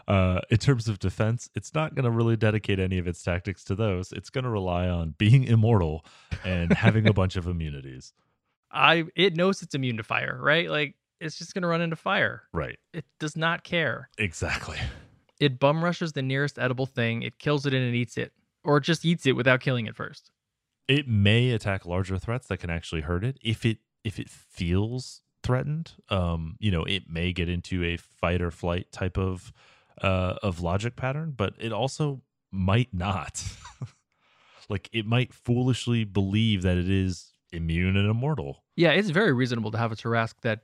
Uh, 0.07 0.39
in 0.51 0.57
terms 0.57 0.87
of 0.87 0.99
defense, 0.99 1.49
it's 1.55 1.73
not 1.73 1.95
going 1.95 2.03
to 2.05 2.11
really 2.11 2.35
dedicate 2.35 2.77
any 2.79 2.99
of 2.99 3.07
its 3.07 3.23
tactics 3.23 3.63
to 3.63 3.73
those. 3.73 4.11
It's 4.11 4.29
going 4.29 4.43
to 4.43 4.51
rely 4.51 4.87
on 4.87 5.15
being 5.17 5.45
immortal 5.45 6.05
and 6.43 6.71
having 6.73 7.07
a 7.07 7.13
bunch 7.13 7.35
of 7.35 7.47
immunities. 7.47 8.13
I 8.71 9.05
it 9.15 9.35
knows 9.35 9.63
it's 9.63 9.73
immune 9.73 9.97
to 9.97 10.03
fire, 10.03 10.37
right? 10.39 10.69
Like 10.69 10.93
it's 11.19 11.37
just 11.37 11.53
gonna 11.53 11.67
run 11.67 11.81
into 11.81 11.95
fire. 11.95 12.43
Right. 12.53 12.77
It 12.93 13.05
does 13.19 13.35
not 13.35 13.63
care. 13.63 14.09
Exactly. 14.17 14.77
It 15.37 15.59
bum 15.59 15.83
rushes 15.83 16.13
the 16.13 16.21
nearest 16.21 16.57
edible 16.57 16.85
thing, 16.85 17.21
it 17.21 17.39
kills 17.39 17.65
it 17.65 17.73
and 17.73 17.83
it 17.83 17.93
eats 17.93 18.17
it. 18.17 18.31
Or 18.63 18.77
it 18.77 18.85
just 18.85 19.03
eats 19.03 19.25
it 19.25 19.33
without 19.33 19.59
killing 19.59 19.85
it 19.85 19.93
first. 19.93 20.31
It 20.87 21.09
may 21.09 21.51
attack 21.51 21.85
larger 21.85 22.17
threats 22.17 22.47
that 22.47 22.59
can 22.59 22.69
actually 22.69 23.01
hurt 23.01 23.25
it 23.25 23.37
if 23.43 23.65
it 23.65 23.79
if 24.05 24.17
it 24.17 24.29
feels 24.29 25.23
threatened. 25.43 25.91
Um, 26.09 26.55
you 26.59 26.71
know, 26.71 26.85
it 26.85 27.09
may 27.09 27.33
get 27.33 27.49
into 27.49 27.83
a 27.83 27.97
fight 27.97 28.41
or 28.41 28.49
flight 28.49 28.93
type 28.93 29.17
of 29.17 29.51
uh 30.01 30.35
of 30.41 30.61
logic 30.61 30.95
pattern, 30.95 31.33
but 31.35 31.53
it 31.59 31.73
also 31.73 32.21
might 32.51 32.93
not. 32.93 33.43
like 34.69 34.89
it 34.93 35.05
might 35.05 35.33
foolishly 35.33 36.03
believe 36.03 36.61
that 36.61 36.77
it 36.77 36.89
is 36.89 37.33
immune 37.51 37.97
and 37.97 38.09
immortal. 38.09 38.63
Yeah, 38.75 38.91
it's 38.91 39.09
very 39.09 39.33
reasonable 39.33 39.71
to 39.71 39.77
have 39.77 39.91
a 39.91 39.95
Tarrasque 39.95 40.41
that 40.41 40.61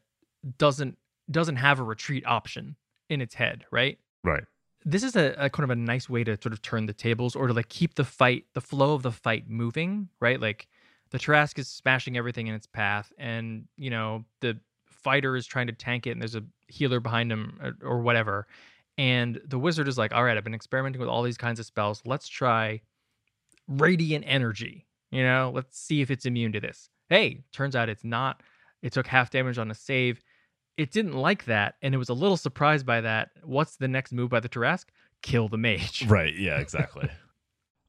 doesn't 0.58 0.98
doesn't 1.30 1.58
have 1.58 1.80
a 1.80 1.84
retreat 1.84 2.26
option 2.26 2.76
in 3.10 3.22
its 3.22 3.36
head, 3.36 3.66
right? 3.72 3.98
Right. 4.24 4.44
This 4.84 5.04
is 5.04 5.16
a, 5.16 5.36
a 5.38 5.50
kind 5.50 5.64
of 5.64 5.70
a 5.70 5.76
nice 5.76 6.10
way 6.10 6.24
to 6.24 6.38
sort 6.42 6.54
of 6.54 6.62
turn 6.62 6.88
the 6.88 6.94
tables 6.94 7.36
or 7.36 7.48
to 7.48 7.54
like 7.54 7.70
keep 7.70 7.96
the 7.96 8.04
fight, 8.04 8.46
the 8.54 8.62
flow 8.62 8.94
of 8.94 9.04
the 9.04 9.12
fight 9.12 9.50
moving, 9.50 10.10
right? 10.20 10.40
Like 10.40 10.68
the 11.12 11.20
Tarrasque 11.20 11.60
is 11.60 11.68
smashing 11.68 12.18
everything 12.18 12.48
in 12.48 12.56
its 12.56 12.66
path, 12.66 13.14
and 13.18 13.66
you 13.78 13.90
know 13.90 14.26
the 14.40 14.58
fighter 14.86 15.36
is 15.36 15.46
trying 15.46 15.68
to 15.68 15.74
tank 15.74 16.08
it, 16.08 16.12
and 16.12 16.22
there's 16.22 16.36
a 16.36 16.44
healer 16.68 17.00
behind 17.00 17.32
him 17.32 17.60
or, 17.62 17.78
or 17.84 18.02
whatever. 18.02 18.48
And 18.98 19.40
the 19.46 19.60
wizard 19.60 19.88
is 19.88 19.98
like, 19.98 20.14
"All 20.14 20.24
right, 20.24 20.38
I've 20.38 20.44
been 20.44 20.56
experimenting 20.56 21.00
with 21.00 21.10
all 21.10 21.24
these 21.24 21.38
kinds 21.38 21.60
of 21.60 21.66
spells. 21.66 22.02
Let's 22.06 22.28
try 22.28 22.82
radiant 23.68 24.26
energy. 24.28 24.88
You 25.12 25.24
know, 25.24 25.52
let's 25.54 25.78
see 25.78 26.02
if 26.02 26.10
it's 26.10 26.26
immune 26.26 26.54
to 26.54 26.60
this." 26.60 26.90
Hey, 27.10 27.44
turns 27.52 27.76
out 27.76 27.90
it's 27.90 28.04
not. 28.04 28.42
It 28.82 28.94
took 28.94 29.06
half 29.06 29.30
damage 29.30 29.58
on 29.58 29.70
a 29.70 29.76
save. 29.76 30.22
It 30.78 30.92
didn't 30.92 31.14
like 31.14 31.46
that, 31.46 31.76
and 31.82 31.94
it 31.94 31.98
was 31.98 32.10
a 32.10 32.14
little 32.14 32.38
surprised 32.38 32.86
by 32.86 33.02
that. 33.02 33.32
What's 33.44 33.76
the 33.76 33.88
next 33.88 34.12
move 34.12 34.30
by 34.30 34.40
the 34.40 34.50
Tarrasque? 34.50 34.88
Kill 35.22 35.48
the 35.48 35.58
mage. 35.58 36.06
Right. 36.10 36.36
Yeah, 36.36 36.60
exactly. 36.60 37.10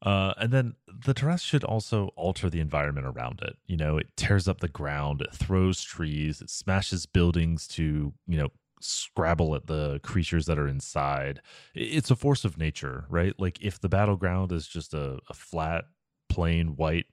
uh, 0.03 0.35
and 0.37 0.53
then 0.53 0.74
the 1.07 1.14
Tarrasque 1.14 1.45
should 1.47 1.64
also 1.64 2.09
alter 2.16 2.51
the 2.51 2.61
environment 2.61 3.07
around 3.07 3.41
it. 3.43 3.57
You 3.66 3.76
know, 3.76 3.99
it 3.99 4.09
tears 4.16 4.49
up 4.49 4.61
the 4.61 4.68
ground, 4.68 5.22
it 5.22 5.33
throws 5.33 5.83
trees, 5.83 6.41
it 6.41 6.51
smashes 6.51 7.07
buildings 7.07 7.66
to, 7.68 8.12
you 8.26 8.37
know, 8.37 8.49
scrabble 8.80 9.55
at 9.55 9.66
the 9.66 10.01
creatures 10.03 10.47
that 10.47 10.59
are 10.59 10.66
inside. 10.68 11.41
It's 11.74 12.11
a 12.11 12.16
force 12.16 12.45
of 12.45 12.59
nature, 12.59 13.07
right? 13.09 13.33
Like 13.39 13.62
if 13.62 13.80
the 13.80 13.89
battleground 13.89 14.53
is 14.53 14.66
just 14.66 14.93
a, 14.93 15.20
a 15.30 15.35
flat, 15.35 15.85
plain 16.28 16.76
white 16.76 17.07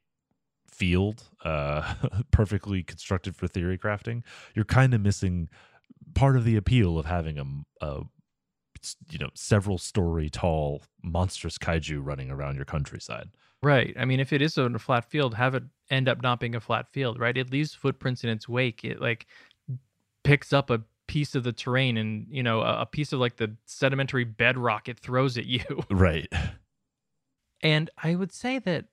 field, 0.80 1.24
uh, 1.46 1.94
perfectly 2.32 2.82
constructed 2.82 3.36
for 3.36 3.48
theory 3.48 3.78
crafting, 3.78 4.24
you're 4.56 4.66
kind 4.66 4.94
of 4.94 5.02
missing 5.02 5.50
part 6.16 6.36
of 6.36 6.46
the 6.46 6.56
appeal 6.56 6.98
of 6.98 7.06
having 7.06 7.38
a, 7.82 8.02
you 9.10 9.20
know 9.20 9.30
several 9.34 9.78
story 9.78 10.30
tall 10.30 10.82
monstrous 11.04 11.58
kaiju 11.58 12.00
running 12.02 12.32
around 12.32 12.56
your 12.56 12.64
countryside 12.64 13.30
Right. 13.62 13.94
I 14.00 14.06
mean, 14.06 14.20
if 14.20 14.32
it 14.32 14.42
is 14.42 14.58
on 14.58 14.76
a 14.76 14.80
flat 14.80 15.06
field, 15.06 15.36
have 15.36 15.54
it 15.56 15.64
end 15.90 16.08
up 16.08 16.22
not 16.24 16.40
being 16.40 16.56
a 16.56 16.62
flat 16.62 16.88
field, 16.88 17.20
right? 17.20 17.38
It 17.38 17.52
leaves 17.52 17.74
footprints 17.74 18.24
in 18.24 18.30
its 18.30 18.48
wake. 18.48 18.86
It 18.86 19.02
like 19.02 19.28
picks 20.24 20.54
up 20.54 20.70
a 20.70 20.82
piece 21.08 21.36
of 21.36 21.44
the 21.44 21.52
terrain 21.52 21.98
and, 21.98 22.28
you 22.30 22.42
know, 22.42 22.62
a, 22.62 22.82
a 22.82 22.86
piece 22.86 23.12
of 23.12 23.20
like 23.20 23.36
the 23.36 23.56
sedimentary 23.66 24.24
bedrock 24.24 24.88
it 24.88 25.00
throws 25.00 25.38
at 25.38 25.46
you. 25.46 25.64
right 25.90 26.32
And 27.62 27.90
I 28.02 28.16
would 28.16 28.32
say 28.32 28.60
that 28.60 28.86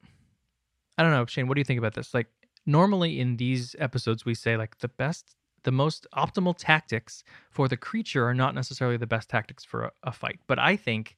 I 0.99 1.03
don't 1.03 1.13
know, 1.13 1.27
Shane, 1.27 1.49
what 1.49 1.55
do 1.55 1.61
you 1.61 1.65
think 1.65 1.79
about 1.79 1.95
this? 1.95 2.15
Like 2.15 2.29
normally 2.65 3.21
in 3.21 3.37
these 3.37 3.77
episodes 3.79 4.25
we 4.25 4.35
say 4.35 4.57
like 4.57 4.79
the 4.79 4.89
best 4.89 5.37
the 5.67 5.73
most 5.73 6.07
optimal 6.15 6.55
tactics 6.57 7.25
for 7.51 7.67
the 7.67 7.77
creature 7.77 8.25
are 8.25 8.35
not 8.35 8.55
necessarily 8.55 8.97
the 8.97 9.07
best 9.07 9.29
tactics 9.29 9.65
for 9.65 9.85
a, 9.85 9.93
a 10.05 10.13
fight. 10.13 10.39
But 10.47 10.61
I 10.61 10.77
think 10.77 11.17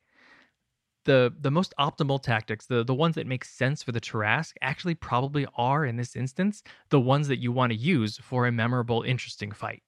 the 1.04 1.32
the 1.38 1.50
most 1.50 1.74
optimal 1.78 2.20
tactics, 2.22 2.66
the 2.66 2.82
the 2.82 2.94
ones 2.94 3.14
that 3.14 3.26
make 3.26 3.44
sense 3.44 3.82
for 3.82 3.92
the 3.92 4.00
Tarrasque, 4.00 4.54
actually 4.62 4.94
probably 4.94 5.46
are 5.56 5.84
in 5.84 5.96
this 5.96 6.16
instance 6.16 6.62
the 6.88 7.00
ones 7.00 7.28
that 7.28 7.38
you 7.38 7.52
want 7.52 7.72
to 7.72 7.78
use 7.78 8.18
for 8.18 8.46
a 8.46 8.52
memorable, 8.52 9.02
interesting 9.02 9.52
fight. 9.52 9.82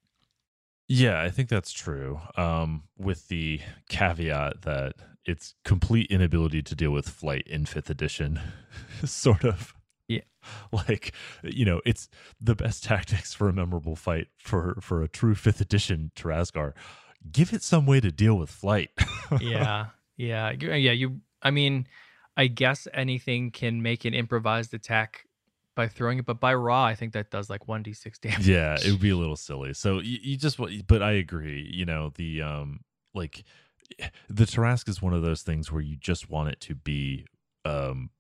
Yeah, 0.88 1.22
I 1.22 1.30
think 1.30 1.49
that's 1.49 1.72
true. 1.72 2.20
Um, 2.36 2.84
with 2.99 3.28
the 3.28 3.61
caveat 3.88 4.62
that 4.62 4.95
its 5.24 5.55
complete 5.64 6.11
inability 6.11 6.62
to 6.62 6.74
deal 6.74 6.91
with 6.91 7.09
flight 7.09 7.47
in 7.47 7.64
fifth 7.64 7.91
edition, 7.91 8.41
sort 9.05 9.45
of. 9.45 9.74
Yeah. 10.11 10.21
Like, 10.73 11.13
you 11.43 11.65
know, 11.67 11.81
it's 11.85 12.09
the 12.41 12.55
best 12.55 12.83
tactics 12.91 13.35
for 13.35 13.49
a 13.49 13.53
memorable 13.53 13.95
fight 13.97 14.29
for 14.39 14.77
for 14.81 15.03
a 15.03 15.09
true 15.09 15.35
fifth 15.35 15.61
edition 15.61 16.11
Tarrasque. 16.17 16.73
Give 17.31 17.53
it 17.53 17.63
some 17.63 17.85
way 17.87 18.01
to 18.01 18.11
deal 18.11 18.37
with 18.39 18.51
flight. 18.51 18.91
yeah. 19.41 19.87
Yeah. 20.17 20.51
You- 20.53 20.73
Yeah. 20.73 20.93
You, 20.93 21.21
I 21.43 21.51
mean, 21.51 21.87
I 22.37 22.47
guess 22.47 22.89
anything 22.95 23.51
can 23.51 23.83
make 23.83 24.05
an 24.07 24.15
improvised 24.15 24.73
attack 24.75 25.27
by 25.77 25.89
throwing 25.89 26.19
it, 26.19 26.27
but 26.27 26.41
by 26.41 26.55
raw, 26.55 26.85
I 26.85 26.95
think 26.95 27.13
that 27.13 27.31
does 27.31 27.49
like 27.51 27.67
1d6 27.67 28.21
damage. 28.21 28.49
yeah 28.49 28.77
it 28.83 28.91
would 28.91 29.01
be 29.01 29.11
a 29.11 29.17
little 29.17 29.37
silly 29.37 29.73
so 29.75 30.01
you, 30.01 30.19
you 30.23 30.37
just 30.37 30.59
but 30.87 31.01
i 31.03 31.13
agree 31.13 31.71
you 31.73 31.85
know 31.87 32.13
the 32.17 32.43
um 32.43 32.81
like 33.15 33.45
the 34.29 34.45
Tarrasque 34.45 34.89
is 34.89 35.01
one 35.03 35.15
of 35.15 35.23
those 35.23 35.43
things 35.43 35.71
where 35.73 35.81
you 35.83 35.97
just 35.97 36.29
want 36.31 36.49
it 36.51 36.61
to 36.63 36.75
be 36.75 37.25
um 37.65 38.11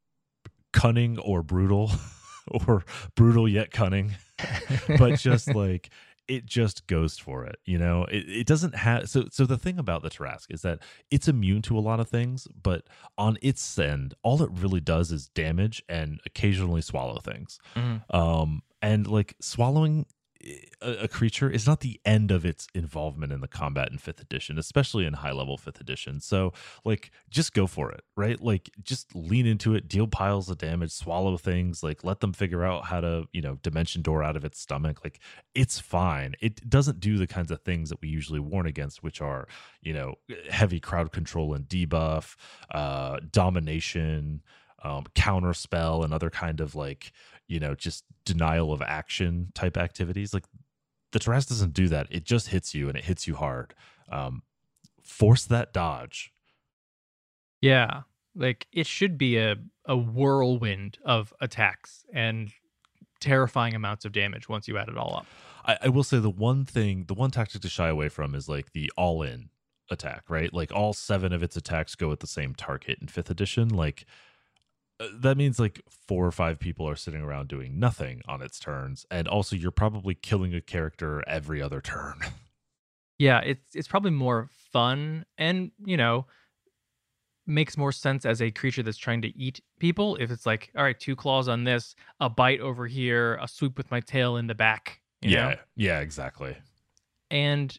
cunning 0.72 1.18
or 1.18 1.42
brutal 1.42 1.90
or 2.66 2.84
brutal 3.14 3.48
yet 3.48 3.70
cunning 3.70 4.14
but 4.98 5.18
just 5.18 5.54
like 5.54 5.90
it 6.28 6.46
just 6.46 6.86
goes 6.86 7.18
for 7.18 7.44
it 7.44 7.56
you 7.64 7.76
know 7.76 8.04
it, 8.04 8.24
it 8.28 8.46
doesn't 8.46 8.74
have 8.74 9.08
so 9.08 9.24
so 9.30 9.44
the 9.44 9.58
thing 9.58 9.78
about 9.78 10.02
the 10.02 10.08
Tarrasque 10.10 10.46
is 10.50 10.62
that 10.62 10.78
it's 11.10 11.26
immune 11.28 11.60
to 11.62 11.76
a 11.76 11.80
lot 11.80 11.98
of 12.00 12.08
things 12.08 12.46
but 12.62 12.84
on 13.18 13.36
its 13.42 13.78
end 13.78 14.14
all 14.22 14.40
it 14.42 14.50
really 14.52 14.80
does 14.80 15.10
is 15.10 15.28
damage 15.28 15.82
and 15.88 16.20
occasionally 16.26 16.82
swallow 16.82 17.18
things 17.20 17.58
Mhm. 17.74 18.02
um 18.14 18.62
and 18.80 19.06
like 19.08 19.34
swallowing 19.40 20.06
a, 20.42 21.04
a 21.04 21.08
creature 21.08 21.50
is 21.50 21.66
not 21.66 21.80
the 21.80 22.00
end 22.04 22.30
of 22.30 22.44
its 22.44 22.66
involvement 22.74 23.32
in 23.32 23.40
the 23.40 23.48
combat 23.48 23.90
in 23.90 23.98
fifth 23.98 24.20
edition 24.20 24.58
especially 24.58 25.04
in 25.04 25.14
high 25.14 25.32
level 25.32 25.56
fifth 25.56 25.80
edition. 25.80 26.20
So 26.20 26.52
like 26.84 27.10
just 27.28 27.52
go 27.52 27.66
for 27.66 27.90
it 27.92 28.02
right? 28.16 28.40
Like 28.40 28.70
just 28.82 29.14
lean 29.14 29.46
into 29.46 29.74
it 29.74 29.88
deal 29.88 30.06
piles 30.06 30.48
of 30.48 30.58
damage 30.58 30.92
swallow 30.92 31.36
things 31.36 31.82
like 31.82 32.04
let 32.04 32.20
them 32.20 32.32
figure 32.32 32.64
out 32.64 32.86
how 32.86 33.00
to 33.00 33.24
you 33.32 33.40
know 33.42 33.56
dimension 33.62 34.02
door 34.02 34.22
out 34.22 34.36
of 34.36 34.44
its 34.44 34.60
stomach. 34.60 35.02
Like 35.04 35.20
it's 35.54 35.78
fine. 35.78 36.34
It 36.40 36.68
doesn't 36.68 37.00
do 37.00 37.18
the 37.18 37.26
kinds 37.26 37.50
of 37.50 37.60
things 37.62 37.90
that 37.90 38.00
we 38.00 38.08
usually 38.08 38.40
warn 38.40 38.66
against 38.66 39.02
which 39.02 39.20
are 39.20 39.46
you 39.82 39.92
know 39.92 40.14
heavy 40.50 40.80
crowd 40.80 41.12
control 41.12 41.54
and 41.54 41.68
debuff 41.68 42.36
uh 42.70 43.18
domination 43.30 44.42
um 44.82 45.04
counter 45.14 45.54
spell 45.54 46.02
and 46.02 46.12
other 46.14 46.30
kind 46.30 46.60
of 46.60 46.74
like 46.74 47.12
you 47.50 47.60
know 47.60 47.74
just 47.74 48.04
denial 48.24 48.72
of 48.72 48.80
action 48.82 49.50
type 49.54 49.76
activities 49.76 50.32
like 50.32 50.44
the 51.12 51.18
Tarrasque 51.18 51.48
doesn't 51.48 51.74
do 51.74 51.88
that 51.88 52.06
it 52.10 52.24
just 52.24 52.48
hits 52.48 52.74
you 52.74 52.88
and 52.88 52.96
it 52.96 53.04
hits 53.04 53.26
you 53.26 53.34
hard 53.34 53.74
um 54.10 54.42
force 55.02 55.44
that 55.44 55.72
dodge 55.72 56.32
Yeah. 57.60 58.02
Like 58.34 58.66
it 58.72 58.86
should 58.86 59.18
be 59.18 59.36
a, 59.36 59.56
a 59.84 59.96
whirlwind 59.96 60.98
of 61.04 61.34
attacks 61.40 62.04
and 62.14 62.52
terrifying 63.20 63.74
amounts 63.74 64.04
of 64.04 64.12
damage 64.12 64.48
once 64.48 64.68
you 64.68 64.78
add 64.78 64.88
it 64.88 64.96
all 64.96 65.16
up. 65.16 65.26
I, 65.66 65.76
I 65.86 65.88
will 65.88 66.04
say 66.04 66.18
the 66.20 66.30
one 66.30 66.64
thing, 66.64 67.04
the 67.06 67.14
one 67.14 67.30
tactic 67.30 67.60
to 67.62 67.68
shy 67.68 67.88
away 67.88 68.08
from 68.08 68.34
is 68.34 68.48
like 68.48 68.72
the 68.72 68.90
all 68.96 69.22
in 69.22 69.50
attack, 69.90 70.24
right? 70.28 70.54
Like 70.54 70.72
all 70.72 70.92
seven 70.92 71.32
of 71.32 71.42
its 71.42 71.56
attacks 71.56 71.94
go 71.96 72.12
at 72.12 72.20
the 72.20 72.26
same 72.26 72.54
target 72.54 72.98
in 73.00 73.08
fifth 73.08 73.30
edition. 73.30 73.68
Like 73.68 74.06
Uh, 75.00 75.06
that 75.14 75.36
means 75.36 75.58
like 75.58 75.80
four 75.88 76.26
or 76.26 76.30
five 76.30 76.58
people 76.60 76.86
are 76.88 76.94
sitting 76.96 77.22
around 77.22 77.48
doing 77.48 77.78
nothing 77.78 78.20
on 78.28 78.42
its 78.42 78.60
turns. 78.60 79.06
And 79.10 79.26
also 79.26 79.56
you're 79.56 79.70
probably 79.70 80.14
killing 80.14 80.54
a 80.54 80.60
character 80.60 81.24
every 81.26 81.62
other 81.62 81.80
turn. 81.80 82.20
Yeah, 83.18 83.40
it's 83.40 83.74
it's 83.74 83.86
probably 83.86 84.12
more 84.12 84.48
fun 84.72 85.26
and, 85.36 85.72
you 85.84 85.98
know, 85.98 86.26
makes 87.46 87.76
more 87.76 87.92
sense 87.92 88.24
as 88.24 88.40
a 88.40 88.50
creature 88.50 88.82
that's 88.82 88.96
trying 88.96 89.20
to 89.20 89.28
eat 89.36 89.60
people 89.78 90.16
if 90.16 90.30
it's 90.30 90.46
like, 90.46 90.70
all 90.74 90.82
right, 90.82 90.98
two 90.98 91.14
claws 91.14 91.46
on 91.46 91.64
this, 91.64 91.94
a 92.20 92.30
bite 92.30 92.60
over 92.60 92.86
here, 92.86 93.38
a 93.42 93.46
swoop 93.46 93.76
with 93.76 93.90
my 93.90 94.00
tail 94.00 94.38
in 94.38 94.46
the 94.46 94.54
back. 94.54 95.02
you 95.20 95.32
yeah. 95.32 95.48
know? 95.50 95.56
Yeah, 95.76 96.00
exactly. 96.00 96.56
and 97.30 97.78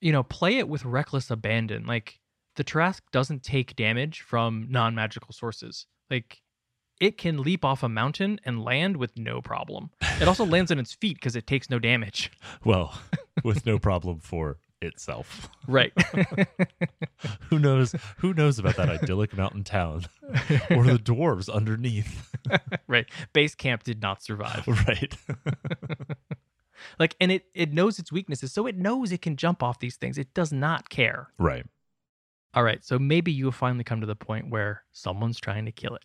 you 0.00 0.12
know 0.12 0.22
play 0.22 0.58
it 0.58 0.68
with 0.68 0.84
reckless 0.84 1.30
abandon 1.30 1.86
like 1.86 2.18
the 2.56 2.64
Tarrasque 2.64 3.02
doesn't 3.12 3.42
take 3.42 3.76
damage 3.76 4.20
from 4.22 4.66
non-magical 4.68 5.32
sources 5.32 5.86
like 6.10 6.42
it 7.00 7.16
can 7.16 7.42
leap 7.42 7.64
off 7.64 7.82
a 7.82 7.88
mountain 7.88 8.38
and 8.44 8.62
land 8.62 8.96
with 8.96 9.16
no 9.16 9.40
problem 9.40 9.90
it 10.20 10.28
also 10.28 10.44
lands 10.54 10.70
on 10.70 10.78
its 10.78 10.92
feet 10.92 11.14
because 11.16 11.36
it 11.36 11.46
takes 11.46 11.70
no 11.70 11.78
damage 11.78 12.30
Well, 12.64 12.98
with 13.44 13.64
no 13.64 13.78
problem 13.78 14.18
for 14.20 14.58
itself. 14.82 15.48
right 15.68 15.92
Who 17.50 17.58
knows 17.58 17.94
who 18.18 18.32
knows 18.32 18.58
about 18.58 18.76
that 18.76 18.88
idyllic 18.88 19.36
mountain 19.36 19.62
town 19.64 20.04
or 20.70 20.84
the 20.84 20.98
dwarves 21.02 21.52
underneath. 21.52 22.34
right 22.86 23.06
base 23.34 23.54
camp 23.54 23.82
did 23.82 24.00
not 24.00 24.22
survive 24.22 24.66
right. 24.88 25.14
like 26.98 27.14
and 27.20 27.30
it 27.30 27.44
it 27.54 27.72
knows 27.72 27.98
its 27.98 28.10
weaknesses 28.10 28.52
so 28.52 28.66
it 28.66 28.76
knows 28.76 29.12
it 29.12 29.20
can 29.20 29.36
jump 29.36 29.62
off 29.62 29.78
these 29.80 29.96
things 29.96 30.16
it 30.16 30.32
does 30.34 30.52
not 30.52 30.88
care 30.88 31.28
right. 31.38 31.66
All 32.54 32.64
right, 32.64 32.84
so 32.84 32.98
maybe 32.98 33.30
you 33.30 33.46
have 33.46 33.54
finally 33.54 33.84
come 33.84 34.00
to 34.00 34.06
the 34.06 34.16
point 34.16 34.50
where 34.50 34.82
someone's 34.92 35.38
trying 35.38 35.66
to 35.66 35.72
kill 35.72 35.94
it. 35.94 36.02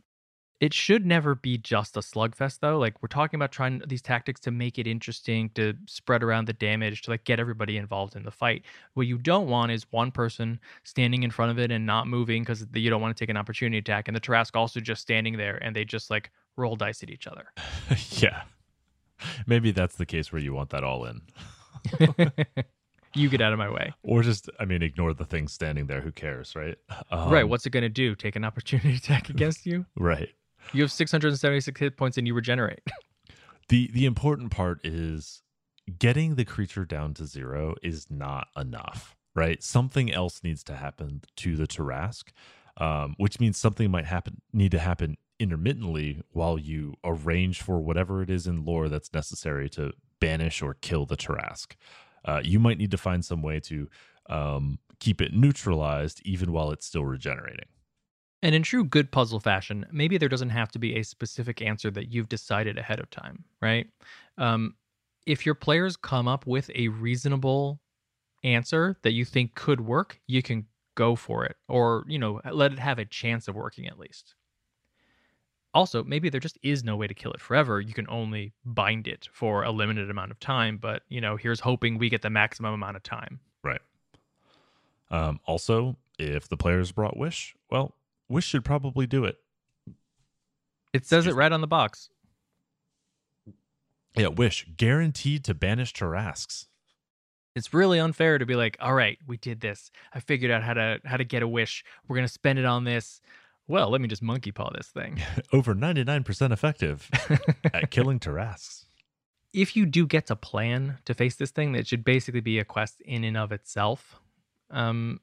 It 0.62 0.74
should 0.74 1.06
never 1.06 1.36
be 1.36 1.58
just 1.58 1.98
a 1.98 2.00
slugfest, 2.00 2.60
though. 2.60 2.78
Like 2.78 3.02
we're 3.02 3.08
talking 3.08 3.38
about 3.38 3.52
trying 3.52 3.82
these 3.88 4.02
tactics 4.02 4.40
to 4.42 4.52
make 4.52 4.80
it 4.80 4.88
interesting, 4.88 5.50
to 5.56 5.74
spread 5.86 6.24
around 6.24 6.48
the 6.48 6.54
damage, 6.54 7.02
to 7.04 7.12
like 7.12 7.26
get 7.26 7.40
everybody 7.40 7.78
involved 7.78 8.16
in 8.16 8.24
the 8.24 8.32
fight. 8.32 8.64
What 8.94 9.08
you 9.08 9.18
don't 9.18 9.50
want 9.50 9.72
is 9.72 9.86
one 9.92 10.12
person 10.12 10.60
standing 10.84 11.24
in 11.24 11.32
front 11.32 11.52
of 11.52 11.60
it 11.60 11.72
and 11.72 11.86
not 11.86 12.08
moving 12.08 12.44
because 12.44 12.66
you 12.74 12.90
don't 12.90 13.02
want 13.02 13.16
to 13.16 13.22
take 13.22 13.30
an 13.30 13.38
opportunity 13.38 13.80
attack, 13.80 14.08
and 14.08 14.16
the 14.16 14.22
Tarrasque 14.22 14.56
also 14.56 14.80
just 14.80 15.02
standing 15.02 15.36
there 15.36 15.62
and 15.62 15.76
they 15.76 15.84
just 15.84 16.10
like 16.10 16.32
roll 16.56 16.76
dice 16.78 17.04
at 17.04 17.10
each 17.10 17.28
other. 17.28 17.48
yeah. 18.12 18.44
Maybe 19.46 19.72
that's 19.72 19.96
the 19.96 20.06
case 20.06 20.32
where 20.32 20.42
you 20.42 20.54
want 20.54 20.70
that 20.70 20.84
all 20.84 21.06
in. 21.06 21.22
you 23.16 23.30
get 23.30 23.42
out 23.42 23.54
of 23.54 23.60
my 23.60 23.70
way. 23.70 23.94
Or 24.04 24.22
just, 24.22 24.50
I 24.60 24.66
mean, 24.66 24.82
ignore 24.82 25.14
the 25.14 25.26
thing 25.26 25.48
standing 25.48 25.88
there. 25.88 26.02
Who 26.02 26.12
cares, 26.12 26.56
right? 26.56 26.78
Um, 27.12 27.32
right, 27.32 27.48
what's 27.48 27.66
it 27.66 27.72
going 27.72 27.84
to 27.84 27.90
do? 27.90 28.16
Take 28.16 28.36
an 28.36 28.44
opportunity 28.44 28.96
attack 28.98 29.30
against 29.30 29.66
you? 29.66 29.86
Right. 29.96 30.30
You 30.74 30.82
have 30.82 30.92
676 30.92 31.80
hit 31.80 31.98
points 31.98 32.18
and 32.18 32.28
you 32.28 32.34
regenerate. 32.34 32.82
The 33.68 33.90
the 33.92 34.06
important 34.06 34.52
part 34.52 34.80
is 34.84 35.42
getting 35.98 36.36
the 36.36 36.46
creature 36.46 36.86
down 36.86 37.14
to 37.16 37.26
zero 37.26 37.76
is 37.82 38.08
not 38.10 38.48
enough, 38.56 39.16
right? 39.34 39.62
Something 39.64 40.14
else 40.14 40.44
needs 40.44 40.64
to 40.66 40.76
happen 40.76 41.24
to 41.38 41.56
the 41.56 41.66
Tarrasque, 41.66 42.32
um, 42.78 43.16
which 43.18 43.40
means 43.40 43.58
something 43.58 43.90
might 43.90 44.06
happen 44.06 44.42
need 44.54 44.72
to 44.72 44.80
happen 44.80 45.18
intermittently 45.40 46.22
while 46.30 46.58
you 46.58 46.94
arrange 47.04 47.62
for 47.62 47.80
whatever 47.80 48.22
it 48.22 48.30
is 48.30 48.48
in 48.48 48.64
lore 48.64 48.88
that's 48.88 49.12
necessary 49.14 49.68
to 49.70 49.94
banish 50.20 50.62
or 50.62 50.76
kill 50.76 51.06
the 51.06 51.18
Tarrasque. 51.18 51.76
Uh, 52.26 52.42
you 52.44 52.60
might 52.60 52.78
need 52.78 52.92
to 52.92 52.98
find 52.98 53.24
some 53.24 53.42
way 53.42 53.60
to 53.60 53.88
um, 54.30 54.80
keep 55.00 55.22
it 55.22 55.34
neutralized 55.34 56.22
even 56.26 56.52
while 56.52 56.72
it's 56.72 56.86
still 56.86 57.06
regenerating. 57.06 57.68
And 58.42 58.54
in 58.54 58.64
true 58.64 58.84
good 58.84 59.12
puzzle 59.12 59.40
fashion, 59.40 59.86
maybe 59.92 60.18
there 60.18 60.30
doesn't 60.30 60.50
have 60.50 60.72
to 60.72 60.80
be 60.80 60.96
a 60.96 61.04
specific 61.04 61.62
answer 61.62 61.90
that 61.92 62.12
you've 62.12 62.30
decided 62.30 62.78
ahead 62.78 63.00
of 63.00 63.10
time, 63.10 63.44
right? 63.62 63.88
Um, 64.38 64.76
if 65.26 65.46
your 65.46 65.56
players 65.56 65.98
come 65.98 66.28
up 66.28 66.46
with 66.46 66.70
a 66.76 66.90
reasonable 66.90 67.80
answer 68.44 68.98
that 69.02 69.14
you 69.14 69.26
think 69.26 69.56
could 69.56 69.82
work, 69.82 70.20
you 70.28 70.44
can 70.44 70.66
go 70.96 71.16
for 71.16 71.46
it 71.46 71.56
or, 71.68 72.06
you 72.08 72.20
know, 72.20 72.40
let 72.52 72.72
it 72.72 72.80
have 72.80 73.00
a 73.00 73.06
chance 73.06 73.48
of 73.48 73.56
working 73.56 73.88
at 73.88 73.98
least. 73.98 74.36
Also, 75.76 76.04
maybe 76.04 76.30
there 76.30 76.40
just 76.40 76.58
is 76.64 76.84
no 76.84 76.96
way 76.96 77.06
to 77.06 77.14
kill 77.14 77.32
it 77.34 77.40
forever. 77.42 77.80
You 77.82 77.94
can 77.94 78.08
only 78.10 78.54
bind 78.64 79.08
it 79.08 79.28
for 79.32 79.64
a 79.64 79.72
limited 79.72 80.10
amount 80.10 80.32
of 80.32 80.40
time, 80.40 80.78
but, 80.78 81.04
you 81.10 81.22
know, 81.22 81.36
here's 81.36 81.60
hoping 81.60 81.98
we 82.00 82.10
get 82.10 82.22
the 82.24 82.30
maximum 82.32 82.74
amount 82.74 82.96
of 82.96 83.04
time. 83.04 83.42
Right. 83.64 83.82
Um, 85.12 85.40
also, 85.46 85.98
if 86.18 86.48
the 86.48 86.58
players 86.58 86.92
brought 86.94 87.18
Wish, 87.18 87.56
well, 87.70 87.94
Wish 88.30 88.46
should 88.46 88.64
probably 88.66 89.06
do 89.06 89.26
it. 89.26 89.38
It 90.94 91.06
says 91.06 91.26
Excuse 91.26 91.36
it 91.36 91.38
right 91.38 91.52
on 91.52 91.60
the 91.62 91.68
box. 91.68 92.10
Yeah, 94.16 94.28
Wish 94.28 94.66
guaranteed 94.78 95.44
to 95.44 95.54
banish 95.54 95.94
Tarrasques. 95.94 96.68
it's 97.54 97.74
really 97.74 98.00
unfair 98.00 98.38
to 98.38 98.46
be 98.46 98.56
like 98.56 98.78
all 98.80 98.94
right 98.94 99.18
we 99.28 99.38
did 99.38 99.60
this 99.62 99.92
i 100.14 100.20
figured 100.20 100.52
out 100.52 100.64
how 100.64 100.74
to 100.74 101.00
how 101.06 101.16
to 101.18 101.24
get 101.24 101.42
a 101.44 101.48
wish 101.48 101.84
we're 102.08 102.16
going 102.16 102.28
to 102.28 102.32
spend 102.34 102.60
it 102.60 102.66
on 102.66 102.84
this 102.86 103.22
well 103.68 103.90
let 103.90 104.02
me 104.02 104.08
just 104.08 104.22
monkey 104.22 104.52
paw 104.52 104.70
this 104.76 104.88
thing 104.88 105.22
Over 105.54 105.74
99% 105.76 106.52
effective 106.52 107.10
at 107.74 107.90
killing 107.96 108.20
Tarrasques. 108.20 108.86
if 109.54 109.76
you 109.76 109.86
do 109.86 110.06
get 110.06 110.28
to 110.28 110.36
plan 110.36 110.98
to 111.06 111.14
face 111.14 111.36
this 111.36 111.52
thing, 111.52 111.72
that 111.74 111.88
should 111.88 112.04
basically 112.04 112.42
be 112.42 112.60
a 112.60 112.66
quest 112.66 113.02
in 113.02 113.24
and 113.24 113.38
of 113.38 113.52
itself. 113.52 114.20
Um, 114.70 115.22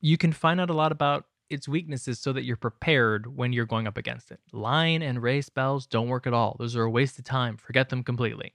you 0.00 0.16
can 0.18 0.32
find 0.32 0.60
out 0.60 0.68
a 0.70 0.74
lot 0.74 0.92
about 0.92 1.24
its 1.48 1.68
weaknesses 1.68 2.18
so 2.18 2.32
that 2.32 2.44
you're 2.44 2.56
prepared 2.56 3.36
when 3.36 3.52
you're 3.52 3.66
going 3.66 3.86
up 3.86 3.96
against 3.96 4.30
it. 4.30 4.40
Line 4.52 5.00
and 5.02 5.22
ray 5.22 5.40
spells 5.40 5.86
don't 5.86 6.08
work 6.08 6.26
at 6.26 6.34
all. 6.34 6.56
Those 6.58 6.74
are 6.76 6.82
a 6.82 6.90
waste 6.90 7.18
of 7.18 7.24
time. 7.24 7.56
Forget 7.56 7.88
them 7.88 8.02
completely. 8.02 8.54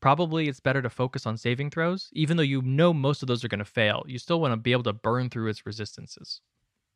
Probably 0.00 0.48
it's 0.48 0.60
better 0.60 0.82
to 0.82 0.90
focus 0.90 1.26
on 1.26 1.36
saving 1.36 1.70
throws, 1.70 2.08
even 2.12 2.36
though 2.36 2.42
you 2.44 2.62
know 2.62 2.92
most 2.92 3.22
of 3.22 3.26
those 3.26 3.42
are 3.44 3.48
going 3.48 3.58
to 3.58 3.64
fail. 3.64 4.04
You 4.06 4.18
still 4.18 4.40
want 4.40 4.52
to 4.52 4.56
be 4.56 4.70
able 4.72 4.84
to 4.84 4.92
burn 4.92 5.28
through 5.28 5.48
its 5.48 5.66
resistances. 5.66 6.40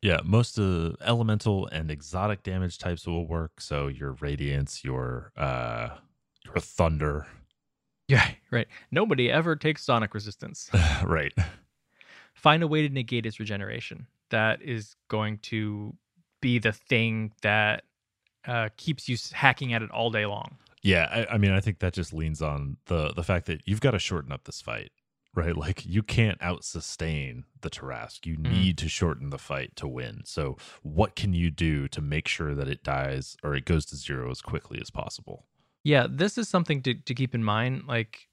Yeah, 0.03 0.19
most 0.25 0.57
of 0.57 0.65
the 0.65 0.97
elemental 0.99 1.65
and 1.67 1.89
exotic 1.89 2.43
damage 2.43 2.77
types 2.77 3.07
will 3.07 3.25
work. 3.25 3.61
So 3.61 3.87
your 3.87 4.11
radiance, 4.19 4.83
your 4.83 5.31
uh 5.37 5.91
your 6.43 6.59
thunder. 6.59 7.25
Yeah, 8.09 8.29
right. 8.51 8.67
Nobody 8.91 9.31
ever 9.31 9.55
takes 9.55 9.81
sonic 9.81 10.13
resistance. 10.13 10.69
right. 11.05 11.33
Find 12.33 12.61
a 12.61 12.67
way 12.67 12.85
to 12.85 12.93
negate 12.93 13.25
its 13.25 13.39
regeneration. 13.39 14.07
That 14.29 14.61
is 14.61 14.97
going 15.07 15.37
to 15.43 15.95
be 16.41 16.59
the 16.59 16.73
thing 16.73 17.31
that 17.41 17.83
uh, 18.45 18.69
keeps 18.75 19.07
you 19.07 19.15
hacking 19.31 19.73
at 19.73 19.81
it 19.81 19.89
all 19.91 20.09
day 20.09 20.25
long. 20.25 20.57
Yeah, 20.81 21.07
I, 21.09 21.35
I 21.35 21.37
mean, 21.37 21.51
I 21.51 21.61
think 21.61 21.79
that 21.79 21.93
just 21.93 22.11
leans 22.11 22.41
on 22.41 22.75
the 22.87 23.13
the 23.13 23.23
fact 23.23 23.45
that 23.45 23.61
you've 23.63 23.79
got 23.79 23.91
to 23.91 23.99
shorten 23.99 24.33
up 24.33 24.43
this 24.43 24.59
fight, 24.59 24.91
right? 25.35 25.55
Like 25.55 25.85
you 25.85 26.03
can't 26.03 26.37
out 26.41 26.63
sustain 26.63 27.45
the 27.61 27.69
Tarrasque. 27.69 28.25
You 28.25 28.37
Mhm. 28.37 28.49
need 28.51 28.77
to 28.79 28.89
shorten 28.89 29.29
the 29.29 29.37
fight 29.37 29.75
to 29.77 29.87
win. 29.87 30.21
So, 30.25 30.57
what 30.81 31.15
can 31.15 31.33
you 31.33 31.49
do 31.51 31.87
to 31.89 32.01
make 32.01 32.27
sure 32.27 32.53
that 32.55 32.67
it 32.67 32.83
dies 32.83 33.35
or 33.43 33.55
it 33.55 33.65
goes 33.65 33.85
to 33.87 33.95
zero 33.95 34.29
as 34.31 34.41
quickly 34.41 34.79
as 34.81 34.89
possible? 34.91 35.45
Yeah, 35.83 36.07
this 36.09 36.37
is 36.37 36.47
something 36.47 36.81
to, 36.83 36.93
to 36.93 37.13
keep 37.13 37.35
in 37.35 37.43
mind. 37.43 37.83
Like, 37.87 38.27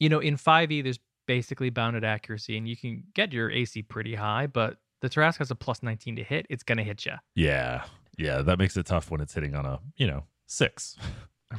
you 0.00 0.08
know, 0.08 0.18
in 0.18 0.36
5e, 0.36 0.82
there's 0.82 0.98
basically 1.26 1.70
bounded 1.70 2.04
accuracy, 2.04 2.56
and 2.56 2.68
you 2.68 2.76
can 2.76 3.04
get 3.14 3.32
your 3.32 3.50
AC 3.50 3.82
pretty 3.82 4.14
high, 4.14 4.46
but 4.46 4.78
the 5.02 5.08
Tarrasque 5.08 5.38
has 5.38 5.50
a 5.50 5.54
plus 5.54 5.82
19 5.82 6.16
to 6.16 6.24
hit. 6.24 6.46
It's 6.50 6.62
going 6.62 6.78
to 6.78 6.84
hit 6.84 7.04
you. 7.06 7.12
Yeah, 7.34 7.84
yeah, 8.18 8.42
that 8.42 8.58
makes 8.58 8.76
it 8.76 8.86
tough 8.86 9.10
when 9.10 9.20
it's 9.20 9.34
hitting 9.34 9.54
on 9.54 9.66
a 9.66 9.80
you 9.96 10.06
know 10.06 10.24
six. 10.46 10.96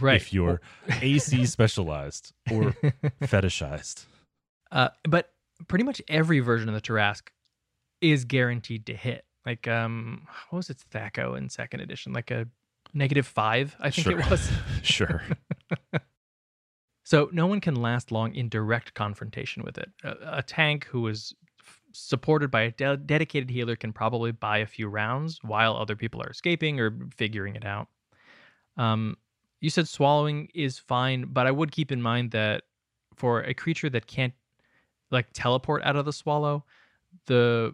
Right. 0.01 0.17
If 0.17 0.33
you're 0.33 0.59
AC 1.01 1.45
specialized 1.45 2.33
or 2.51 2.71
fetishized. 3.23 4.05
Uh, 4.71 4.89
but 5.07 5.29
pretty 5.67 5.83
much 5.85 6.01
every 6.07 6.39
version 6.39 6.69
of 6.69 6.75
the 6.75 6.81
Tarrasque 6.81 7.29
is 8.01 8.25
guaranteed 8.25 8.85
to 8.87 8.95
hit. 8.95 9.25
Like, 9.45 9.67
um, 9.67 10.27
what 10.49 10.57
was 10.57 10.69
it, 10.69 10.83
THAC0 10.91 11.37
in 11.37 11.49
second 11.49 11.79
edition? 11.79 12.11
Like 12.13 12.31
a 12.31 12.47
negative 12.93 13.25
five, 13.25 13.75
I 13.79 13.89
think 13.89 14.05
Sure. 14.07 14.19
it 14.19 14.29
was. 14.29 14.51
sure. 14.83 15.21
So 17.05 17.29
no 17.31 17.47
one 17.47 17.61
can 17.61 17.75
last 17.75 18.11
long 18.11 18.35
in 18.35 18.49
direct 18.49 18.93
confrontation 18.93 19.63
with 19.63 19.77
it. 19.77 19.89
A, 20.03 20.15
a 20.39 20.43
tank 20.43 20.85
who 20.85 21.07
is 21.07 21.33
f- 21.61 21.81
supported 21.93 22.51
by 22.51 22.63
a 22.63 22.71
de- 22.71 22.97
dedicated 22.97 23.49
healer 23.49 23.77
can 23.77 23.93
probably 23.93 24.33
buy 24.33 24.57
a 24.57 24.65
few 24.65 24.89
rounds 24.89 25.39
while 25.41 25.77
other 25.77 25.95
people 25.95 26.21
are 26.21 26.29
escaping 26.29 26.79
or 26.81 26.97
figuring 27.15 27.55
it 27.55 27.65
out. 27.65 27.87
Um, 28.75 29.15
you 29.61 29.69
said 29.69 29.87
swallowing 29.87 30.49
is 30.53 30.77
fine, 30.77 31.27
but 31.29 31.47
I 31.47 31.51
would 31.51 31.71
keep 31.71 31.91
in 31.93 32.01
mind 32.01 32.31
that 32.31 32.63
for 33.15 33.39
a 33.41 33.53
creature 33.53 33.89
that 33.89 34.05
can't 34.05 34.33
like 35.11 35.27
teleport 35.33 35.83
out 35.83 35.95
of 35.95 36.05
the 36.05 36.13
swallow, 36.13 36.63
the 37.25 37.73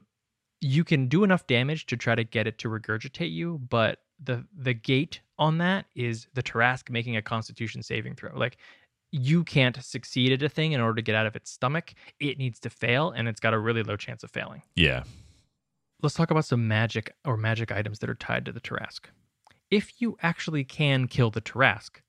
you 0.62 0.84
can 0.84 1.08
do 1.08 1.24
enough 1.24 1.46
damage 1.46 1.86
to 1.88 1.98
try 1.98 2.16
to 2.16 2.24
get 2.24 2.48
it 2.48 2.58
to 2.60 2.70
regurgitate 2.70 3.32
you, 3.32 3.60
but 3.70 4.00
the 4.24 4.46
the 4.58 4.74
gate 4.74 5.22
on 5.38 5.58
that 5.58 5.86
is 5.96 6.28
the 6.34 6.44
Tarrasque 6.44 6.90
making 6.90 7.18
a 7.18 7.22
Constitution 7.22 7.84
saving 7.84 8.16
throw. 8.16 8.32
Like 8.36 8.58
you 9.12 9.44
can't 9.44 9.82
succeed 9.84 10.32
at 10.32 10.42
a 10.42 10.50
thing 10.50 10.72
in 10.72 10.82
order 10.82 10.96
to 10.96 11.02
get 11.02 11.16
out 11.16 11.28
of 11.28 11.36
its 11.36 11.52
stomach. 11.52 11.94
It 12.20 12.40
needs 12.40 12.60
to 12.62 12.70
fail, 12.70 13.12
and 13.12 13.28
it's 13.28 13.40
got 13.40 13.54
a 13.54 13.60
really 13.60 13.84
low 13.84 13.96
chance 13.96 14.24
of 14.24 14.32
failing. 14.32 14.64
Yeah. 14.76 15.04
Let's 16.02 16.16
talk 16.16 16.32
about 16.32 16.46
some 16.46 16.68
magic 16.68 17.14
or 17.24 17.38
magic 17.38 17.72
items 17.72 18.00
that 18.00 18.10
are 18.10 18.16
tied 18.16 18.44
to 18.46 18.52
the 18.52 18.60
Tarrasque. 18.60 19.06
If 19.70 20.02
you 20.02 20.18
actually 20.22 20.64
can 20.64 21.08
kill 21.08 21.30
the 21.30 21.42
Tarrasque, 21.42 22.02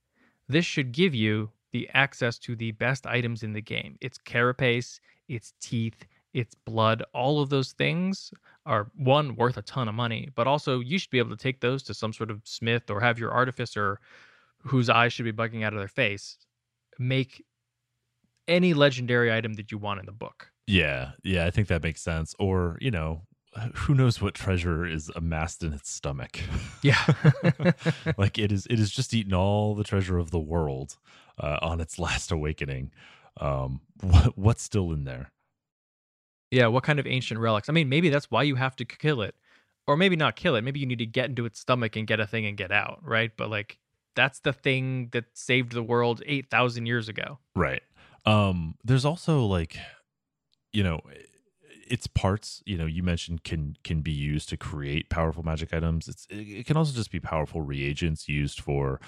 this 0.48 0.64
should 0.64 0.92
give 0.92 1.14
you 1.14 1.50
the 1.74 1.90
access 1.92 2.38
to 2.38 2.54
the 2.54 2.70
best 2.70 3.04
items 3.04 3.42
in 3.42 3.52
the 3.52 3.60
game. 3.60 3.98
Its 4.00 4.16
carapace, 4.16 5.00
its 5.28 5.54
teeth, 5.60 6.06
its 6.32 6.54
blood, 6.54 7.02
all 7.12 7.40
of 7.40 7.50
those 7.50 7.72
things 7.72 8.32
are 8.64 8.92
one 8.94 9.34
worth 9.34 9.56
a 9.56 9.62
ton 9.62 9.88
of 9.88 9.94
money, 9.94 10.30
but 10.36 10.46
also 10.46 10.78
you 10.78 10.98
should 10.98 11.10
be 11.10 11.18
able 11.18 11.30
to 11.30 11.36
take 11.36 11.60
those 11.60 11.82
to 11.82 11.92
some 11.92 12.12
sort 12.12 12.30
of 12.30 12.40
smith 12.44 12.90
or 12.90 13.00
have 13.00 13.18
your 13.18 13.32
artificer 13.32 13.98
whose 14.62 14.88
eyes 14.88 15.12
should 15.12 15.24
be 15.24 15.32
bugging 15.32 15.64
out 15.64 15.72
of 15.72 15.80
their 15.80 15.88
face 15.88 16.38
make 17.00 17.44
any 18.46 18.72
legendary 18.72 19.32
item 19.32 19.54
that 19.54 19.72
you 19.72 19.78
want 19.78 19.98
in 19.98 20.06
the 20.06 20.12
book. 20.12 20.52
Yeah, 20.68 21.10
yeah, 21.24 21.44
I 21.44 21.50
think 21.50 21.66
that 21.68 21.82
makes 21.82 22.02
sense. 22.02 22.36
Or, 22.38 22.78
you 22.80 22.92
know, 22.92 23.22
who 23.74 23.96
knows 23.96 24.22
what 24.22 24.34
treasure 24.34 24.86
is 24.86 25.10
amassed 25.16 25.64
in 25.64 25.72
its 25.72 25.90
stomach. 25.90 26.38
Yeah. 26.82 27.04
like 28.16 28.38
it 28.38 28.52
is 28.52 28.66
it 28.70 28.78
is 28.78 28.90
just 28.90 29.12
eaten 29.12 29.34
all 29.34 29.74
the 29.74 29.84
treasure 29.84 30.18
of 30.18 30.30
the 30.30 30.38
world 30.38 30.98
uh, 31.38 31.58
on 31.62 31.80
its 31.80 31.98
last 32.06 32.30
awakening. 32.32 32.90
Um 33.40 33.80
what, 34.00 34.38
what's 34.38 34.62
still 34.62 34.92
in 34.92 35.04
there? 35.04 35.30
Yeah, 36.50 36.68
what 36.68 36.84
kind 36.84 37.00
of 37.00 37.06
ancient 37.06 37.40
relics? 37.40 37.68
I 37.68 37.72
mean, 37.72 37.88
maybe 37.88 38.10
that's 38.10 38.30
why 38.30 38.44
you 38.44 38.54
have 38.54 38.76
to 38.76 38.84
kill 38.84 39.22
it. 39.22 39.34
Or 39.86 39.96
maybe 39.96 40.16
not 40.16 40.36
kill 40.36 40.54
it. 40.54 40.62
Maybe 40.62 40.80
you 40.80 40.86
need 40.86 41.00
to 41.00 41.06
get 41.06 41.28
into 41.28 41.44
its 41.44 41.60
stomach 41.60 41.96
and 41.96 42.06
get 42.06 42.20
a 42.20 42.26
thing 42.26 42.46
and 42.46 42.56
get 42.56 42.70
out, 42.72 43.00
right? 43.02 43.32
But 43.36 43.50
like 43.50 43.78
that's 44.14 44.38
the 44.38 44.52
thing 44.52 45.08
that 45.12 45.24
saved 45.34 45.72
the 45.72 45.82
world 45.82 46.22
8,000 46.24 46.86
years 46.86 47.08
ago. 47.08 47.38
Right. 47.56 47.82
Um 48.24 48.76
there's 48.84 49.04
also 49.04 49.44
like 49.44 49.76
you 50.72 50.82
know 50.82 51.00
its 51.88 52.06
parts, 52.06 52.62
you 52.66 52.76
know, 52.76 52.86
you 52.86 53.02
mentioned 53.02 53.44
can 53.44 53.76
can 53.84 54.00
be 54.00 54.12
used 54.12 54.48
to 54.50 54.56
create 54.56 55.10
powerful 55.10 55.42
magic 55.42 55.72
items. 55.72 56.08
It's 56.08 56.26
it, 56.30 56.66
can 56.66 56.76
also 56.76 56.92
just 56.92 57.10
be 57.10 57.20
powerful 57.20 57.62
reagents 57.62 58.28
used 58.28 58.60
for 58.60 59.00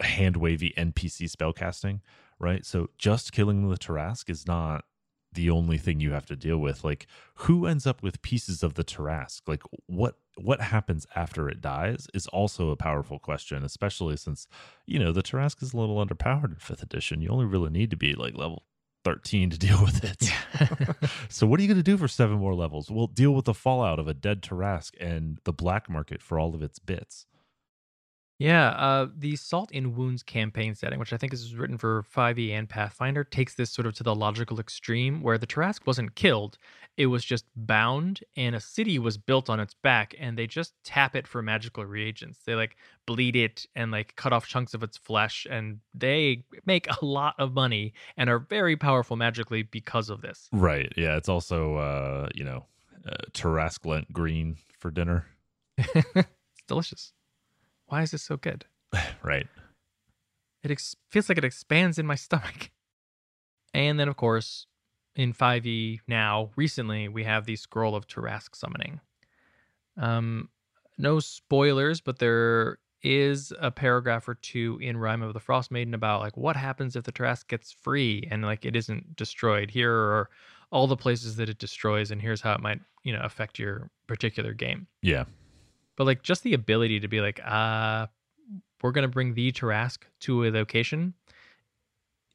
hand 0.00 0.36
wavy 0.36 0.72
NPC 0.76 1.28
spell 1.28 1.52
casting, 1.52 2.00
right? 2.38 2.64
So 2.64 2.90
just 2.98 3.32
killing 3.32 3.68
the 3.68 3.76
Tarrasque 3.76 4.30
is 4.30 4.46
not 4.46 4.84
the 5.32 5.50
only 5.50 5.78
thing 5.78 6.00
you 6.00 6.12
have 6.12 6.26
to 6.26 6.36
deal 6.36 6.58
with. 6.58 6.84
Like 6.84 7.06
who 7.36 7.66
ends 7.66 7.86
up 7.86 8.02
with 8.02 8.22
pieces 8.22 8.62
of 8.62 8.74
the 8.74 8.84
Tarrasque? 8.84 9.42
Like 9.46 9.62
what 9.86 10.16
what 10.36 10.60
happens 10.60 11.06
after 11.16 11.48
it 11.48 11.60
dies 11.60 12.06
is 12.14 12.26
also 12.28 12.70
a 12.70 12.76
powerful 12.76 13.18
question, 13.18 13.64
especially 13.64 14.16
since, 14.16 14.46
you 14.86 14.98
know, 14.98 15.12
the 15.12 15.22
Tarrasque 15.22 15.62
is 15.62 15.72
a 15.72 15.76
little 15.76 16.04
underpowered 16.04 16.52
in 16.52 16.56
fifth 16.56 16.82
edition. 16.82 17.20
You 17.20 17.30
only 17.30 17.46
really 17.46 17.70
need 17.70 17.90
to 17.90 17.96
be 17.96 18.14
like 18.14 18.36
level 18.36 18.64
13 19.08 19.48
to 19.48 19.58
deal 19.58 19.80
with 19.82 20.04
it. 20.04 20.30
so 21.30 21.46
what 21.46 21.58
are 21.58 21.62
you 21.62 21.68
going 21.68 21.78
to 21.78 21.82
do 21.82 21.96
for 21.96 22.08
seven 22.08 22.36
more 22.36 22.54
levels? 22.54 22.90
Well, 22.90 23.06
deal 23.06 23.30
with 23.30 23.46
the 23.46 23.54
fallout 23.54 23.98
of 23.98 24.06
a 24.06 24.12
dead 24.12 24.42
Tarrasque 24.42 24.94
and 25.00 25.38
the 25.44 25.52
black 25.52 25.88
market 25.88 26.20
for 26.20 26.38
all 26.38 26.54
of 26.54 26.62
its 26.62 26.78
bits. 26.78 27.24
Yeah, 28.38 28.68
uh, 28.68 29.08
the 29.16 29.34
Salt 29.34 29.72
in 29.72 29.96
Wounds 29.96 30.22
campaign 30.22 30.76
setting, 30.76 31.00
which 31.00 31.12
I 31.12 31.16
think 31.16 31.32
is 31.32 31.56
written 31.56 31.76
for 31.76 32.04
5e 32.14 32.52
and 32.52 32.68
Pathfinder, 32.68 33.24
takes 33.24 33.54
this 33.54 33.70
sort 33.70 33.86
of 33.86 33.94
to 33.94 34.04
the 34.04 34.14
logical 34.14 34.60
extreme 34.60 35.22
where 35.22 35.38
the 35.38 35.46
Tarrasque 35.46 35.84
wasn't 35.86 36.14
killed. 36.14 36.56
It 36.96 37.06
was 37.06 37.24
just 37.24 37.46
bound, 37.56 38.20
and 38.36 38.54
a 38.54 38.60
city 38.60 39.00
was 39.00 39.18
built 39.18 39.50
on 39.50 39.58
its 39.58 39.74
back, 39.74 40.14
and 40.20 40.38
they 40.38 40.46
just 40.46 40.74
tap 40.84 41.16
it 41.16 41.26
for 41.26 41.42
magical 41.42 41.84
reagents. 41.84 42.38
They 42.46 42.54
like 42.54 42.76
bleed 43.06 43.34
it 43.34 43.66
and 43.74 43.90
like 43.90 44.14
cut 44.14 44.32
off 44.32 44.46
chunks 44.46 44.72
of 44.72 44.84
its 44.84 44.96
flesh, 44.96 45.44
and 45.50 45.80
they 45.92 46.44
make 46.64 46.86
a 47.02 47.04
lot 47.04 47.34
of 47.40 47.54
money 47.54 47.92
and 48.16 48.30
are 48.30 48.38
very 48.38 48.76
powerful 48.76 49.16
magically 49.16 49.64
because 49.64 50.10
of 50.10 50.20
this. 50.20 50.48
Right. 50.52 50.92
Yeah. 50.96 51.16
It's 51.16 51.28
also, 51.28 51.74
uh, 51.74 52.28
you 52.36 52.44
know, 52.44 52.66
uh, 53.04 53.16
Tarrasque 53.32 53.84
lent 53.84 54.12
green 54.12 54.58
for 54.78 54.92
dinner. 54.92 55.26
it's 55.76 56.26
delicious. 56.68 57.12
Why 57.88 58.02
is 58.02 58.12
this 58.12 58.22
so 58.22 58.36
good? 58.36 58.66
Right. 59.22 59.46
It 60.62 60.70
ex- 60.70 60.96
feels 61.10 61.28
like 61.28 61.38
it 61.38 61.44
expands 61.44 61.98
in 61.98 62.06
my 62.06 62.14
stomach. 62.14 62.70
And 63.74 64.00
then, 64.00 64.08
of 64.08 64.16
course, 64.16 64.66
in 65.14 65.34
5e 65.34 65.98
now, 66.08 66.50
recently, 66.56 67.06
we 67.06 67.24
have 67.24 67.44
the 67.44 67.54
Scroll 67.54 67.94
of 67.94 68.06
Tarrasque 68.06 68.56
Summoning. 68.56 69.00
Um, 69.98 70.48
no 70.96 71.20
spoilers, 71.20 72.00
but 72.00 72.18
there 72.18 72.78
is 73.02 73.52
a 73.60 73.70
paragraph 73.70 74.26
or 74.26 74.34
two 74.34 74.78
in 74.80 74.96
Rime 74.96 75.22
of 75.22 75.34
the 75.34 75.40
Frostmaiden 75.40 75.94
about 75.94 76.20
like 76.22 76.36
what 76.36 76.56
happens 76.56 76.96
if 76.96 77.04
the 77.04 77.12
Tarrasque 77.12 77.48
gets 77.48 77.70
free 77.70 78.26
and 78.30 78.42
like 78.42 78.64
it 78.64 78.74
isn't 78.74 79.16
destroyed. 79.16 79.70
Here 79.70 79.92
are 79.92 80.30
all 80.70 80.86
the 80.86 80.96
places 80.96 81.36
that 81.36 81.48
it 81.48 81.58
destroys, 81.58 82.10
and 82.10 82.20
here's 82.20 82.40
how 82.40 82.54
it 82.54 82.60
might, 82.60 82.80
you 83.04 83.12
know, 83.12 83.20
affect 83.22 83.58
your 83.58 83.90
particular 84.06 84.54
game 84.54 84.86
Yeah. 85.02 85.24
But 85.98 86.06
like 86.06 86.22
just 86.22 86.44
the 86.44 86.54
ability 86.54 87.00
to 87.00 87.08
be 87.08 87.20
like 87.20 87.40
uh 87.44 88.06
we're 88.82 88.92
gonna 88.92 89.08
bring 89.08 89.34
the 89.34 89.52
Tarrasque 89.52 90.04
to 90.20 90.44
a 90.46 90.50
location 90.50 91.12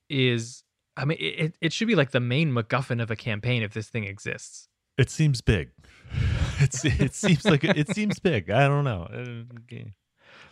is 0.10 0.64
i 0.98 1.06
mean 1.06 1.18
it, 1.20 1.56
it 1.62 1.74
should 1.74 1.88
be 1.88 1.96
like 1.96 2.12
the 2.12 2.20
main 2.20 2.52
macguffin 2.52 3.02
of 3.02 3.10
a 3.10 3.16
campaign 3.16 3.64
if 3.64 3.74
this 3.74 3.90
thing 3.90 4.04
exists 4.04 4.68
It 4.98 5.10
seems 5.10 5.42
big. 5.42 5.72
It's 6.60 6.86
it 6.86 7.16
seems 7.16 7.46
like 7.46 7.64
it 7.64 7.90
seems 7.96 8.20
big. 8.20 8.52
I 8.52 8.68
don't 8.68 8.84
know. 8.84 9.08
Uh, 9.12 9.62
okay. 9.64 9.94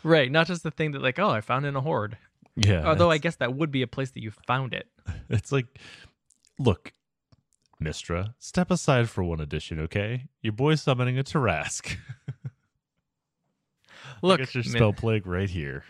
right 0.03 0.31
not 0.31 0.47
just 0.47 0.63
the 0.63 0.71
thing 0.71 0.91
that 0.93 1.01
like 1.01 1.19
oh 1.19 1.29
i 1.29 1.41
found 1.41 1.65
in 1.65 1.75
a 1.75 1.81
horde 1.81 2.17
Yeah. 2.55 2.83
Although 2.87 3.11
I 3.11 3.17
guess 3.17 3.35
that 3.37 3.53
would 3.55 3.71
be 3.71 3.81
a 3.81 3.87
place 3.87 4.11
that 4.11 4.21
you 4.23 4.31
found 4.47 4.73
it. 4.73 4.87
It's 5.29 5.51
like, 5.51 5.67
look, 6.59 6.91
Mystra, 7.81 8.33
step 8.39 8.69
aside 8.71 9.09
for 9.09 9.23
one 9.23 9.39
edition, 9.39 9.79
okay? 9.79 10.27
Your 10.41 10.51
boy's 10.53 10.81
summoning 10.81 11.17
a 11.17 11.23
Tarrasque. 11.23 11.95
Look, 14.21 14.39
I 14.39 14.43
got 14.43 14.55
your 14.55 14.63
Mi- 14.63 14.69
spell 14.69 14.93
plague 14.93 15.27
right 15.27 15.49
here. 15.49 15.83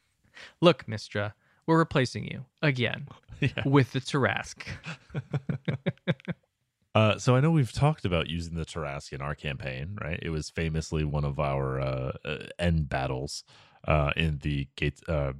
look, 0.60 0.86
Mystra, 0.86 1.32
we're 1.66 1.78
replacing 1.78 2.24
you 2.24 2.44
again 2.62 3.08
yeah. 3.40 3.62
with 3.64 3.92
the 3.92 4.00
Tarrasque. 4.00 4.66
Uh, 6.94 7.16
so 7.16 7.36
I 7.36 7.40
know 7.40 7.52
we've 7.52 7.70
talked 7.70 8.04
about 8.04 8.28
using 8.28 8.56
the 8.56 8.64
Tarrasque 8.64 9.12
in 9.12 9.20
our 9.20 9.36
campaign, 9.36 9.96
right? 10.02 10.18
It 10.20 10.30
was 10.30 10.50
famously 10.50 11.04
one 11.04 11.24
of 11.24 11.38
our 11.38 11.78
uh, 11.78 12.12
uh, 12.24 12.38
end 12.58 12.88
battles 12.88 13.44
uh, 13.86 14.10
in 14.16 14.38
the 14.38 14.66
gate 14.74 14.98
uh, 15.06 15.34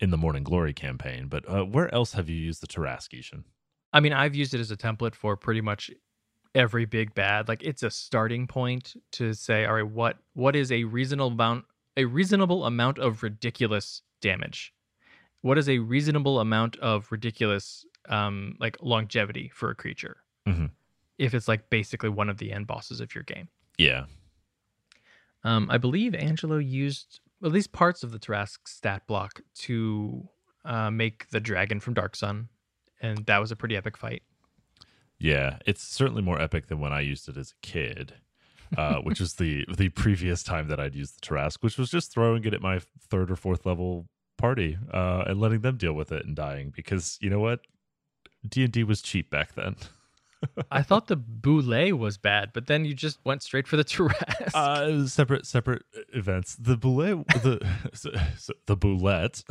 in 0.00 0.10
the 0.10 0.16
Morning 0.16 0.42
Glory 0.42 0.72
campaign. 0.72 1.28
But 1.28 1.48
uh, 1.48 1.64
where 1.66 1.94
else 1.94 2.14
have 2.14 2.28
you 2.28 2.34
used 2.34 2.62
the 2.62 2.66
Tarrasque, 2.66 3.14
I-Hsien? 3.14 3.44
I 3.92 4.00
mean, 4.00 4.12
I've 4.12 4.34
used 4.34 4.54
it 4.54 4.60
as 4.60 4.72
a 4.72 4.76
template 4.76 5.14
for 5.14 5.36
pretty 5.36 5.60
much 5.60 5.88
every 6.52 6.84
big 6.84 7.14
bad. 7.14 7.46
Like 7.46 7.62
it's 7.62 7.84
a 7.84 7.90
starting 7.90 8.48
point 8.48 8.94
to 9.12 9.34
say, 9.34 9.66
all 9.66 9.74
right, 9.74 9.86
what 9.86 10.16
what 10.32 10.56
is 10.56 10.72
a 10.72 10.82
reasonable 10.82 11.28
amount 11.28 11.64
a 11.96 12.04
reasonable 12.06 12.64
amount 12.66 12.98
of 12.98 13.22
ridiculous 13.22 14.02
damage? 14.20 14.72
What 15.42 15.58
is 15.58 15.68
a 15.68 15.78
reasonable 15.78 16.40
amount 16.40 16.76
of 16.78 17.10
ridiculous 17.12 17.84
um 18.08 18.56
like 18.60 18.76
longevity 18.82 19.50
for 19.54 19.70
a 19.70 19.74
creature? 19.74 20.18
Mhm. 20.46 20.70
If 21.18 21.32
it's 21.34 21.48
like 21.48 21.70
basically 21.70 22.08
one 22.10 22.28
of 22.28 22.38
the 22.38 22.52
end 22.52 22.66
bosses 22.66 23.00
of 23.00 23.14
your 23.14 23.24
game. 23.24 23.48
Yeah, 23.78 24.06
Um, 25.44 25.70
I 25.70 25.78
believe 25.78 26.14
Angelo 26.14 26.56
used 26.58 27.20
at 27.44 27.52
least 27.52 27.72
parts 27.72 28.02
of 28.02 28.10
the 28.12 28.18
Tarrasque 28.18 28.66
stat 28.66 29.06
block 29.06 29.40
to 29.56 30.28
uh, 30.64 30.90
make 30.90 31.28
the 31.30 31.40
dragon 31.40 31.78
from 31.80 31.92
Dark 31.94 32.16
Sun, 32.16 32.48
and 33.02 33.26
that 33.26 33.38
was 33.38 33.50
a 33.52 33.56
pretty 33.56 33.76
epic 33.76 33.96
fight. 33.98 34.22
yeah. 35.18 35.58
It's 35.66 35.82
certainly 35.82 36.22
more 36.22 36.40
epic 36.40 36.66
than 36.68 36.78
when 36.80 36.92
I 36.92 37.00
used 37.00 37.28
it 37.28 37.36
as 37.36 37.50
a 37.52 37.66
kid. 37.66 38.14
Uh, 38.76 38.96
which 38.96 39.20
was 39.20 39.34
the 39.34 39.64
the 39.76 39.88
previous 39.90 40.42
time 40.42 40.68
that 40.68 40.80
I'd 40.80 40.94
used 40.94 41.16
the 41.16 41.26
Tarrasque, 41.26 41.62
which 41.62 41.78
was 41.78 41.90
just 41.90 42.12
throwing 42.12 42.44
it 42.44 42.54
at 42.54 42.60
my 42.62 42.80
third 43.08 43.30
or 43.30 43.36
fourth 43.36 43.64
level 43.66 44.06
party 44.36 44.76
uh, 44.92 45.24
and 45.26 45.40
letting 45.40 45.60
them 45.60 45.76
deal 45.76 45.92
with 45.92 46.10
it 46.10 46.26
and 46.26 46.34
dying 46.34 46.72
because 46.74 47.18
you 47.20 47.30
know 47.30 47.40
what, 47.40 47.60
D 48.48 48.64
and 48.64 48.72
D 48.72 48.84
was 48.84 49.00
cheap 49.02 49.30
back 49.30 49.54
then. 49.54 49.76
I 50.70 50.82
thought 50.82 51.06
the 51.06 51.16
Boule 51.16 51.96
was 51.96 52.18
bad, 52.18 52.50
but 52.52 52.66
then 52.66 52.84
you 52.84 52.94
just 52.94 53.18
went 53.24 53.42
straight 53.42 53.66
for 53.66 53.76
the 53.76 53.84
Tarrasque. 53.84 54.54
Uh, 54.54 55.06
separate 55.06 55.46
separate 55.46 55.82
events. 56.12 56.56
The 56.56 56.76
boulet, 56.76 57.26
the 57.42 57.66
so, 57.94 58.10
so 58.36 58.52
the 58.66 58.76
bulette. 58.76 59.42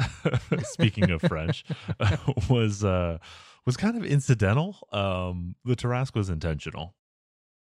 speaking 0.66 1.12
of 1.12 1.22
French, 1.22 1.66
was 2.50 2.84
uh 2.84 3.18
was 3.66 3.78
kind 3.78 3.98
of 3.98 4.04
incidental. 4.04 4.88
Um, 4.92 5.56
the 5.66 5.76
Tarrasque 5.76 6.16
was 6.16 6.30
intentional. 6.30 6.96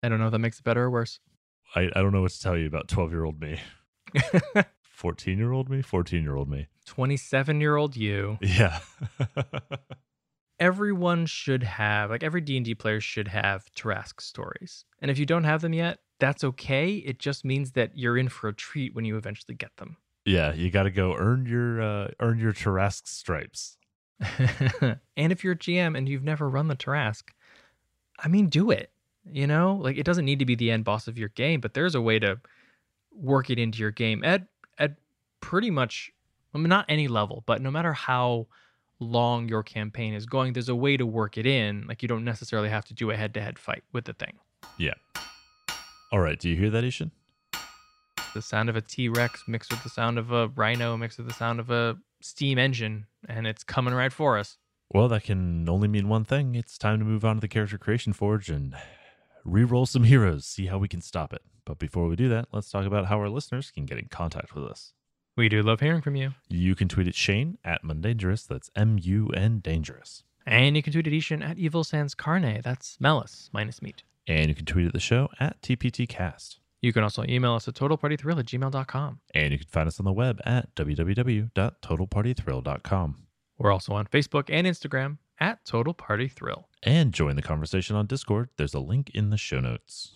I 0.03 0.09
don't 0.09 0.19
know 0.19 0.27
if 0.27 0.31
that 0.31 0.39
makes 0.39 0.59
it 0.59 0.63
better 0.63 0.83
or 0.83 0.89
worse. 0.89 1.19
I 1.75 1.81
I 1.95 2.01
don't 2.01 2.11
know 2.11 2.21
what 2.21 2.31
to 2.31 2.41
tell 2.41 2.57
you 2.57 2.67
about 2.67 2.87
twelve 2.87 3.11
year 3.11 3.23
old 3.23 3.41
me, 3.41 3.59
fourteen 4.81 5.37
year 5.37 5.51
old 5.51 5.69
me, 5.69 5.81
fourteen 5.81 6.23
year 6.23 6.35
old 6.35 6.49
me. 6.49 6.67
27 6.85 7.61
year 7.61 7.75
old 7.75 7.95
you. 7.95 8.37
Yeah. 8.41 8.79
Everyone 10.59 11.25
should 11.25 11.63
have, 11.63 12.09
like 12.09 12.21
every 12.23 12.41
D&D 12.41 12.75
player 12.75 12.99
should 12.99 13.27
have 13.29 13.65
Tarrasque 13.75 14.19
stories. 14.21 14.83
And 14.99 15.09
if 15.09 15.17
you 15.17 15.25
don't 15.25 15.43
have 15.43 15.61
them 15.61 15.73
yet, 15.73 15.99
that's 16.19 16.43
okay. 16.43 16.95
It 16.95 17.17
just 17.17 17.45
means 17.45 17.71
that 17.71 17.97
you're 17.97 18.17
in 18.17 18.29
for 18.29 18.47
a 18.47 18.53
treat 18.53 18.93
when 18.93 19.05
you 19.05 19.15
eventually 19.17 19.55
get 19.55 19.75
them. 19.77 19.97
yeah, 20.25 20.53
you 20.53 20.69
got 20.69 20.83
to 20.83 20.91
go 20.91 21.15
earn 21.15 21.45
your 21.45 21.81
uh, 21.81 22.07
earn 22.19 22.39
your 22.39 22.53
Tarrasque 22.53 23.07
stripes. 23.07 23.77
and 25.17 25.31
if 25.31 25.43
you're 25.43 25.53
a 25.53 25.57
GM 25.57 25.97
and 25.97 26.07
you've 26.07 26.23
never 26.23 26.47
run 26.47 26.67
the 26.67 26.75
Tarrasque, 26.75 27.29
I 28.19 28.27
mean, 28.27 28.47
do 28.47 28.69
it. 28.69 28.91
You 29.29 29.45
know, 29.47 29.79
like 29.81 29.97
it 29.97 30.03
doesn't 30.03 30.25
need 30.25 30.39
to 30.39 30.45
be 30.45 30.55
the 30.55 30.71
end 30.71 30.83
boss 30.83 31.07
of 31.07 31.17
your 31.17 31.29
game, 31.29 31.61
but 31.61 31.73
there's 31.73 31.95
a 31.95 32.01
way 32.01 32.17
to 32.19 32.39
work 33.13 33.49
it 33.49 33.59
into 33.59 33.79
your 33.79 33.91
game 33.91 34.23
at 34.23 34.47
at 34.79 34.95
pretty 35.41 35.69
much, 35.69 36.11
I 36.53 36.57
mean, 36.57 36.69
not 36.69 36.85
any 36.89 37.07
level, 37.07 37.43
but 37.45 37.61
no 37.61 37.69
matter 37.69 37.93
how 37.93 38.47
long 38.99 39.47
your 39.47 39.63
campaign 39.63 40.13
is 40.13 40.25
going, 40.25 40.53
there's 40.53 40.69
a 40.69 40.75
way 40.75 40.97
to 40.97 41.05
work 41.05 41.37
it 41.37 41.45
in. 41.45 41.85
Like 41.87 42.01
you 42.01 42.07
don't 42.07 42.23
necessarily 42.23 42.69
have 42.69 42.85
to 42.85 42.93
do 42.93 43.11
a 43.11 43.15
head-to-head 43.15 43.59
fight 43.59 43.83
with 43.93 44.05
the 44.05 44.13
thing. 44.13 44.33
Yeah. 44.77 44.93
All 46.11 46.19
right. 46.19 46.39
Do 46.39 46.49
you 46.49 46.55
hear 46.55 46.69
that, 46.69 46.83
I-Hsien? 46.83 47.11
The 48.33 48.41
sound 48.41 48.69
of 48.69 48.75
a 48.75 48.81
T-Rex 48.81 49.43
mixed 49.47 49.71
with 49.71 49.83
the 49.83 49.89
sound 49.89 50.17
of 50.17 50.31
a 50.31 50.47
rhino 50.49 50.95
mixed 50.97 51.17
with 51.17 51.27
the 51.27 51.33
sound 51.33 51.59
of 51.59 51.69
a 51.69 51.97
steam 52.21 52.57
engine, 52.57 53.05
and 53.27 53.45
it's 53.45 53.63
coming 53.63 53.93
right 53.93 54.13
for 54.13 54.37
us. 54.37 54.57
Well, 54.93 55.07
that 55.09 55.23
can 55.23 55.67
only 55.67 55.87
mean 55.87 56.07
one 56.09 56.23
thing. 56.23 56.55
It's 56.55 56.77
time 56.77 56.99
to 56.99 57.05
move 57.05 57.25
on 57.25 57.35
to 57.35 57.41
the 57.41 57.47
Character 57.47 57.77
Creation 57.77 58.13
Forge 58.13 58.49
and 58.49 58.75
re-roll 59.43 59.85
some 59.85 60.03
heroes, 60.03 60.45
see 60.45 60.67
how 60.67 60.77
we 60.77 60.87
can 60.87 61.01
stop 61.01 61.33
it. 61.33 61.41
But 61.65 61.79
before 61.79 62.07
we 62.07 62.15
do 62.15 62.29
that, 62.29 62.47
let's 62.51 62.69
talk 62.69 62.85
about 62.85 63.05
how 63.05 63.19
our 63.19 63.29
listeners 63.29 63.71
can 63.71 63.85
get 63.85 63.97
in 63.97 64.07
contact 64.09 64.55
with 64.55 64.65
us. 64.65 64.93
We 65.37 65.49
do 65.49 65.61
love 65.61 65.79
hearing 65.79 66.01
from 66.01 66.15
you. 66.15 66.33
You 66.49 66.75
can 66.75 66.87
tweet 66.87 67.07
at 67.07 67.15
Shane 67.15 67.57
at 67.63 67.83
Mundangerous. 67.83 68.47
That's 68.47 68.69
M-U-N 68.75 69.59
Dangerous. 69.59 70.23
And 70.45 70.75
you 70.75 70.83
can 70.83 70.91
tweet 70.91 71.07
at 71.07 71.13
I-Hsien 71.13 71.41
at 71.41 71.57
Evil 71.57 71.83
Sans 71.83 72.13
Carne. 72.15 72.61
That's 72.63 72.97
Mellis 72.99 73.49
minus 73.53 73.81
meat. 73.81 74.03
And 74.27 74.49
you 74.49 74.55
can 74.55 74.65
tweet 74.65 74.87
at 74.87 74.93
the 74.93 74.99
show 74.99 75.29
at 75.39 75.61
TPTcast. 75.61 76.57
You 76.81 76.91
can 76.91 77.03
also 77.03 77.23
email 77.29 77.53
us 77.53 77.67
at 77.67 77.75
totalpartythrill 77.75 78.39
at 78.39 78.45
gmail.com. 78.45 79.19
And 79.35 79.51
you 79.51 79.59
can 79.59 79.67
find 79.67 79.87
us 79.87 79.99
on 79.99 80.05
the 80.05 80.11
web 80.11 80.41
at 80.45 80.73
www.totalpartythrill.com. 80.75 83.15
We're 83.57 83.71
also 83.71 83.93
on 83.93 84.07
Facebook 84.07 84.45
and 84.49 84.65
Instagram 84.65 85.19
at 85.41 85.65
Total 85.65 85.93
Party 85.93 86.29
Thrill. 86.29 86.69
And 86.83 87.11
join 87.11 87.35
the 87.35 87.41
conversation 87.41 87.95
on 87.97 88.05
Discord. 88.05 88.49
There's 88.55 88.73
a 88.73 88.79
link 88.79 89.09
in 89.13 89.31
the 89.31 89.37
show 89.37 89.59
notes. 89.59 90.13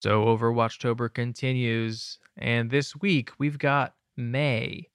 So 0.00 0.24
Overwatchtober 0.24 1.12
continues, 1.12 2.18
and 2.36 2.70
this 2.70 2.96
week 2.96 3.32
we've 3.38 3.58
got 3.58 3.94
Mei. 4.16 4.88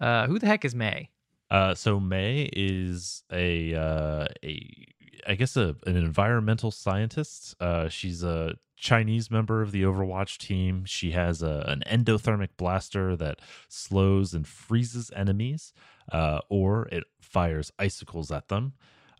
Uh, 0.00 0.26
who 0.26 0.38
the 0.38 0.46
heck 0.46 0.64
is 0.64 0.74
Mei? 0.74 1.10
Uh, 1.50 1.74
so 1.74 2.00
Mei 2.00 2.50
is 2.52 3.22
a 3.32 3.74
uh, 3.74 4.26
a 4.42 4.86
I 5.26 5.34
guess 5.34 5.56
a 5.56 5.76
an 5.86 5.96
environmental 5.96 6.70
scientist. 6.70 7.54
Uh, 7.60 7.88
she's 7.88 8.22
a 8.22 8.54
Chinese 8.76 9.30
member 9.30 9.62
of 9.62 9.70
the 9.70 9.82
Overwatch 9.82 10.38
team. 10.38 10.84
She 10.84 11.12
has 11.12 11.42
a, 11.42 11.64
an 11.68 11.82
endothermic 11.86 12.50
blaster 12.56 13.16
that 13.16 13.40
slows 13.68 14.34
and 14.34 14.46
freezes 14.46 15.10
enemies, 15.14 15.72
uh, 16.10 16.40
or 16.48 16.88
it 16.90 17.04
fires 17.20 17.70
icicles 17.78 18.30
at 18.30 18.48
them. 18.48 18.74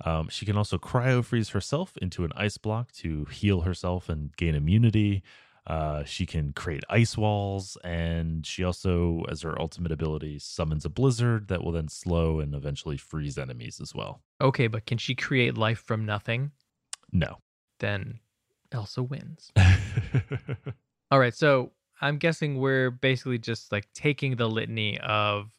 Um, 0.05 0.29
she 0.29 0.45
can 0.47 0.57
also 0.57 0.79
cryo 0.79 1.25
freeze 1.25 1.51
herself 1.51 1.97
into 1.99 2.25
an 2.25 2.33
ice 2.37 2.59
block 2.59 2.93
to 2.93 3.27
heal 3.27 3.63
herself 3.63 4.09
and 4.09 4.35
gain 4.37 4.55
immunity. 4.55 5.23
Uh, 5.67 6.05
she 6.05 6.27
can 6.27 6.53
create 6.53 6.85
ice 6.91 7.17
walls, 7.17 7.79
and 7.83 8.45
she 8.45 8.63
also, 8.63 9.25
as 9.31 9.43
her 9.43 9.59
ultimate 9.59 9.93
ability, 9.93 10.39
summons 10.39 10.85
a 10.85 10.91
blizzard 10.91 11.49
that 11.49 11.65
will 11.65 11.73
then 11.73 11.89
slow 11.89 12.39
and 12.39 12.55
eventually 12.55 12.99
freeze 12.99 13.39
enemies 13.39 13.81
as 13.81 13.95
well. 13.95 14.21
Okay, 14.43 14.67
but 14.67 14.85
can 14.85 14.99
she 14.99 15.15
create 15.15 15.57
life 15.57 15.79
from 15.79 16.05
nothing? 16.05 16.51
No. 17.13 17.39
Then 17.79 18.21
Elsa 18.73 19.03
wins. 19.03 19.53
All 21.11 21.19
right, 21.19 21.35
so 21.35 21.73
I'm 22.01 22.19
guessing 22.19 22.59
we're 22.59 22.91
basically 22.91 23.39
just 23.39 23.73
like 23.73 23.89
taking 23.95 24.37
the 24.37 24.49
litany 24.49 24.99
of 25.01 25.51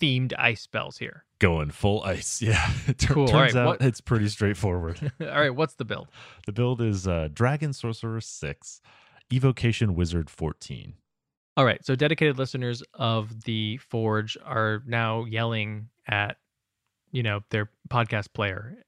themed 0.00 0.32
ice 0.38 0.60
spells 0.60 0.96
here. 0.96 1.24
Going 1.44 1.70
full 1.72 2.02
ice. 2.04 2.40
Yeah. 2.42 2.70
It 2.86 2.96
tur- 2.98 3.12
Cool. 3.12 3.28
Turns 3.28 3.52
right, 3.54 3.60
out 3.60 3.66
what- 3.66 3.82
it's 3.82 4.00
pretty 4.00 4.28
straightforward. 4.28 5.12
All 5.20 5.26
right, 5.26 5.54
what's 5.54 5.74
the 5.74 5.84
build? 5.84 6.08
the 6.46 6.52
build 6.52 6.80
is 6.80 7.06
uh, 7.06 7.28
Dragon 7.34 7.74
Sorcerer 7.74 8.22
6, 8.22 8.80
Evocation 9.30 9.94
Wizard 9.94 10.30
14. 10.30 10.94
All 11.58 11.66
right, 11.66 11.84
so 11.84 11.94
dedicated 11.94 12.38
listeners 12.38 12.82
of 12.94 13.44
the 13.44 13.76
Forge 13.76 14.38
are 14.42 14.82
now 14.86 15.24
yelling 15.26 15.90
at, 16.08 16.38
you 17.12 17.22
know, 17.22 17.40
their 17.50 17.68
podcast 17.90 18.32
player 18.32 18.78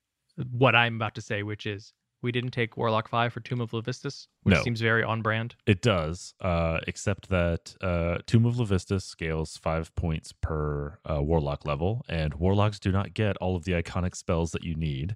what 0.51 0.75
I'm 0.75 0.97
about 0.97 1.15
to 1.17 1.21
say, 1.21 1.43
which 1.43 1.67
is 1.67 1.93
we 2.23 2.33
didn't 2.33 2.51
take 2.51 2.77
Warlock 2.77 3.09
5 3.09 3.33
for 3.33 3.41
Tomb 3.41 3.61
of 3.61 3.71
Levistus, 3.73 4.27
which 4.43 4.55
No. 4.55 4.63
seems 4.63 4.81
very 4.81 5.03
on 5.03 5.23
brand. 5.23 5.55
It 5.67 5.83
does, 5.83 6.35
uh, 6.41 6.81
except 6.87 7.29
that 7.29 7.75
uh, 7.81 8.19
Tomb 8.27 8.47
of 8.47 8.55
Levistus 8.57 9.03
scales 9.03 9.57
five 9.57 9.95
points 9.95 10.33
per 10.33 10.99
uh, 11.09 11.23
Warlock 11.23 11.67
level, 11.67 12.05
and 12.09 12.35
Warlocks 12.35 12.79
do 12.79 12.91
not 12.91 13.15
get 13.15 13.37
all 13.39 13.55
of 13.57 13.65
the 13.65 13.73
iconic 13.73 14.15
spells 14.17 14.51
that 14.53 14.65
you 14.65 14.75
need 14.75 15.15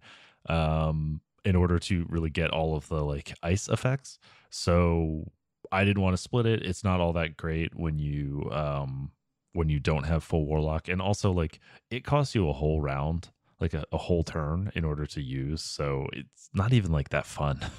um, 0.48 1.20
in 1.44 1.56
order 1.56 1.78
to 1.78 2.06
really 2.08 2.30
get 2.30 2.50
all 2.50 2.76
of 2.76 2.88
the 2.88 3.02
like 3.04 3.34
ice 3.42 3.68
effects. 3.68 4.18
So 4.50 5.30
I 5.72 5.84
didn't 5.84 6.02
want 6.02 6.14
to 6.14 6.22
split 6.22 6.46
it. 6.46 6.62
It's 6.64 6.84
not 6.84 7.00
all 7.00 7.12
that 7.14 7.36
great 7.36 7.74
when 7.74 7.98
you 7.98 8.48
um, 8.52 9.12
when 9.52 9.68
you 9.68 9.80
don't 9.80 10.04
have 10.04 10.22
full 10.22 10.44
Warlock, 10.46 10.88
and 10.88 11.00
also 11.00 11.32
like 11.32 11.60
it 11.90 12.04
costs 12.04 12.34
you 12.34 12.48
a 12.48 12.52
whole 12.52 12.80
round, 12.80 13.30
like 13.60 13.74
a, 13.74 13.84
a 13.92 13.98
whole 13.98 14.24
turn, 14.24 14.72
in 14.74 14.84
order 14.84 15.06
to 15.06 15.20
use. 15.20 15.62
So 15.62 16.08
it's 16.12 16.48
not 16.54 16.72
even 16.72 16.92
like 16.92 17.10
that 17.10 17.26
fun. 17.26 17.60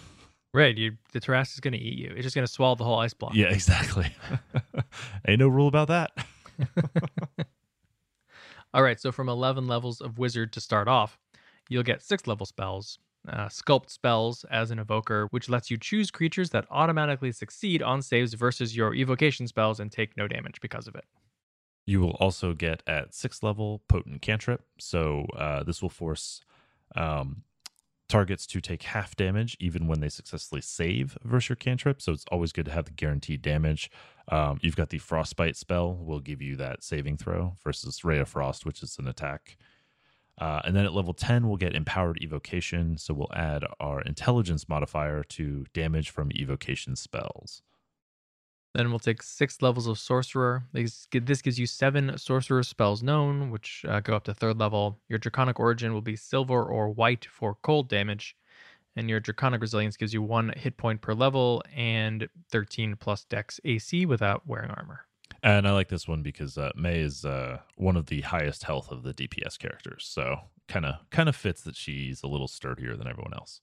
Right, 0.53 0.77
you 0.77 0.97
the 1.13 1.21
Tarrasque 1.21 1.53
is 1.53 1.59
going 1.61 1.71
to 1.73 1.79
eat 1.79 1.97
you. 1.97 2.11
It's 2.13 2.23
just 2.23 2.36
going 2.36 2.45
to 2.45 2.51
swallow 2.51 2.75
the 2.75 2.84
whole 2.84 2.99
ice 2.99 3.13
block. 3.13 3.34
Yeah, 3.34 3.47
exactly. 3.47 4.13
Ain't 5.27 5.39
no 5.39 5.47
rule 5.47 5.69
about 5.69 5.88
that. 5.88 6.11
All 8.73 8.84
right, 8.84 8.99
so 8.99 9.13
from 9.13 9.29
11 9.29 9.67
levels 9.67 10.01
of 10.01 10.17
wizard 10.17 10.51
to 10.53 10.59
start 10.59 10.89
off, 10.89 11.17
you'll 11.69 11.84
get 11.84 12.01
six 12.01 12.27
level 12.27 12.45
spells. 12.45 12.99
Uh, 13.27 13.47
sculpt 13.47 13.89
spells 13.89 14.43
as 14.51 14.71
an 14.71 14.79
evoker, 14.79 15.27
which 15.32 15.47
lets 15.47 15.71
you 15.71 15.77
choose 15.77 16.11
creatures 16.11 16.49
that 16.49 16.65
automatically 16.69 17.32
succeed 17.32 17.82
on 17.82 18.01
saves 18.01 18.34
versus 18.34 18.75
your 18.75 18.93
evocation 18.93 19.47
spells 19.47 19.79
and 19.79 19.91
take 19.91 20.17
no 20.17 20.27
damage 20.27 20.59
because 20.59 20.88
of 20.88 20.95
it. 20.95 21.05
You 21.86 22.01
will 22.01 22.17
also 22.19 22.53
get 22.53 22.84
at 22.88 23.13
sixth 23.13 23.43
level 23.43 23.82
potent 23.88 24.21
cantrip. 24.21 24.63
So 24.79 25.25
uh, 25.36 25.63
this 25.63 25.82
will 25.82 25.89
force 25.89 26.41
um, 26.95 27.43
targets 28.11 28.45
to 28.45 28.59
take 28.59 28.84
half 28.84 29.15
damage 29.15 29.55
even 29.59 29.88
when 29.88 30.01
they 30.01 30.09
successfully 30.09 30.61
save 30.61 31.17
versus 31.23 31.49
your 31.49 31.55
cantrip. 31.55 32.01
So 32.01 32.11
it's 32.11 32.25
always 32.32 32.51
good 32.51 32.65
to 32.65 32.71
have 32.71 32.86
the 32.86 32.91
guaranteed 32.91 33.41
damage. 33.41 33.89
Um, 34.27 34.59
you've 34.61 34.75
got 34.75 34.89
the 34.89 34.97
frostbite 34.97 35.55
spell, 35.55 35.95
will 35.95 36.19
give 36.19 36.41
you 36.41 36.55
that 36.57 36.84
saving 36.84 37.17
throw 37.17 37.57
versus 37.63 38.03
Ray 38.03 38.19
of 38.19 38.29
Frost, 38.29 38.65
which 38.65 38.84
is 38.84 38.97
an 38.99 39.07
attack. 39.07 39.57
Uh, 40.38 40.61
and 40.65 40.75
then 40.75 40.86
at 40.86 40.93
level 40.93 41.13
10, 41.13 41.47
we'll 41.47 41.57
get 41.57 41.75
Empowered 41.75 42.21
Evocation. 42.21 42.97
So 42.97 43.13
we'll 43.13 43.34
add 43.34 43.63
our 43.79 44.01
Intelligence 44.01 44.67
modifier 44.67 45.23
to 45.23 45.65
damage 45.73 46.09
from 46.09 46.32
evocation 46.34 46.95
spells. 46.95 47.61
Then 48.74 48.89
we'll 48.89 48.99
take 48.99 49.22
six 49.22 49.61
levels 49.61 49.88
of 49.88 49.99
Sorcerer. 49.99 50.63
This, 50.72 51.05
gives 51.07 51.59
you 51.59 51.67
seven 51.67 52.17
Sorcerer 52.17 52.63
spells 52.63 53.03
known, 53.03 53.51
which 53.51 53.84
uh, 53.88 53.99
go 53.99 54.15
up 54.15 54.24
to 54.26 54.34
third 54.34 54.57
level. 54.59 54.97
Your 55.09 55.19
Draconic 55.19 55.59
Origin 55.59 55.93
will 55.93 56.01
be 56.01 56.15
silver 56.15 56.63
or 56.63 56.89
white 56.89 57.26
for 57.26 57.57
cold 57.63 57.89
damage. 57.89 58.36
And 58.95 59.09
your 59.09 59.19
Draconic 59.19 59.61
Resilience 59.61 59.97
gives 59.97 60.13
you 60.13 60.22
one 60.22 60.53
hit 60.55 60.78
point 60.78 61.01
per 61.01 61.13
level 61.13 61.63
and 61.76 62.28
13 62.49 62.95
plus 62.97 63.26
dex 63.26 63.59
AC 63.65 64.05
without 64.05 64.47
wearing 64.47 64.72
armor. 64.72 65.05
And 65.43 65.67
I 65.67 65.72
like 65.72 65.89
this 65.89 66.07
one 66.07 66.22
because 66.22 66.57
uh, 66.57 66.72
Mei 66.76 66.99
is 66.99 67.26
uh, 67.26 67.59
one 67.76 67.97
of 67.97 68.07
the 68.07 68.22
highest 68.22 68.63
health 68.63 68.91
of 68.91 69.03
the 69.03 69.13
DPS 69.13 69.57
characters, 69.57 70.05
so 70.07 70.36
kind 70.67 70.86
of 70.86 70.95
kind 71.09 71.28
of 71.28 71.36
fits 71.36 71.61
that 71.63 71.76
she's 71.76 72.22
a 72.22 72.28
little 72.28 72.47
sturdier 72.47 72.95
than 72.95 73.07
everyone 73.07 73.34
else. 73.34 73.61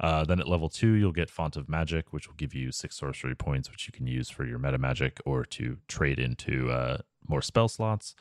Uh, 0.00 0.24
then 0.24 0.38
at 0.40 0.48
level 0.48 0.68
two, 0.68 0.92
you'll 0.92 1.12
get 1.12 1.28
Font 1.30 1.56
of 1.56 1.68
Magic, 1.68 2.12
which 2.12 2.28
will 2.28 2.36
give 2.36 2.54
you 2.54 2.70
six 2.70 2.96
sorcery 2.96 3.34
points, 3.34 3.70
which 3.70 3.86
you 3.86 3.92
can 3.92 4.06
use 4.06 4.30
for 4.30 4.44
your 4.44 4.58
meta 4.58 4.78
magic 4.78 5.20
or 5.24 5.44
to 5.44 5.78
trade 5.88 6.18
into 6.18 6.70
uh, 6.70 6.98
more 7.26 7.42
spell 7.42 7.68
slots. 7.68 8.14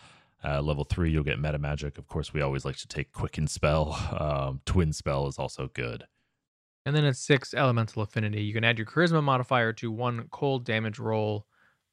Uh, 0.43 0.61
level 0.61 0.83
three, 0.83 1.11
you'll 1.11 1.23
get 1.23 1.39
meta 1.39 1.57
magic. 1.59 1.97
Of 1.97 2.07
course, 2.07 2.33
we 2.33 2.41
always 2.41 2.65
like 2.65 2.77
to 2.77 2.87
take 2.87 3.11
Quicken 3.11 3.47
Spell. 3.47 3.97
Um, 4.19 4.61
Twin 4.65 4.93
Spell 4.93 5.27
is 5.27 5.37
also 5.37 5.69
good. 5.73 6.05
And 6.85 6.95
then 6.95 7.03
at 7.05 7.17
six, 7.17 7.53
Elemental 7.53 8.01
Affinity, 8.01 8.41
you 8.43 8.53
can 8.53 8.63
add 8.63 8.77
your 8.77 8.87
Charisma 8.87 9.21
modifier 9.21 9.73
to 9.73 9.91
one 9.91 10.27
cold 10.31 10.63
damage 10.63 10.99
roll 10.99 11.45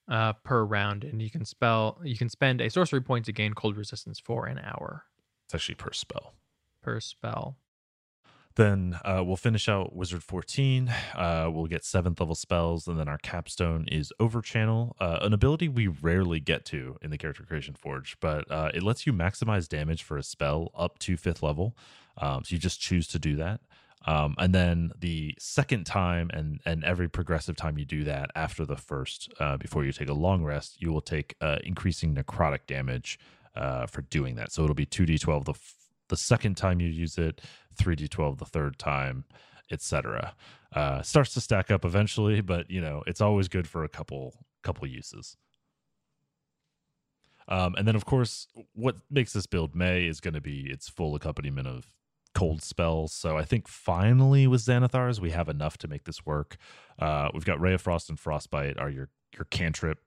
uh, 0.08 0.34
per 0.44 0.62
round, 0.64 1.02
and 1.04 1.20
you 1.20 1.30
can 1.30 1.44
spell 1.44 1.98
you 2.04 2.16
can 2.16 2.28
spend 2.28 2.60
a 2.60 2.68
sorcery 2.70 3.00
point 3.00 3.24
to 3.24 3.32
gain 3.32 3.54
cold 3.54 3.76
resistance 3.76 4.20
for 4.20 4.46
an 4.46 4.58
hour 4.58 5.04
It's 5.46 5.54
actually 5.54 5.74
per 5.76 5.92
spell. 5.92 6.34
per 6.82 7.00
spell. 7.00 7.56
Then 8.56 9.00
uh, 9.04 9.22
we'll 9.26 9.36
finish 9.36 9.68
out 9.68 9.96
Wizard 9.96 10.22
14. 10.22 10.88
Uh, 11.14 11.50
we'll 11.52 11.66
get 11.66 11.84
seventh 11.84 12.20
level 12.20 12.36
spells, 12.36 12.86
and 12.86 12.98
then 12.98 13.08
our 13.08 13.18
capstone 13.18 13.86
is 13.88 14.12
Overchannel, 14.20 14.92
uh, 15.00 15.18
an 15.22 15.32
ability 15.32 15.68
we 15.68 15.88
rarely 15.88 16.38
get 16.38 16.64
to 16.66 16.96
in 17.02 17.10
the 17.10 17.18
Character 17.18 17.42
Creation 17.42 17.74
Forge, 17.74 18.16
but 18.20 18.48
uh, 18.50 18.70
it 18.72 18.82
lets 18.84 19.06
you 19.06 19.12
maximize 19.12 19.68
damage 19.68 20.04
for 20.04 20.16
a 20.16 20.22
spell 20.22 20.70
up 20.76 21.00
to 21.00 21.16
fifth 21.16 21.42
level. 21.42 21.76
Um, 22.18 22.44
so 22.44 22.54
you 22.54 22.58
just 22.60 22.80
choose 22.80 23.08
to 23.08 23.18
do 23.18 23.34
that. 23.36 23.60
Um, 24.06 24.36
and 24.38 24.54
then 24.54 24.92
the 25.00 25.34
second 25.38 25.84
time, 25.84 26.30
and 26.32 26.60
and 26.64 26.84
every 26.84 27.08
progressive 27.08 27.56
time 27.56 27.78
you 27.78 27.86
do 27.86 28.04
that 28.04 28.30
after 28.36 28.64
the 28.64 28.76
first, 28.76 29.32
uh, 29.40 29.56
before 29.56 29.84
you 29.84 29.92
take 29.92 30.10
a 30.10 30.14
long 30.14 30.44
rest, 30.44 30.80
you 30.80 30.92
will 30.92 31.00
take 31.00 31.34
uh, 31.40 31.56
increasing 31.64 32.14
necrotic 32.14 32.66
damage 32.66 33.18
for 33.88 34.02
doing 34.10 34.36
that. 34.36 34.52
So 34.52 34.62
it'll 34.62 34.74
be 34.74 34.86
two 34.86 35.06
d12 35.06 35.44
the 35.44 35.52
f- 35.52 35.83
the 36.08 36.16
second 36.16 36.56
time 36.56 36.80
you 36.80 36.88
use 36.88 37.18
it, 37.18 37.40
three 37.74 37.96
d12 37.96 38.38
the 38.38 38.44
third 38.44 38.78
time, 38.78 39.24
etc. 39.70 40.34
Uh, 40.74 41.02
starts 41.02 41.34
to 41.34 41.40
stack 41.40 41.70
up 41.70 41.84
eventually, 41.84 42.40
but 42.40 42.70
you 42.70 42.80
know 42.80 43.02
it's 43.06 43.20
always 43.20 43.48
good 43.48 43.68
for 43.68 43.84
a 43.84 43.88
couple 43.88 44.34
couple 44.62 44.86
uses. 44.86 45.36
Um, 47.46 47.74
and 47.76 47.86
then, 47.86 47.94
of 47.94 48.04
course, 48.04 48.48
what 48.72 48.96
makes 49.10 49.34
this 49.34 49.46
build 49.46 49.74
Mei 49.74 50.06
is 50.06 50.20
going 50.20 50.34
to 50.34 50.40
be 50.40 50.70
its 50.70 50.88
full 50.88 51.14
accompaniment 51.14 51.68
of 51.68 51.94
cold 52.34 52.62
spells. 52.62 53.12
So 53.12 53.36
I 53.36 53.44
think 53.44 53.68
finally 53.68 54.46
with 54.46 54.62
Xanathar's, 54.62 55.20
we 55.20 55.30
have 55.30 55.48
enough 55.48 55.78
to 55.78 55.88
make 55.88 56.04
this 56.04 56.26
work. 56.26 56.56
Uh, 56.98 57.28
we've 57.32 57.44
got 57.44 57.60
Ray 57.60 57.74
of 57.74 57.82
Frost 57.82 58.08
and 58.08 58.18
Frostbite 58.18 58.78
are 58.78 58.90
your 58.90 59.08
your 59.36 59.46
cantrip. 59.50 59.98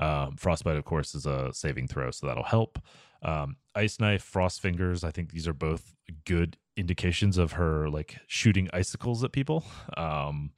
Um, 0.00 0.36
Frostbite, 0.36 0.76
of 0.76 0.84
course, 0.84 1.14
is 1.14 1.26
a 1.26 1.52
saving 1.52 1.86
throw, 1.86 2.10
so 2.10 2.26
that'll 2.26 2.42
help. 2.42 2.80
Um, 3.22 3.56
Ice 3.74 4.00
Knife, 4.00 4.22
Frost 4.22 4.60
Fingers, 4.60 5.04
I 5.04 5.10
think 5.10 5.30
these 5.30 5.46
are 5.46 5.52
both 5.52 5.94
good 6.24 6.56
indications 6.76 7.36
of 7.36 7.52
her 7.52 7.88
like 7.88 8.18
shooting 8.26 8.68
icicles 8.72 9.22
at 9.22 9.32
people. 9.32 9.64
Um, 9.96 10.52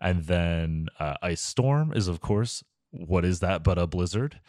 and 0.00 0.24
then 0.24 0.88
uh, 1.00 1.14
Ice 1.22 1.40
Storm 1.40 1.92
is, 1.94 2.06
of 2.06 2.20
course, 2.20 2.62
what 2.90 3.24
is 3.24 3.40
that 3.40 3.62
but 3.64 3.78
a 3.78 3.86
blizzard? 3.86 4.40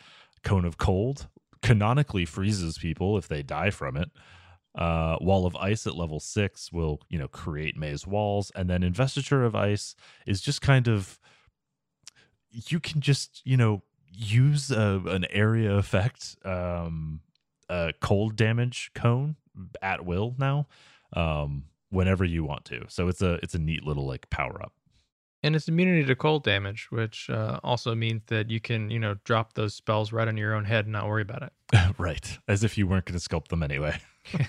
Cone 0.43 0.65
of 0.65 0.77
Cold 0.77 1.27
canonically 1.61 2.25
freezes 2.25 2.77
people 2.77 3.17
if 3.17 3.27
they 3.27 3.43
die 3.43 3.69
from 3.69 3.97
it. 3.97 4.09
Uh, 4.77 5.17
Wall 5.21 5.45
of 5.45 5.55
Ice 5.55 5.87
at 5.87 5.95
level 5.95 6.19
six 6.19 6.71
will, 6.71 6.99
you 7.09 7.17
know, 7.17 7.27
create 7.27 7.77
maze 7.77 8.05
walls, 8.05 8.51
and 8.55 8.69
then 8.69 8.83
Investiture 8.83 9.43
of 9.43 9.55
Ice 9.55 9.95
is 10.25 10.41
just 10.41 10.61
kind 10.61 10.87
of 10.87 11.17
you 12.49 12.79
can 12.79 13.01
just, 13.01 13.41
you 13.43 13.57
know, 13.57 13.83
use 14.17 14.71
a, 14.71 15.01
an 15.05 15.25
area 15.29 15.75
effect, 15.75 16.35
um, 16.43 17.21
a 17.69 17.93
cold 18.01 18.35
damage 18.35 18.91
cone 18.95 19.35
at 19.81 20.05
will 20.05 20.35
now, 20.37 20.67
um, 21.13 21.65
whenever 21.89 22.25
you 22.25 22.43
want 22.43 22.65
to. 22.65 22.85
So 22.89 23.07
it's 23.07 23.21
a 23.21 23.35
it's 23.43 23.53
a 23.53 23.59
neat 23.59 23.83
little 23.83 24.07
like 24.07 24.29
power 24.29 24.61
up. 24.61 24.73
And 25.43 25.55
it's 25.55 25.67
immunity 25.67 26.03
to 26.05 26.15
cold 26.15 26.43
damage, 26.43 26.87
which 26.89 27.29
uh, 27.29 27.59
also 27.63 27.93
means 27.93 28.23
that 28.27 28.49
you 28.49 28.59
can, 28.59 28.89
you 28.89 28.97
know, 28.97 29.15
drop 29.23 29.53
those 29.53 29.75
spells 29.75 30.11
right 30.11 30.27
on 30.27 30.35
your 30.35 30.55
own 30.55 30.65
head 30.65 30.85
and 30.85 30.93
not 30.93 31.07
worry 31.07 31.21
about 31.21 31.43
it. 31.43 31.53
right, 31.99 32.39
as 32.47 32.63
if 32.63 32.75
you 32.77 32.87
weren't 32.87 33.05
going 33.05 33.19
to 33.19 33.29
sculpt 33.29 33.49
them 33.49 33.61
anyway. 33.61 33.99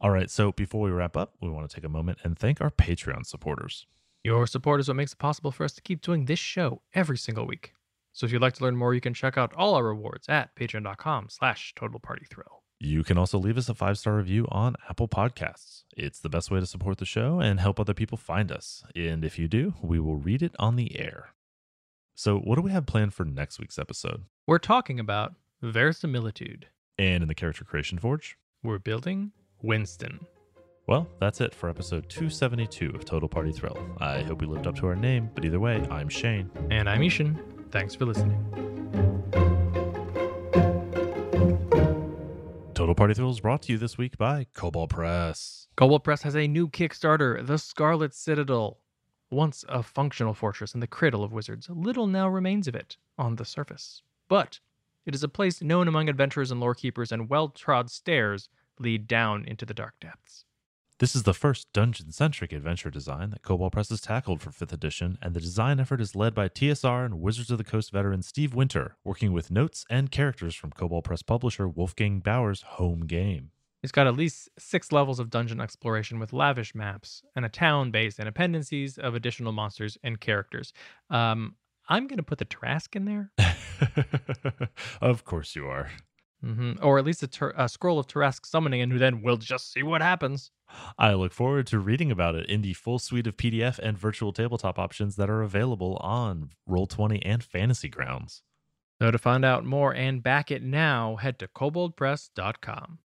All 0.00 0.10
right, 0.10 0.30
so 0.30 0.52
before 0.52 0.82
we 0.82 0.90
wrap 0.90 1.16
up, 1.16 1.34
we 1.40 1.48
want 1.48 1.68
to 1.68 1.74
take 1.74 1.84
a 1.84 1.88
moment 1.88 2.18
and 2.22 2.38
thank 2.38 2.60
our 2.60 2.70
Patreon 2.70 3.24
supporters. 3.26 3.86
Your 4.24 4.46
support 4.46 4.80
is 4.80 4.88
what 4.88 4.96
makes 4.96 5.12
it 5.12 5.18
possible 5.18 5.50
for 5.52 5.64
us 5.64 5.72
to 5.74 5.82
keep 5.82 6.00
doing 6.02 6.24
this 6.24 6.38
show 6.38 6.82
every 6.94 7.16
single 7.16 7.46
week. 7.46 7.72
So 8.12 8.26
if 8.26 8.32
you'd 8.32 8.42
like 8.42 8.54
to 8.54 8.64
learn 8.64 8.76
more, 8.76 8.94
you 8.94 9.00
can 9.00 9.14
check 9.14 9.38
out 9.38 9.52
all 9.54 9.74
our 9.74 9.84
rewards 9.84 10.28
at 10.28 10.54
patreon.com 10.56 11.28
slash 11.30 11.72
total 11.76 12.00
party 12.00 12.26
thrill. 12.28 12.62
You 12.80 13.02
can 13.04 13.18
also 13.18 13.38
leave 13.38 13.58
us 13.58 13.68
a 13.68 13.74
five 13.74 13.98
star 13.98 14.16
review 14.16 14.46
on 14.50 14.76
Apple 14.88 15.08
Podcasts. 15.08 15.82
It's 15.96 16.20
the 16.20 16.28
best 16.28 16.50
way 16.50 16.60
to 16.60 16.66
support 16.66 16.98
the 16.98 17.04
show 17.04 17.40
and 17.40 17.60
help 17.60 17.78
other 17.78 17.94
people 17.94 18.18
find 18.18 18.52
us. 18.52 18.84
And 18.94 19.24
if 19.24 19.38
you 19.38 19.48
do, 19.48 19.74
we 19.82 19.98
will 19.98 20.16
read 20.16 20.42
it 20.42 20.54
on 20.58 20.76
the 20.76 20.98
air. 20.98 21.34
So, 22.14 22.38
what 22.38 22.56
do 22.56 22.62
we 22.62 22.72
have 22.72 22.86
planned 22.86 23.14
for 23.14 23.24
next 23.24 23.60
week's 23.60 23.78
episode? 23.78 24.24
We're 24.46 24.58
talking 24.58 24.98
about 24.98 25.34
verisimilitude. 25.62 26.66
And 26.98 27.22
in 27.22 27.28
the 27.28 27.34
Character 27.34 27.64
Creation 27.64 27.98
Forge? 27.98 28.36
We're 28.62 28.80
building 28.80 29.32
Winston. 29.62 30.26
Well, 30.88 31.06
that's 31.20 31.42
it 31.42 31.54
for 31.54 31.68
episode 31.68 32.08
272 32.08 32.92
of 32.94 33.04
Total 33.04 33.28
Party 33.28 33.52
Thrill. 33.52 33.76
I 33.98 34.22
hope 34.22 34.40
we 34.40 34.46
lived 34.46 34.66
up 34.66 34.74
to 34.76 34.86
our 34.86 34.96
name, 34.96 35.28
but 35.34 35.44
either 35.44 35.60
way, 35.60 35.86
I'm 35.90 36.08
Shane. 36.08 36.50
And 36.70 36.88
I'm 36.88 37.02
I-Hsien. 37.02 37.38
Thanks 37.70 37.94
for 37.94 38.06
listening. 38.06 38.42
Total 42.72 42.94
Party 42.94 43.12
Thrill 43.12 43.28
is 43.28 43.40
brought 43.40 43.60
to 43.64 43.72
you 43.72 43.76
this 43.76 43.98
week 43.98 44.16
by 44.16 44.46
Kobold 44.54 44.88
Press. 44.88 45.68
Kobold 45.76 46.04
Press 46.04 46.22
has 46.22 46.34
a 46.34 46.48
new 46.48 46.68
Kickstarter, 46.68 47.46
The 47.46 47.58
Scarlet 47.58 48.14
Citadel. 48.14 48.78
Once 49.30 49.66
a 49.68 49.82
functional 49.82 50.32
fortress 50.32 50.72
and 50.72 50.82
the 50.82 50.86
cradle 50.86 51.22
of 51.22 51.34
wizards, 51.34 51.68
little 51.68 52.06
now 52.06 52.30
remains 52.30 52.66
of 52.66 52.74
it 52.74 52.96
on 53.18 53.36
the 53.36 53.44
surface. 53.44 54.00
But 54.26 54.60
it 55.04 55.14
is 55.14 55.22
a 55.22 55.28
place 55.28 55.60
known 55.60 55.86
among 55.86 56.08
adventurers 56.08 56.50
and 56.50 56.60
lore 56.60 56.74
keepers, 56.74 57.12
and 57.12 57.28
well 57.28 57.50
trod 57.50 57.90
stairs 57.90 58.48
lead 58.80 59.06
down 59.06 59.44
into 59.44 59.66
the 59.66 59.74
dark 59.74 59.92
depths. 60.00 60.46
This 60.98 61.14
is 61.14 61.22
the 61.22 61.32
first 61.32 61.72
dungeon 61.72 62.10
centric 62.10 62.52
adventure 62.52 62.90
design 62.90 63.30
that 63.30 63.42
Kobold 63.42 63.70
Press 63.70 63.88
has 63.90 64.00
tackled 64.00 64.40
for 64.40 64.50
5th 64.50 64.72
edition, 64.72 65.16
and 65.22 65.32
the 65.32 65.40
design 65.40 65.78
effort 65.78 66.00
is 66.00 66.16
led 66.16 66.34
by 66.34 66.48
TSR 66.48 67.04
and 67.04 67.20
Wizards 67.20 67.52
of 67.52 67.58
the 67.58 67.62
Coast 67.62 67.92
veteran 67.92 68.20
Steve 68.20 68.52
Winter, 68.52 68.96
working 69.04 69.32
with 69.32 69.48
notes 69.48 69.84
and 69.88 70.10
characters 70.10 70.56
from 70.56 70.72
Kobold 70.72 71.04
Press 71.04 71.22
publisher 71.22 71.68
Wolfgang 71.68 72.18
Baur's 72.18 72.62
home 72.62 73.06
game. 73.06 73.52
It's 73.80 73.92
got 73.92 74.08
at 74.08 74.16
least 74.16 74.48
six 74.58 74.90
levels 74.90 75.20
of 75.20 75.30
dungeon 75.30 75.60
exploration 75.60 76.18
with 76.18 76.32
lavish 76.32 76.74
maps 76.74 77.22
and 77.36 77.44
a 77.44 77.48
town 77.48 77.92
base 77.92 78.18
and 78.18 78.28
appendices 78.28 78.98
of 78.98 79.14
additional 79.14 79.52
monsters 79.52 79.96
and 80.02 80.18
characters. 80.18 80.72
Um, 81.10 81.54
I'm 81.88 82.08
going 82.08 82.16
to 82.16 82.24
put 82.24 82.38
the 82.38 82.44
Trask 82.44 82.96
in 82.96 83.04
there, 83.04 83.30
of 85.00 85.24
course 85.24 85.54
you 85.54 85.68
are. 85.68 85.90
Hmm 86.42 86.72
or 86.82 86.98
at 86.98 87.04
least 87.04 87.22
a, 87.22 87.26
ter- 87.26 87.54
a 87.56 87.68
scroll 87.68 87.98
of 87.98 88.06
Trask 88.06 88.46
summoning, 88.46 88.80
and 88.80 88.92
who 88.92 88.98
then 88.98 89.22
we'll 89.22 89.36
just 89.36 89.72
see 89.72 89.82
what 89.82 90.02
happens. 90.02 90.50
I 90.98 91.14
look 91.14 91.32
forward 91.32 91.66
to 91.68 91.78
reading 91.78 92.10
about 92.10 92.34
it 92.34 92.46
in 92.46 92.62
the 92.62 92.74
full 92.74 92.98
suite 92.98 93.26
of 93.26 93.36
PDF 93.36 93.78
and 93.78 93.98
virtual 93.98 94.32
tabletop 94.32 94.78
options 94.78 95.16
that 95.16 95.30
are 95.30 95.42
available 95.42 95.96
on 96.00 96.50
Roll20 96.68 97.20
and 97.22 97.42
Fantasy 97.42 97.88
Grounds. 97.88 98.42
So 99.00 99.10
to 99.10 99.18
find 99.18 99.44
out 99.44 99.64
more 99.64 99.94
and 99.94 100.22
back 100.22 100.50
it 100.50 100.62
now, 100.62 101.16
head 101.16 101.38
to 101.38 101.48
koboldpress.com. 101.48 102.98